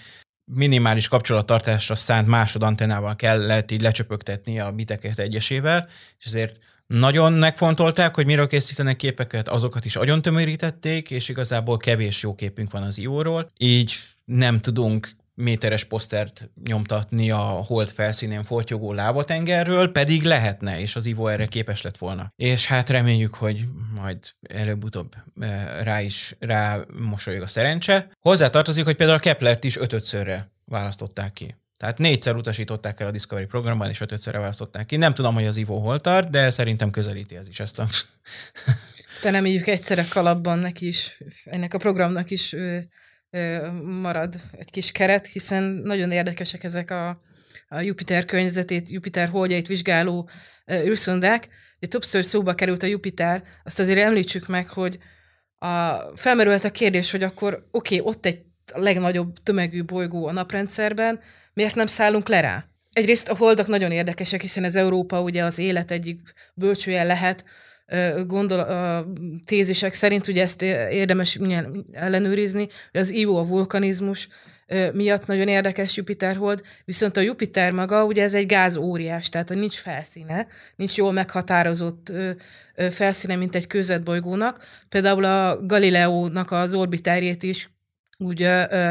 minimális 0.45 1.09
kapcsolattartásra 1.09 1.95
szánt 1.95 2.29
másodantennával 2.29 3.17
kellett 3.17 3.71
így 3.71 3.83
lecsöpögtetni 3.83 4.61
a 4.61 4.73
biteket 4.73 5.19
egyesével, 5.19 5.89
és 6.19 6.27
ezért 6.27 6.59
nagyon 6.87 7.33
megfontolták, 7.33 8.15
hogy 8.15 8.27
miről 8.27 8.47
készítenek 8.47 8.97
képeket, 8.97 9.49
azokat 9.49 9.85
is 9.85 9.97
agyon 9.97 10.23
tömörítették, 10.23 11.11
és 11.11 11.29
igazából 11.29 11.77
kevés 11.77 12.23
jó 12.23 12.35
képünk 12.35 12.71
van 12.71 12.83
az 12.83 12.99
IO-ról, 12.99 13.51
így 13.59 13.95
nem 14.25 14.61
tudunk 14.61 15.11
méteres 15.39 15.84
posztert 15.84 16.51
nyomtatni 16.64 17.30
a 17.30 17.36
hold 17.36 17.89
felszínén 17.89 18.45
fortyogó 18.45 18.93
lábatengerről, 18.93 19.93
pedig 19.93 20.22
lehetne, 20.22 20.80
és 20.80 20.97
az 20.97 21.07
Ivo 21.07 21.26
erre 21.26 21.47
képes 21.47 21.82
lett 21.82 21.99
volna. 21.99 22.32
És 22.36 22.66
hát 22.66 22.91
reméljük, 22.91 23.34
hogy 23.34 23.64
majd 23.95 24.18
előbb-utóbb 24.49 25.14
eh, 25.41 25.82
rá 25.82 26.01
is 26.01 26.36
rá 26.39 26.80
mosolyog 26.99 27.43
a 27.43 27.49
szerencse. 27.49 28.09
Hozzá 28.20 28.51
tartozik, 28.51 28.84
hogy 28.84 28.97
például 28.97 29.18
a 29.18 29.20
Keplert 29.20 29.64
is 29.64 29.76
ötötszörre 29.76 30.51
választották 30.64 31.32
ki. 31.32 31.55
Tehát 31.76 31.99
négyszer 31.99 32.36
utasították 32.36 33.01
el 33.01 33.07
a 33.07 33.11
Discovery 33.11 33.47
programban, 33.47 33.89
és 33.89 34.01
ötödszörre 34.01 34.39
választották 34.39 34.86
ki. 34.86 34.97
Nem 34.97 35.14
tudom, 35.14 35.34
hogy 35.34 35.47
az 35.47 35.57
Ivo 35.57 35.78
hol 35.78 36.01
tart, 36.01 36.30
de 36.30 36.51
szerintem 36.51 36.91
közelíti 36.91 37.36
ez 37.36 37.49
is 37.49 37.61
ezt 37.61 37.78
a... 37.78 37.89
Te 39.22 39.30
egyszerre 39.30 39.68
egyszerre 39.68 40.05
kalapban 40.09 40.59
neki 40.59 40.86
is, 40.86 41.18
ennek 41.45 41.74
a 41.74 41.78
programnak 41.78 42.30
is 42.30 42.55
marad 43.83 44.35
egy 44.59 44.70
kis 44.70 44.93
keret, 44.93 45.26
hiszen 45.26 45.62
nagyon 45.62 46.11
érdekesek 46.11 46.64
ezek 46.64 46.91
a, 46.91 47.20
a 47.68 47.81
Jupiter 47.81 48.24
környezetét, 48.24 48.89
Jupiter 48.89 49.29
holdjait 49.29 49.66
vizsgáló 49.66 50.29
űrszondák. 50.72 51.49
Ugye 51.76 51.91
többször 51.91 52.24
szóba 52.24 52.55
került 52.55 52.83
a 52.83 52.87
Jupiter, 52.87 53.43
azt 53.64 53.79
azért 53.79 53.99
említsük 53.99 54.47
meg, 54.47 54.68
hogy 54.68 54.99
a, 55.59 55.99
felmerült 56.16 56.64
a 56.64 56.70
kérdés, 56.70 57.11
hogy 57.11 57.22
akkor 57.22 57.68
oké, 57.70 57.99
okay, 57.99 58.12
ott 58.12 58.26
egy 58.26 58.43
legnagyobb 58.74 59.43
tömegű 59.43 59.85
bolygó 59.85 60.26
a 60.26 60.33
naprendszerben, 60.33 61.20
miért 61.53 61.74
nem 61.74 61.87
szállunk 61.87 62.29
le 62.29 62.41
rá? 62.41 62.64
Egyrészt 62.93 63.29
a 63.29 63.37
holdak 63.37 63.66
nagyon 63.66 63.93
érdekesek, 63.93 64.41
hiszen 64.41 64.64
ez 64.64 64.76
Európa 64.76 65.22
ugye 65.22 65.45
az 65.45 65.59
élet 65.59 65.91
egyik 65.91 66.20
bölcsője 66.55 67.03
lehet, 67.03 67.45
gondol, 68.26 68.59
a 68.59 69.07
tézisek 69.45 69.95
szerint, 69.95 70.28
ugye 70.28 70.43
ezt 70.43 70.62
érdemes 70.62 71.39
ellenőrizni, 71.93 72.68
hogy 72.93 73.01
az 73.01 73.11
Io 73.11 73.36
a 73.36 73.47
vulkanizmus 73.47 74.28
miatt 74.93 75.26
nagyon 75.26 75.49
érdekes 75.49 75.97
Jupiter 75.97 76.36
hold, 76.36 76.62
viszont 76.84 77.16
a 77.16 77.20
Jupiter 77.20 77.72
maga, 77.72 78.05
ugye 78.05 78.22
ez 78.22 78.34
egy 78.34 78.47
gáz 78.47 78.76
óriás, 78.76 79.28
tehát 79.28 79.49
nincs 79.49 79.76
felszíne, 79.76 80.47
nincs 80.76 80.97
jól 80.97 81.12
meghatározott 81.12 82.12
felszíne, 82.91 83.36
mint 83.36 83.55
egy 83.55 83.66
közetbolygónak. 83.66 84.64
Például 84.89 85.24
a 85.24 85.66
Galileónak 85.66 86.51
az 86.51 86.74
orbitárjét 86.74 87.43
is 87.43 87.70
úgy 88.18 88.43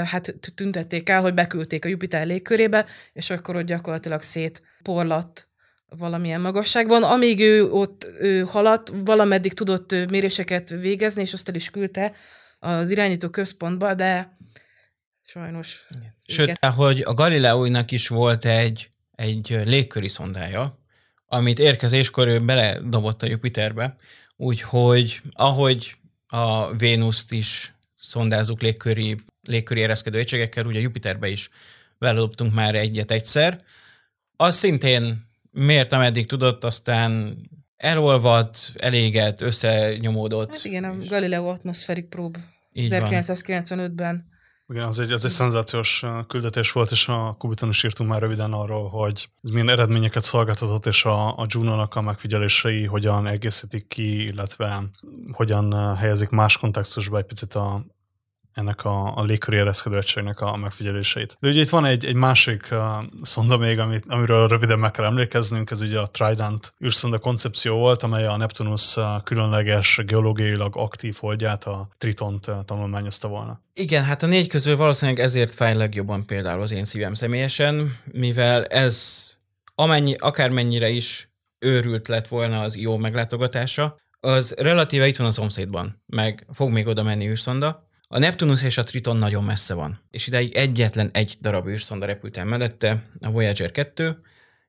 hát 0.06 0.36
tüntették 0.56 1.10
el, 1.10 1.22
hogy 1.22 1.34
beküldték 1.34 1.86
a 1.86 1.88
Jupiter 1.88 2.26
légkörébe, 2.26 2.86
és 3.14 3.30
akkor 3.30 3.56
ott 3.56 3.66
gyakorlatilag 3.66 4.22
szétporlatt 4.22 5.48
valamilyen 5.90 6.42
magasságban. 6.42 7.04
Amíg 7.04 7.40
ő 7.40 7.72
ott 7.72 8.08
ő 8.20 8.42
haladt, 8.42 8.92
valameddig 9.06 9.54
tudott 9.54 9.92
méréseket 10.10 10.70
végezni, 10.70 11.22
és 11.22 11.34
azt 11.34 11.50
el 11.50 11.56
is 11.56 11.70
küldte 11.70 12.14
az 12.60 12.90
irányító 12.90 13.30
központba, 13.30 13.94
de 13.94 14.38
sajnos... 15.24 15.88
Sőt, 16.24 16.66
hogy 16.66 17.02
a 17.02 17.14
Galileóinak 17.14 17.92
is 17.92 18.08
volt 18.08 18.46
egy, 18.46 18.90
egy 19.16 19.58
légköri 19.66 20.08
szondája, 20.08 20.80
amit 21.26 21.60
érkezéskor 21.60 22.28
ő 22.28 22.40
beledobott 22.40 23.24
a 23.24 23.28
Jupiterbe, 23.28 23.96
úgyhogy 24.36 25.22
ahogy 25.32 25.96
a 26.28 26.76
Vénuszt 26.76 27.32
is 27.32 27.74
szondázunk 27.96 28.62
légköri, 28.62 29.18
légköri 29.42 29.84
ereszkedő 29.84 30.18
egységekkel, 30.18 30.66
ugye 30.66 30.80
Jupiterbe 30.80 31.28
is 31.28 31.50
beledobtunk 31.98 32.54
már 32.54 32.76
egyet 32.76 33.12
egyszer, 33.12 33.62
az 34.36 34.56
szintén 34.56 35.28
miért 35.52 35.94
ameddig 35.94 36.28
tudott, 36.28 36.64
aztán 36.64 37.38
elolvadt, 37.78 38.72
eléget, 38.76 39.42
összenyomódott. 39.42 40.52
Hát 40.52 40.66
igen, 40.66 40.84
a 40.84 40.96
Galileo 41.10 41.48
Atmospheric 41.48 42.10
Probe 42.10 42.40
1995-ben. 42.74 44.36
Igen, 44.70 44.86
az 44.86 45.00
egy, 45.00 45.12
az 45.12 45.26
egy 45.26 45.32
szenzációs 45.32 46.04
küldetés 46.28 46.72
volt, 46.72 46.92
és 46.92 47.08
a 47.08 47.36
Kubiton 47.40 47.70
is 47.70 47.84
írtunk 47.84 48.10
már 48.10 48.22
röviden 48.22 48.54
arról, 48.54 48.90
hogy 48.90 49.30
ez 49.44 49.50
milyen 49.50 49.70
eredményeket 49.70 50.24
szolgáltatott, 50.24 50.86
és 50.86 51.06
a, 51.06 51.38
a 51.38 51.46
Juno-nak 51.48 51.96
a 51.96 52.02
megfigyelései 52.02 52.86
hogyan 52.86 53.28
egészítik 53.28 53.88
ki, 53.88 54.24
illetve 54.24 54.90
hogyan 55.32 55.96
helyezik 55.96 56.30
más 56.30 56.58
kontextusba 56.58 57.18
egy 57.18 57.26
picit 57.26 57.54
a, 57.54 57.86
ennek 58.58 58.86
a, 58.86 59.18
a 59.18 59.24
légköri 59.24 59.58
ereszkedőegységnek 59.58 60.42
a 60.42 60.56
megfigyeléseit. 60.56 61.38
De 61.40 61.50
ugye 61.50 61.62
itt 61.62 61.70
van 61.70 61.86
egy, 61.86 62.06
egy 62.06 62.16
másik 62.16 62.68
uh, 62.72 62.80
szonda 63.22 63.58
még, 63.58 63.80
amit, 63.80 64.04
amiről 64.08 64.48
röviden 64.48 64.80
meg 64.80 64.92
kell 64.92 65.06
emlékeznünk, 65.06 65.72
ez 65.72 65.82
ugye 65.82 66.00
a 66.00 66.08
Trident 66.08 66.74
űrszonda 66.86 67.18
koncepció 67.18 67.78
volt, 67.78 68.04
amely 68.04 68.26
a 68.26 68.38
Neptunus 68.38 68.96
uh, 68.96 69.24
különleges 69.24 70.02
geológiailag 70.06 70.78
aktív 70.78 71.18
holdját, 71.20 71.64
a 71.64 71.88
Tritont 71.98 72.48
uh, 72.48 72.56
tanulmányozta 72.66 73.28
volna. 73.28 73.62
Igen, 73.74 74.04
hát 74.04 74.24
a 74.24 74.28
négy 74.28 74.48
közül 74.48 74.76
valószínűleg 74.76 75.20
ezért 75.22 75.56
fáj 75.56 75.76
legjobban 75.76 76.26
például 76.26 76.62
az 76.62 76.72
én 76.72 76.86
szívem 76.86 77.14
személyesen, 77.14 77.98
mivel 78.12 78.66
ez 78.66 79.28
amennyi, 79.76 80.16
akármennyire 80.20 80.90
is 80.90 81.30
őrült 81.60 82.08
lett 82.08 82.28
volna 82.28 82.62
az 82.62 82.76
IO 82.76 82.98
meglátogatása, 82.98 83.96
az 84.20 84.56
relatíve 84.58 85.08
itt 85.08 85.18
van 85.18 85.28
a 85.28 85.32
szomszédban, 85.32 86.04
meg 86.06 86.48
fog 86.54 86.70
még 86.70 86.88
oda 86.88 87.04
menni 87.04 87.28
űrszonda, 87.28 87.87
a 88.08 88.20
Neptunus 88.20 88.64
és 88.64 88.78
a 88.78 88.84
Triton 88.84 89.18
nagyon 89.18 89.44
messze 89.44 89.74
van, 89.74 90.00
és 90.12 90.28
ideig 90.28 90.56
egyetlen 90.56 91.10
egy 91.14 91.38
darab 91.42 91.68
űrszonda 91.68 92.06
repült 92.06 92.38
el 92.38 92.46
mellette, 92.46 93.04
a 93.22 93.32
Voyager 93.32 93.72
2, 93.72 94.22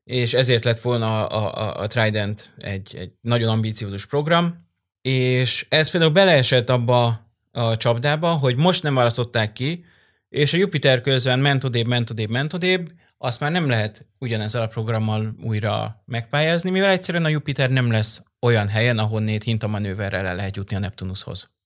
és 0.04 0.34
ezért 0.34 0.64
lett 0.64 0.80
volna 0.80 1.26
a, 1.26 1.54
a, 1.54 1.80
a 1.80 1.86
Trident 1.86 2.52
egy, 2.56 2.96
egy 2.96 3.10
nagyon 3.20 3.48
ambíciózus 3.48 4.06
program, 4.06 4.66
és 5.02 5.66
ez 5.68 5.90
például 5.90 6.12
beleesett 6.12 6.70
abba 6.70 7.26
a 7.52 7.76
csapdába, 7.76 8.32
hogy 8.32 8.56
most 8.56 8.82
nem 8.82 8.94
választották 8.94 9.52
ki, 9.52 9.84
és 10.28 10.52
a 10.52 10.56
Jupiter 10.56 11.00
közben 11.00 11.38
ment 11.38 11.64
odébb, 11.64 11.86
ment 11.86 12.10
odébb, 12.10 12.30
ment 12.30 12.52
odébb, 12.52 12.92
azt 13.18 13.40
már 13.40 13.50
nem 13.50 13.68
lehet 13.68 14.06
ugyanezzel 14.18 14.62
a 14.62 14.66
programmal 14.66 15.34
újra 15.42 16.02
megpályázni, 16.04 16.70
mivel 16.70 16.90
egyszerűen 16.90 17.24
a 17.24 17.28
Jupiter 17.28 17.70
nem 17.70 17.90
lesz 17.90 18.22
olyan 18.40 18.68
helyen, 18.68 18.98
ahonnét 18.98 19.42
hintamanőverrel 19.42 20.26
el 20.26 20.36
lehet 20.36 20.56
jutni 20.56 20.76
a 20.76 20.78
Neptunushoz. 20.78 21.57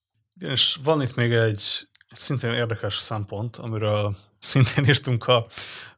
És 0.43 0.79
van 0.85 1.03
itt 1.03 1.15
még 1.15 1.33
egy, 1.33 1.63
egy 2.09 2.19
szintén 2.19 2.53
érdekes 2.53 2.97
szempont, 2.97 3.57
amiről 3.57 4.17
szintén 4.39 4.85
írtunk 4.85 5.27
a 5.27 5.47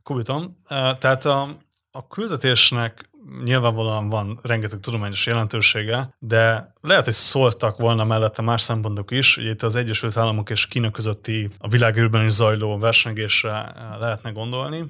Kubiton. 0.03 0.57
Tehát 0.99 1.25
a, 1.25 1.57
a 1.91 2.07
küldetésnek 2.07 3.11
nyilvánvalóan 3.45 4.09
van 4.09 4.39
rengeteg 4.43 4.81
tudományos 4.81 5.27
jelentősége, 5.27 6.15
de 6.19 6.73
lehet, 6.81 7.05
hogy 7.05 7.13
szóltak 7.13 7.77
volna 7.77 8.05
mellette 8.05 8.43
más 8.43 8.63
szempontok 8.63 9.11
is. 9.11 9.37
Ugye 9.37 9.51
itt 9.51 9.63
az 9.63 9.77
Egyesült 9.77 10.17
Államok 10.17 10.51
és 10.51 10.67
Kína 10.67 10.91
közötti 10.91 11.51
a 11.59 11.69
világűrben 11.69 12.25
is 12.25 12.33
zajló 12.33 12.79
versengésre 12.79 13.75
lehetne 13.99 14.31
gondolni 14.31 14.85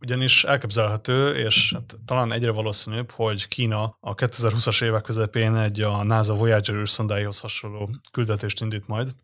ugyanis 0.00 0.44
elképzelhető, 0.44 1.34
és 1.34 1.72
hát 1.72 1.94
talán 2.04 2.32
egyre 2.32 2.50
valószínűbb, 2.50 3.10
hogy 3.10 3.48
Kína 3.48 3.96
a 4.00 4.14
2020-as 4.14 4.82
évek 4.82 5.02
közepén 5.02 5.56
egy 5.56 5.80
a 5.80 6.02
NASA 6.02 6.34
Voyager 6.34 6.74
űrszondáihoz 6.74 7.38
hasonló 7.38 7.90
küldetést 8.10 8.60
indít 8.60 8.86
majd 8.86 9.14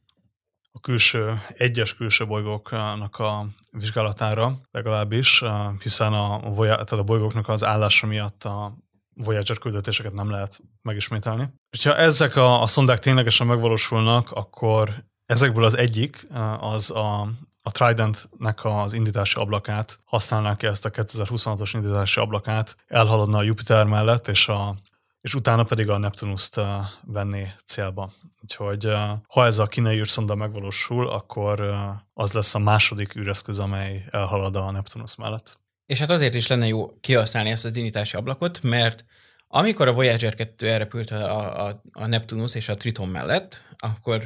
a 0.76 0.80
külső, 0.80 1.40
egyes 1.56 1.94
külső 1.94 2.26
bolygóknak 2.26 3.18
a 3.18 3.46
vizsgálatára 3.70 4.58
legalábbis, 4.70 5.42
hiszen 5.82 6.12
a, 6.12 6.40
tehát 6.54 6.92
a 6.92 7.02
bolygóknak 7.02 7.48
az 7.48 7.64
állása 7.64 8.06
miatt 8.06 8.44
a 8.44 8.76
Voyager 9.14 9.58
küldetéseket 9.58 10.12
nem 10.12 10.30
lehet 10.30 10.60
megismételni. 10.82 11.48
Ha 11.82 11.96
ezek 11.96 12.36
a, 12.36 12.62
a 12.62 12.66
szondák 12.66 12.98
ténylegesen 12.98 13.46
megvalósulnak, 13.46 14.30
akkor 14.30 15.04
ezekből 15.26 15.64
az 15.64 15.76
egyik 15.76 16.26
az 16.60 16.90
a 16.90 17.28
a 17.66 17.70
Tridentnek 17.70 18.64
az 18.64 18.92
indítási 18.92 19.40
ablakát, 19.40 20.00
használnák 20.04 20.56
ki 20.56 20.66
ezt 20.66 20.84
a 20.84 20.90
2026-os 20.90 21.70
indítási 21.72 22.20
ablakát, 22.20 22.76
elhaladna 22.86 23.38
a 23.38 23.42
Jupiter 23.42 23.86
mellett, 23.86 24.28
és, 24.28 24.48
a, 24.48 24.76
és 25.20 25.34
utána 25.34 25.64
pedig 25.64 25.88
a 25.88 25.98
Neptunus-t 25.98 26.60
venné 27.04 27.52
célba. 27.64 28.10
Úgyhogy 28.42 28.92
ha 29.28 29.44
ez 29.44 29.58
a 29.58 29.66
kínai 29.66 29.98
űrszonda 29.98 30.34
megvalósul, 30.34 31.08
akkor 31.08 31.74
az 32.14 32.32
lesz 32.32 32.54
a 32.54 32.58
második 32.58 33.16
űreszköz, 33.16 33.58
amely 33.58 34.04
elhalad 34.10 34.56
a 34.56 34.70
Neptunus 34.70 35.16
mellett. 35.16 35.58
És 35.86 35.98
hát 35.98 36.10
azért 36.10 36.34
is 36.34 36.46
lenne 36.46 36.66
jó 36.66 36.98
kihasználni 37.00 37.50
ezt 37.50 37.64
az 37.64 37.76
indítási 37.76 38.16
ablakot, 38.16 38.62
mert 38.62 39.04
amikor 39.48 39.88
a 39.88 39.92
Voyager 39.92 40.34
2 40.34 40.68
elrepült 40.68 41.10
a, 41.10 41.66
a, 41.66 41.82
a 41.92 42.06
Neptunus 42.06 42.54
és 42.54 42.68
a 42.68 42.74
Triton 42.74 43.08
mellett, 43.08 43.62
akkor 43.76 44.22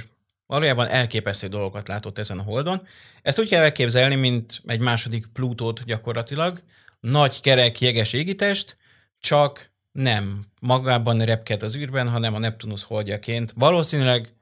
valójában 0.51 0.89
elképesztő 0.89 1.47
dolgokat 1.47 1.89
látott 1.89 2.19
ezen 2.19 2.39
a 2.39 2.43
holdon. 2.43 2.87
Ezt 3.23 3.41
úgy 3.41 3.49
kell 3.49 3.63
elképzelni, 3.63 4.15
mint 4.15 4.63
egy 4.67 4.81
második 4.81 5.27
Plutót 5.27 5.85
gyakorlatilag, 5.85 6.63
nagy 7.01 7.41
kerek 7.41 7.81
jeges 7.81 8.13
égitest, 8.13 8.77
csak 9.21 9.71
nem 9.93 10.47
magában 10.61 11.19
repked 11.19 11.63
az 11.63 11.77
űrben, 11.77 12.09
hanem 12.09 12.35
a 12.35 12.39
Neptunus 12.39 12.83
holdjaként. 12.83 13.53
Valószínűleg 13.57 14.33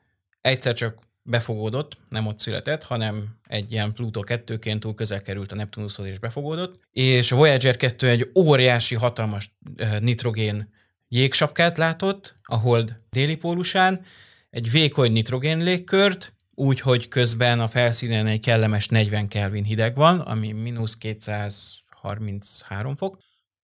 egyszer 0.41 0.75
csak 0.75 0.99
befogódott, 1.23 1.97
nem 2.09 2.27
ott 2.27 2.39
született, 2.39 2.83
hanem 2.83 3.39
egy 3.47 3.73
ilyen 3.73 3.93
Pluto 3.93 4.23
2-ként 4.25 4.79
túl 4.79 4.95
közel 4.95 5.23
került 5.23 5.53
a 5.53 5.55
Neptunushoz 5.55 6.07
és 6.07 6.19
befogódott. 6.19 6.81
És 6.93 7.33
a 7.33 7.37
Voyager 7.37 7.77
2 7.77 8.09
egy 8.09 8.31
óriási, 8.35 8.95
hatalmas 8.95 9.57
nitrogén 10.01 10.71
jégsapkát 11.09 11.77
látott 11.77 12.35
a 12.43 12.57
hold 12.57 12.95
déli 13.11 13.37
pólusán, 13.37 14.05
egy 14.51 14.71
vékony 14.71 15.13
nitrogén 15.13 15.59
légkört, 15.59 16.33
úgy, 16.55 16.81
hogy 16.81 17.09
közben 17.09 17.61
a 17.61 17.69
felszínen 17.69 18.27
egy 18.27 18.41
kellemes 18.41 18.89
40 18.89 19.29
Kelvin 19.29 19.65
hideg 19.65 19.95
van, 19.95 20.21
ami 20.21 20.53
mínusz 20.53 20.97
233 20.97 22.97
fok, 22.97 23.19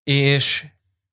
és 0.04 0.66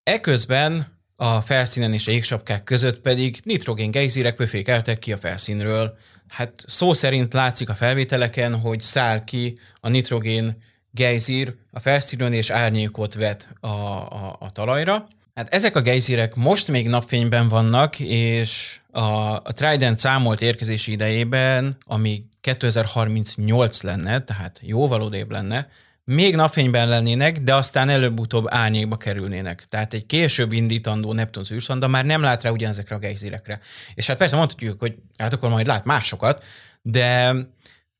eközben 0.03 0.99
a 1.15 1.41
felszínen 1.41 1.93
és 1.93 2.07
a 2.07 2.11
jégsapkák 2.11 2.63
között 2.63 3.01
pedig 3.01 3.39
nitrogén 3.43 3.91
gejzírek 3.91 4.35
pöfékeltek 4.35 4.99
ki 4.99 5.11
a 5.11 5.17
felszínről. 5.17 5.97
Hát 6.27 6.63
szó 6.65 6.93
szerint 6.93 7.33
látszik 7.33 7.69
a 7.69 7.73
felvételeken, 7.73 8.59
hogy 8.59 8.81
száll 8.81 9.23
ki 9.23 9.57
a 9.79 9.89
nitrogén 9.89 10.63
gejzír 10.91 11.55
a 11.71 11.79
felszínen 11.79 12.33
és 12.33 12.49
árnyékot 12.49 13.13
vet 13.13 13.49
a, 13.59 13.67
a, 13.67 14.37
a 14.39 14.51
talajra. 14.51 15.07
Hát 15.41 15.53
ezek 15.53 15.75
a 15.75 15.81
gejzírek 15.81 16.35
most 16.35 16.67
még 16.67 16.87
napfényben 16.87 17.49
vannak, 17.49 17.99
és 17.99 18.79
a, 18.91 19.01
a 19.33 19.51
Trident 19.53 19.99
számolt 19.99 20.41
érkezési 20.41 20.91
idejében, 20.91 21.77
ami 21.85 22.23
2038 22.41 23.81
lenne, 23.81 24.19
tehát 24.23 24.59
jóval 24.63 25.01
odébb 25.01 25.31
lenne, 25.31 25.67
még 26.03 26.35
napfényben 26.35 26.89
lennének, 26.89 27.39
de 27.39 27.55
aztán 27.55 27.89
előbb-utóbb 27.89 28.45
árnyékba 28.49 28.97
kerülnének. 28.97 29.65
Tehát 29.69 29.93
egy 29.93 30.05
később 30.05 30.51
indítandó 30.51 31.13
Neptunus 31.13 31.51
űrszonda 31.51 31.87
már 31.87 32.05
nem 32.05 32.21
lát 32.21 32.43
rá 32.43 32.49
ugyanezekre 32.49 32.95
a 32.95 32.99
gejzírekre. 32.99 33.59
És 33.93 34.07
hát 34.07 34.17
persze 34.17 34.35
mondhatjuk, 34.35 34.79
hogy 34.79 34.95
hát 35.17 35.33
akkor 35.33 35.49
majd 35.49 35.67
lát 35.67 35.85
másokat, 35.85 36.43
de 36.81 37.33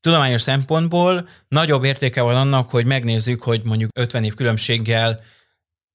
tudományos 0.00 0.42
szempontból 0.42 1.28
nagyobb 1.48 1.84
értéke 1.84 2.22
van 2.22 2.36
annak, 2.36 2.70
hogy 2.70 2.86
megnézzük, 2.86 3.42
hogy 3.42 3.60
mondjuk 3.64 3.90
50 3.94 4.24
év 4.24 4.34
különbséggel 4.34 5.20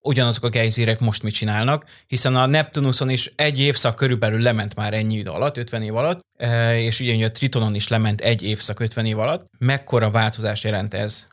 ugyanazok 0.07 0.43
a 0.43 0.49
gejzírek 0.49 0.99
most 0.99 1.23
mit 1.23 1.33
csinálnak, 1.33 1.85
hiszen 2.07 2.35
a 2.35 2.45
Neptunuson 2.45 3.09
is 3.09 3.31
egy 3.35 3.59
évszak 3.59 3.95
körülbelül 3.95 4.41
lement 4.41 4.75
már 4.75 4.93
ennyi 4.93 5.15
idő 5.15 5.29
alatt, 5.29 5.57
50 5.57 5.81
év 5.81 5.95
alatt, 5.95 6.19
e, 6.37 6.79
és 6.79 6.99
ugye 6.99 7.25
a 7.25 7.31
Tritonon 7.31 7.75
is 7.75 7.87
lement 7.87 8.21
egy 8.21 8.43
évszak 8.43 8.79
50 8.79 9.05
év 9.05 9.19
alatt. 9.19 9.49
Mekkora 9.57 10.11
változást 10.11 10.63
jelent 10.63 10.93
ez 10.93 11.25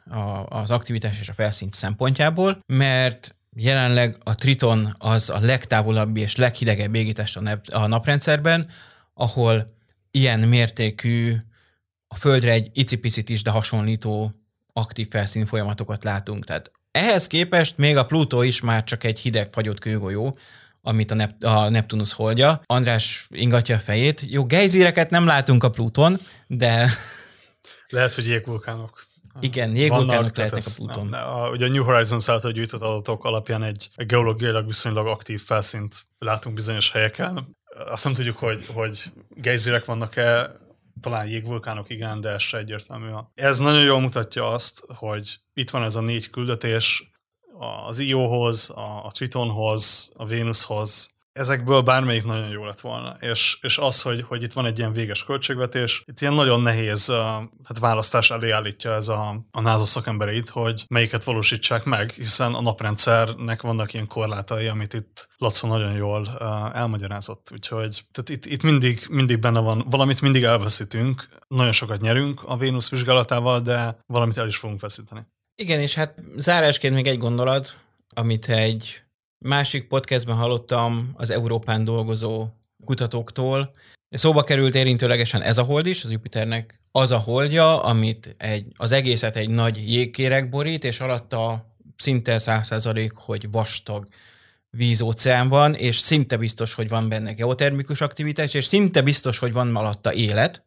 az 0.49 0.71
aktivitás 0.71 1.21
és 1.21 1.29
a 1.29 1.33
felszínt 1.33 1.75
szempontjából, 1.75 2.57
mert 2.67 3.37
jelenleg 3.57 4.17
a 4.25 4.35
Triton 4.35 4.95
az 4.99 5.31
a 5.31 5.39
legtávolabbi 5.41 6.21
és 6.21 6.37
leghidegebb 6.37 6.97
nep- 7.41 7.73
a 7.73 7.87
naprendszerben, 7.87 8.71
ahol 9.15 9.65
ilyen 10.11 10.41
mértékű, 10.41 11.37
a 12.09 12.15
Földre 12.15 12.51
egy 12.51 12.71
icipicit 12.73 13.29
is, 13.29 13.43
de 13.43 13.51
hasonlító 13.51 14.33
aktív 14.73 15.09
felszín 15.11 15.47
folyamatokat 15.47 16.05
látunk. 16.05 16.45
Tehát 16.45 16.71
ehhez 16.95 17.27
képest 17.27 17.77
még 17.77 17.97
a 17.97 18.05
Plutó 18.05 18.43
is 18.43 18.61
már 18.61 18.85
csak 18.85 19.05
egy 19.05 19.19
hideg 19.19 19.49
fagyott 19.53 19.79
kőgolyó, 19.79 20.37
amit 20.83 21.11
a, 21.11 21.15
Nep- 21.15 21.45
a 21.45 21.69
Neptunus 21.69 22.13
holdja. 22.13 22.61
András 22.67 23.27
ingatja 23.31 23.77
a 23.77 23.79
fejét. 23.79 24.25
Jó, 24.29 24.47
gejzíreket 24.47 25.11
nem 25.11 25.27
látunk 25.27 25.65
a 25.65 25.71
Pluton, 25.71 26.21
de... 26.47 26.91
Lehet, 27.89 28.15
hogy 28.15 28.27
jégvulkánok. 28.27 29.05
Igen, 29.41 29.77
jégvulkánok 29.77 30.37
lehetnek 30.37 30.63
a 30.67 30.71
Pluton. 30.77 31.07
Nem, 31.07 31.29
a, 31.29 31.49
ugye 31.51 31.67
a 31.67 31.69
New 31.69 31.85
Horizons 31.85 32.29
által 32.29 32.51
gyűjtött 32.51 32.81
adatok 32.81 33.25
alapján 33.25 33.63
egy, 33.63 33.91
egy 33.95 34.07
geológiailag 34.07 34.67
viszonylag 34.67 35.07
aktív 35.07 35.43
felszínt 35.43 35.95
látunk 36.19 36.55
bizonyos 36.55 36.93
helyeken. 36.93 37.57
Azt 37.89 38.05
nem 38.05 38.15
tudjuk, 38.15 38.37
hogy, 38.37 38.67
hogy 38.75 39.03
gejzírek 39.29 39.85
vannak-e, 39.85 40.51
talán 41.01 41.29
jégvulkánok 41.29 41.91
igen, 41.91 42.21
de 42.21 42.29
ez 42.29 42.43
se 42.43 42.59
egyértelmű. 42.59 43.09
Ez 43.35 43.59
nagyon 43.59 43.83
jól 43.83 44.01
mutatja 44.01 44.49
azt, 44.49 44.83
hogy 44.87 45.41
itt 45.55 45.71
van 45.71 45.83
ez 45.83 45.95
a 45.97 46.01
négy 46.01 46.31
küldetés, 46.31 47.13
az 47.87 47.99
Io-hoz, 47.99 48.71
a 49.05 49.11
Tritonhoz, 49.13 50.13
a 50.17 50.27
Vénuszhoz, 50.27 51.14
ezekből 51.35 51.81
bármelyik 51.81 52.25
nagyon 52.25 52.49
jó 52.49 52.65
lett 52.65 52.81
volna. 52.81 53.17
És, 53.21 53.59
és 53.61 53.79
az, 53.79 54.03
hogy, 54.03 54.23
hogy 54.23 54.43
itt 54.43 54.53
van 54.53 54.67
egy 54.67 54.79
ilyen 54.79 54.93
véges 54.93 55.25
költségvetés, 55.25 56.03
itt 56.07 56.21
ilyen 56.21 56.35
nagyon 56.35 56.61
nehéz 56.61 57.13
hát 57.65 57.79
választás 57.79 58.31
elé 58.31 58.51
állítja 58.51 58.93
ez 58.93 59.09
a, 59.09 59.47
a 59.51 59.61
NASA 59.61 59.85
szakembereit, 59.85 60.49
hogy 60.49 60.85
melyiket 60.89 61.25
valósítsák 61.25 61.85
meg, 61.85 62.11
hiszen 62.11 62.55
a 62.55 62.61
naprendszernek 62.61 63.63
vannak 63.63 63.93
ilyen 63.93 64.07
korlátai, 64.07 64.67
amit 64.67 64.95
itt 64.95 65.29
Laca 65.37 65.67
nagyon 65.67 65.93
jól 65.93 66.29
elmagyarázott. 66.75 67.49
Úgyhogy 67.53 68.05
tehát 68.13 68.29
itt, 68.29 68.47
itt 68.47 68.63
mindig, 68.63 69.07
mindig 69.11 69.39
benne 69.39 69.61
van, 69.61 69.87
valamit 69.91 70.21
mindig 70.21 70.43
elveszítünk, 70.43 71.29
nagyon 71.49 71.73
sokat 71.73 72.01
nyerünk 72.01 72.43
a 72.45 72.57
Vénusz 72.57 72.91
vizsgálatával, 72.91 73.61
de 73.61 73.99
valamit 74.07 74.37
el 74.37 74.47
is 74.47 74.57
fogunk 74.57 74.81
veszíteni. 74.81 75.27
Igen, 75.55 75.81
és 75.81 75.95
hát 75.95 76.23
zárásként 76.37 76.95
még 76.95 77.07
egy 77.07 77.19
gondolat, 77.19 77.77
amit 78.15 78.49
egy 78.49 79.04
Másik 79.47 79.89
podcastben 79.89 80.37
hallottam 80.37 81.13
az 81.15 81.31
Európán 81.31 81.85
dolgozó 81.85 82.47
kutatóktól. 82.85 83.71
Szóba 84.11 84.45
került 84.45 84.75
érintőlegesen 84.75 85.43
ez 85.43 85.59
a 85.59 85.63
hold 85.63 85.87
is, 85.87 86.05
az 86.05 86.11
Jupiternek 86.11 86.83
az 86.91 87.11
a 87.11 87.19
holdja, 87.19 87.83
amit 87.83 88.35
egy, 88.39 88.67
az 88.77 88.93
egészet 88.93 89.37
egy 89.37 89.49
nagy 89.49 89.93
jégkérek 89.93 90.49
borít, 90.49 90.85
és 90.85 91.01
alatta 91.01 91.75
szinte 91.97 92.39
százszerzalék, 92.39 93.13
hogy 93.13 93.51
vastag 93.51 94.09
vízóceán 94.71 95.49
van, 95.49 95.75
és 95.75 95.97
szinte 95.97 96.37
biztos, 96.37 96.75
hogy 96.75 96.89
van 96.89 97.09
benne 97.09 97.33
geotermikus 97.33 98.01
aktivitás, 98.01 98.55
és 98.55 98.65
szinte 98.65 99.03
biztos, 99.03 99.39
hogy 99.39 99.53
van 99.53 99.77
alatta 99.77 100.13
élet. 100.13 100.65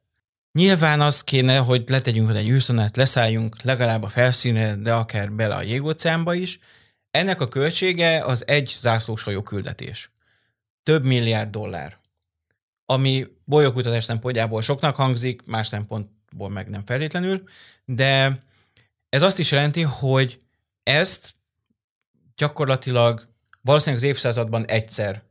Nyilván 0.52 1.02
az 1.02 1.24
kéne, 1.24 1.58
hogy 1.58 1.84
letegyünk 1.88 2.30
oda 2.30 2.38
egy 2.38 2.50
űrszonát, 2.50 2.96
leszálljunk 2.96 3.62
legalább 3.62 4.04
a 4.04 4.10
felszínre, 4.10 4.76
de 4.76 4.94
akár 4.94 5.32
bele 5.32 5.56
a 5.56 5.62
jégóceánba 5.62 6.34
is, 6.34 6.60
ennek 7.18 7.42
a 7.42 7.48
költsége 7.48 8.24
az 8.26 8.48
egy 8.48 8.68
zászlós 8.68 9.24
hajó 9.24 9.42
küldetés. 9.42 10.12
Több 10.84 11.04
milliárd 11.06 11.50
dollár. 11.50 11.98
Ami 12.86 13.28
bolyokutatás 13.46 14.04
szempontjából 14.04 14.62
soknak 14.62 14.96
hangzik, 14.96 15.42
más 15.46 15.68
szempontból 15.68 16.50
meg 16.50 16.70
nem 16.70 16.86
feltétlenül, 16.86 17.44
de 17.86 18.44
ez 19.10 19.22
azt 19.22 19.40
is 19.40 19.52
jelenti, 19.52 19.82
hogy 19.82 20.38
ezt 20.84 21.36
gyakorlatilag 22.36 23.28
valószínűleg 23.62 24.04
az 24.04 24.10
évszázadban 24.10 24.66
egyszer 24.66 25.24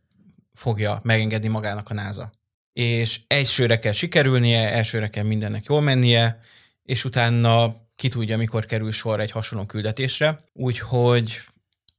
fogja 0.55 1.01
megengedni 1.03 1.49
magának 1.49 1.91
a 1.91 1.95
NASA. 1.95 2.31
És 2.73 3.21
elsőre 3.27 3.79
kell 3.79 3.93
sikerülnie, 3.93 4.73
elsőre 4.73 5.09
kell 5.09 5.25
mindennek 5.25 5.65
jól 5.65 5.81
mennie, 5.81 6.41
és 6.83 7.05
utána 7.05 7.77
ki 7.95 8.09
tudja, 8.09 8.37
mikor 8.37 8.67
kerül 8.67 8.93
sor 8.93 9.21
egy 9.21 9.31
hasonló 9.31 9.67
küldetésre. 9.67 10.39
Úgyhogy 10.53 11.41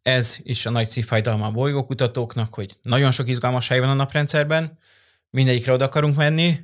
ez 0.08 0.38
is 0.44 0.66
a 0.66 0.70
nagy 0.70 0.90
szívfájdalma 0.90 1.46
a 1.46 1.52
bolygókutatóknak, 1.52 2.54
hogy 2.54 2.78
nagyon 2.82 3.12
sok 3.12 3.30
izgalmas 3.30 3.68
hely 3.68 3.80
van 3.80 3.90
a 3.90 3.94
naprendszerben, 3.94 4.78
mindegyikre 5.30 5.74
oda 5.74 5.86
akarunk 5.86 6.16
menni, 6.16 6.60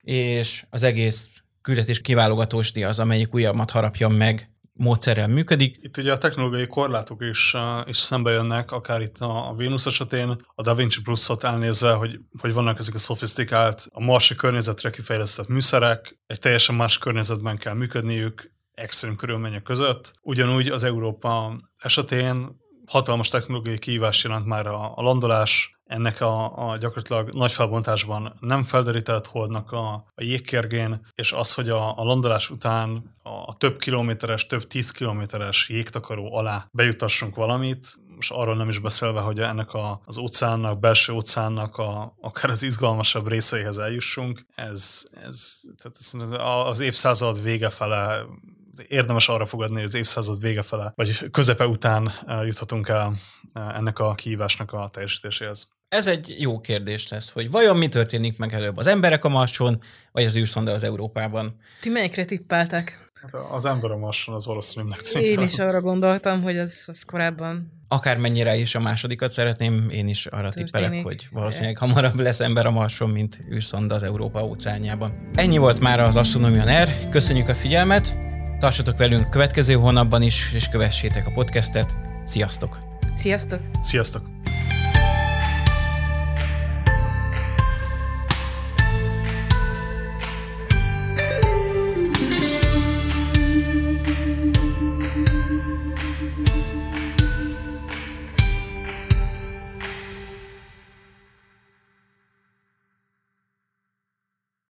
és 0.00 0.64
az 0.70 0.82
egész 0.82 1.28
küldetés 1.62 2.00
kiválogatósdi 2.00 2.84
az, 2.84 2.98
amelyik 2.98 3.34
újabbat 3.34 3.70
harapja 3.70 4.08
meg 4.08 4.50
módszerrel 4.72 5.28
működik. 5.28 5.76
Itt 5.80 5.96
ugye 5.96 6.12
a 6.12 6.18
technológiai 6.18 6.66
korlátok 6.66 7.22
is, 7.22 7.54
uh, 7.54 7.88
is 7.88 7.96
szembe 7.96 8.30
jönnek, 8.30 8.72
akár 8.72 9.00
itt 9.00 9.18
a, 9.18 9.48
a 9.48 9.54
Venus 9.54 9.86
esetén, 9.86 10.36
a 10.54 10.62
Da 10.62 10.74
Vinci 10.74 11.02
Plus-ot 11.02 11.44
elnézve, 11.44 11.92
hogy, 11.92 12.18
hogy 12.38 12.52
vannak 12.52 12.78
ezek 12.78 12.94
a 12.94 12.98
szofisztikált, 12.98 13.86
a 13.92 14.00
marsi 14.00 14.34
környezetre 14.34 14.90
kifejlesztett 14.90 15.48
műszerek, 15.48 16.18
egy 16.26 16.38
teljesen 16.38 16.74
más 16.74 16.98
környezetben 16.98 17.58
kell 17.58 17.74
működniük, 17.74 18.52
extrém 18.74 19.16
körülmények 19.16 19.62
között. 19.62 20.12
Ugyanúgy 20.22 20.68
az 20.68 20.84
Európa 20.84 21.60
esetén 21.78 22.64
hatalmas 22.86 23.28
technológiai 23.28 23.78
kihívás 23.78 24.24
jelent 24.24 24.46
már 24.46 24.66
a, 24.66 24.92
a 24.96 25.02
landolás, 25.02 25.76
ennek 25.86 26.20
a, 26.20 26.68
a 26.70 26.76
gyakorlatilag 26.76 27.34
nagy 27.34 27.52
felbontásban 27.52 28.34
nem 28.40 28.64
felderített 28.64 29.26
holdnak 29.26 29.72
a, 29.72 29.92
a 30.14 30.22
jégkérgén, 30.22 31.06
és 31.14 31.32
az, 31.32 31.52
hogy 31.52 31.68
a, 31.68 31.98
a 31.98 32.04
landolás 32.04 32.50
után 32.50 33.16
a 33.22 33.56
több 33.56 33.78
kilométeres, 33.78 34.46
több 34.46 34.66
tíz 34.66 34.90
kilométeres 34.90 35.68
jégtakaró 35.68 36.36
alá 36.36 36.68
bejutassunk 36.72 37.34
valamit, 37.34 37.94
most 38.16 38.30
arról 38.30 38.56
nem 38.56 38.68
is 38.68 38.78
beszélve, 38.78 39.20
hogy 39.20 39.40
ennek 39.40 39.72
a, 39.72 40.00
az 40.04 40.18
óceánnak, 40.18 40.78
belső 40.78 41.12
óceánnak 41.12 41.76
a, 41.78 42.16
akár 42.20 42.50
az 42.50 42.62
izgalmasabb 42.62 43.28
részeihez 43.28 43.78
eljussunk, 43.78 44.46
ez, 44.54 45.02
ez 45.24 45.60
tehát 45.82 46.66
az 46.66 46.80
évszázad 46.80 47.42
vége 47.42 47.70
fele 47.70 48.24
érdemes 48.88 49.28
arra 49.28 49.46
fogadni, 49.46 49.74
hogy 49.74 49.84
az 49.84 49.94
évszázad 49.94 50.40
vége 50.40 50.62
fele, 50.62 50.92
vagy 50.94 51.30
közepe 51.30 51.66
után 51.66 52.12
juthatunk 52.44 52.88
el 52.88 53.14
ennek 53.54 53.98
a 53.98 54.14
kihívásnak 54.14 54.72
a 54.72 54.88
teljesítéséhez. 54.88 55.68
Ez 55.88 56.06
egy 56.06 56.34
jó 56.38 56.60
kérdés 56.60 57.08
lesz, 57.08 57.30
hogy 57.30 57.50
vajon 57.50 57.76
mi 57.76 57.88
történik 57.88 58.38
meg 58.38 58.54
előbb, 58.54 58.76
az 58.76 58.86
emberek 58.86 59.24
a 59.24 59.28
Marson, 59.28 59.82
vagy 60.12 60.24
az 60.24 60.36
űrszonda 60.36 60.72
az 60.72 60.82
Európában? 60.82 61.56
Ti 61.80 61.88
melyikre 61.88 62.24
tippeltek? 62.24 63.04
Hát 63.22 63.34
az 63.50 63.64
ember 63.64 63.90
a 63.90 63.96
Marson 63.96 64.34
az 64.34 64.46
valószínűleg 64.46 65.00
tűnik. 65.00 65.26
Én 65.26 65.40
is 65.40 65.58
arra 65.58 65.80
gondoltam, 65.80 66.42
hogy 66.42 66.58
az, 66.58 66.84
az 66.86 67.02
korábban 67.02 67.76
Akármennyire 67.88 68.56
is 68.56 68.74
a 68.74 68.80
másodikat 68.80 69.32
szeretném, 69.32 69.90
én 69.90 70.08
is 70.08 70.26
arra 70.26 70.52
Történik. 70.52 70.72
tippelek, 70.72 71.02
hogy 71.02 71.28
valószínűleg 71.30 71.78
hamarabb 71.78 72.20
lesz 72.20 72.40
ember 72.40 72.66
a 72.66 72.70
Marson, 72.70 73.10
mint 73.10 73.40
űrszonda 73.52 73.94
az 73.94 74.02
Európa 74.02 74.44
óceánjában. 74.44 75.28
Ennyi 75.34 75.58
volt 75.58 75.80
már 75.80 76.00
az 76.00 76.16
Astronomia 76.16 76.64
NER, 76.64 77.08
köszönjük 77.08 77.48
a 77.48 77.54
figyelmet, 77.54 78.16
tartsatok 78.58 78.98
velünk 78.98 79.26
a 79.26 79.28
következő 79.28 79.74
hónapban 79.74 80.22
is, 80.22 80.52
és 80.52 80.68
kövessétek 80.68 81.26
a 81.26 81.30
podcastet. 81.30 81.96
Sziasztok! 82.24 82.78
Sziasztok! 83.14 83.60
Sziasztok! 83.80 84.22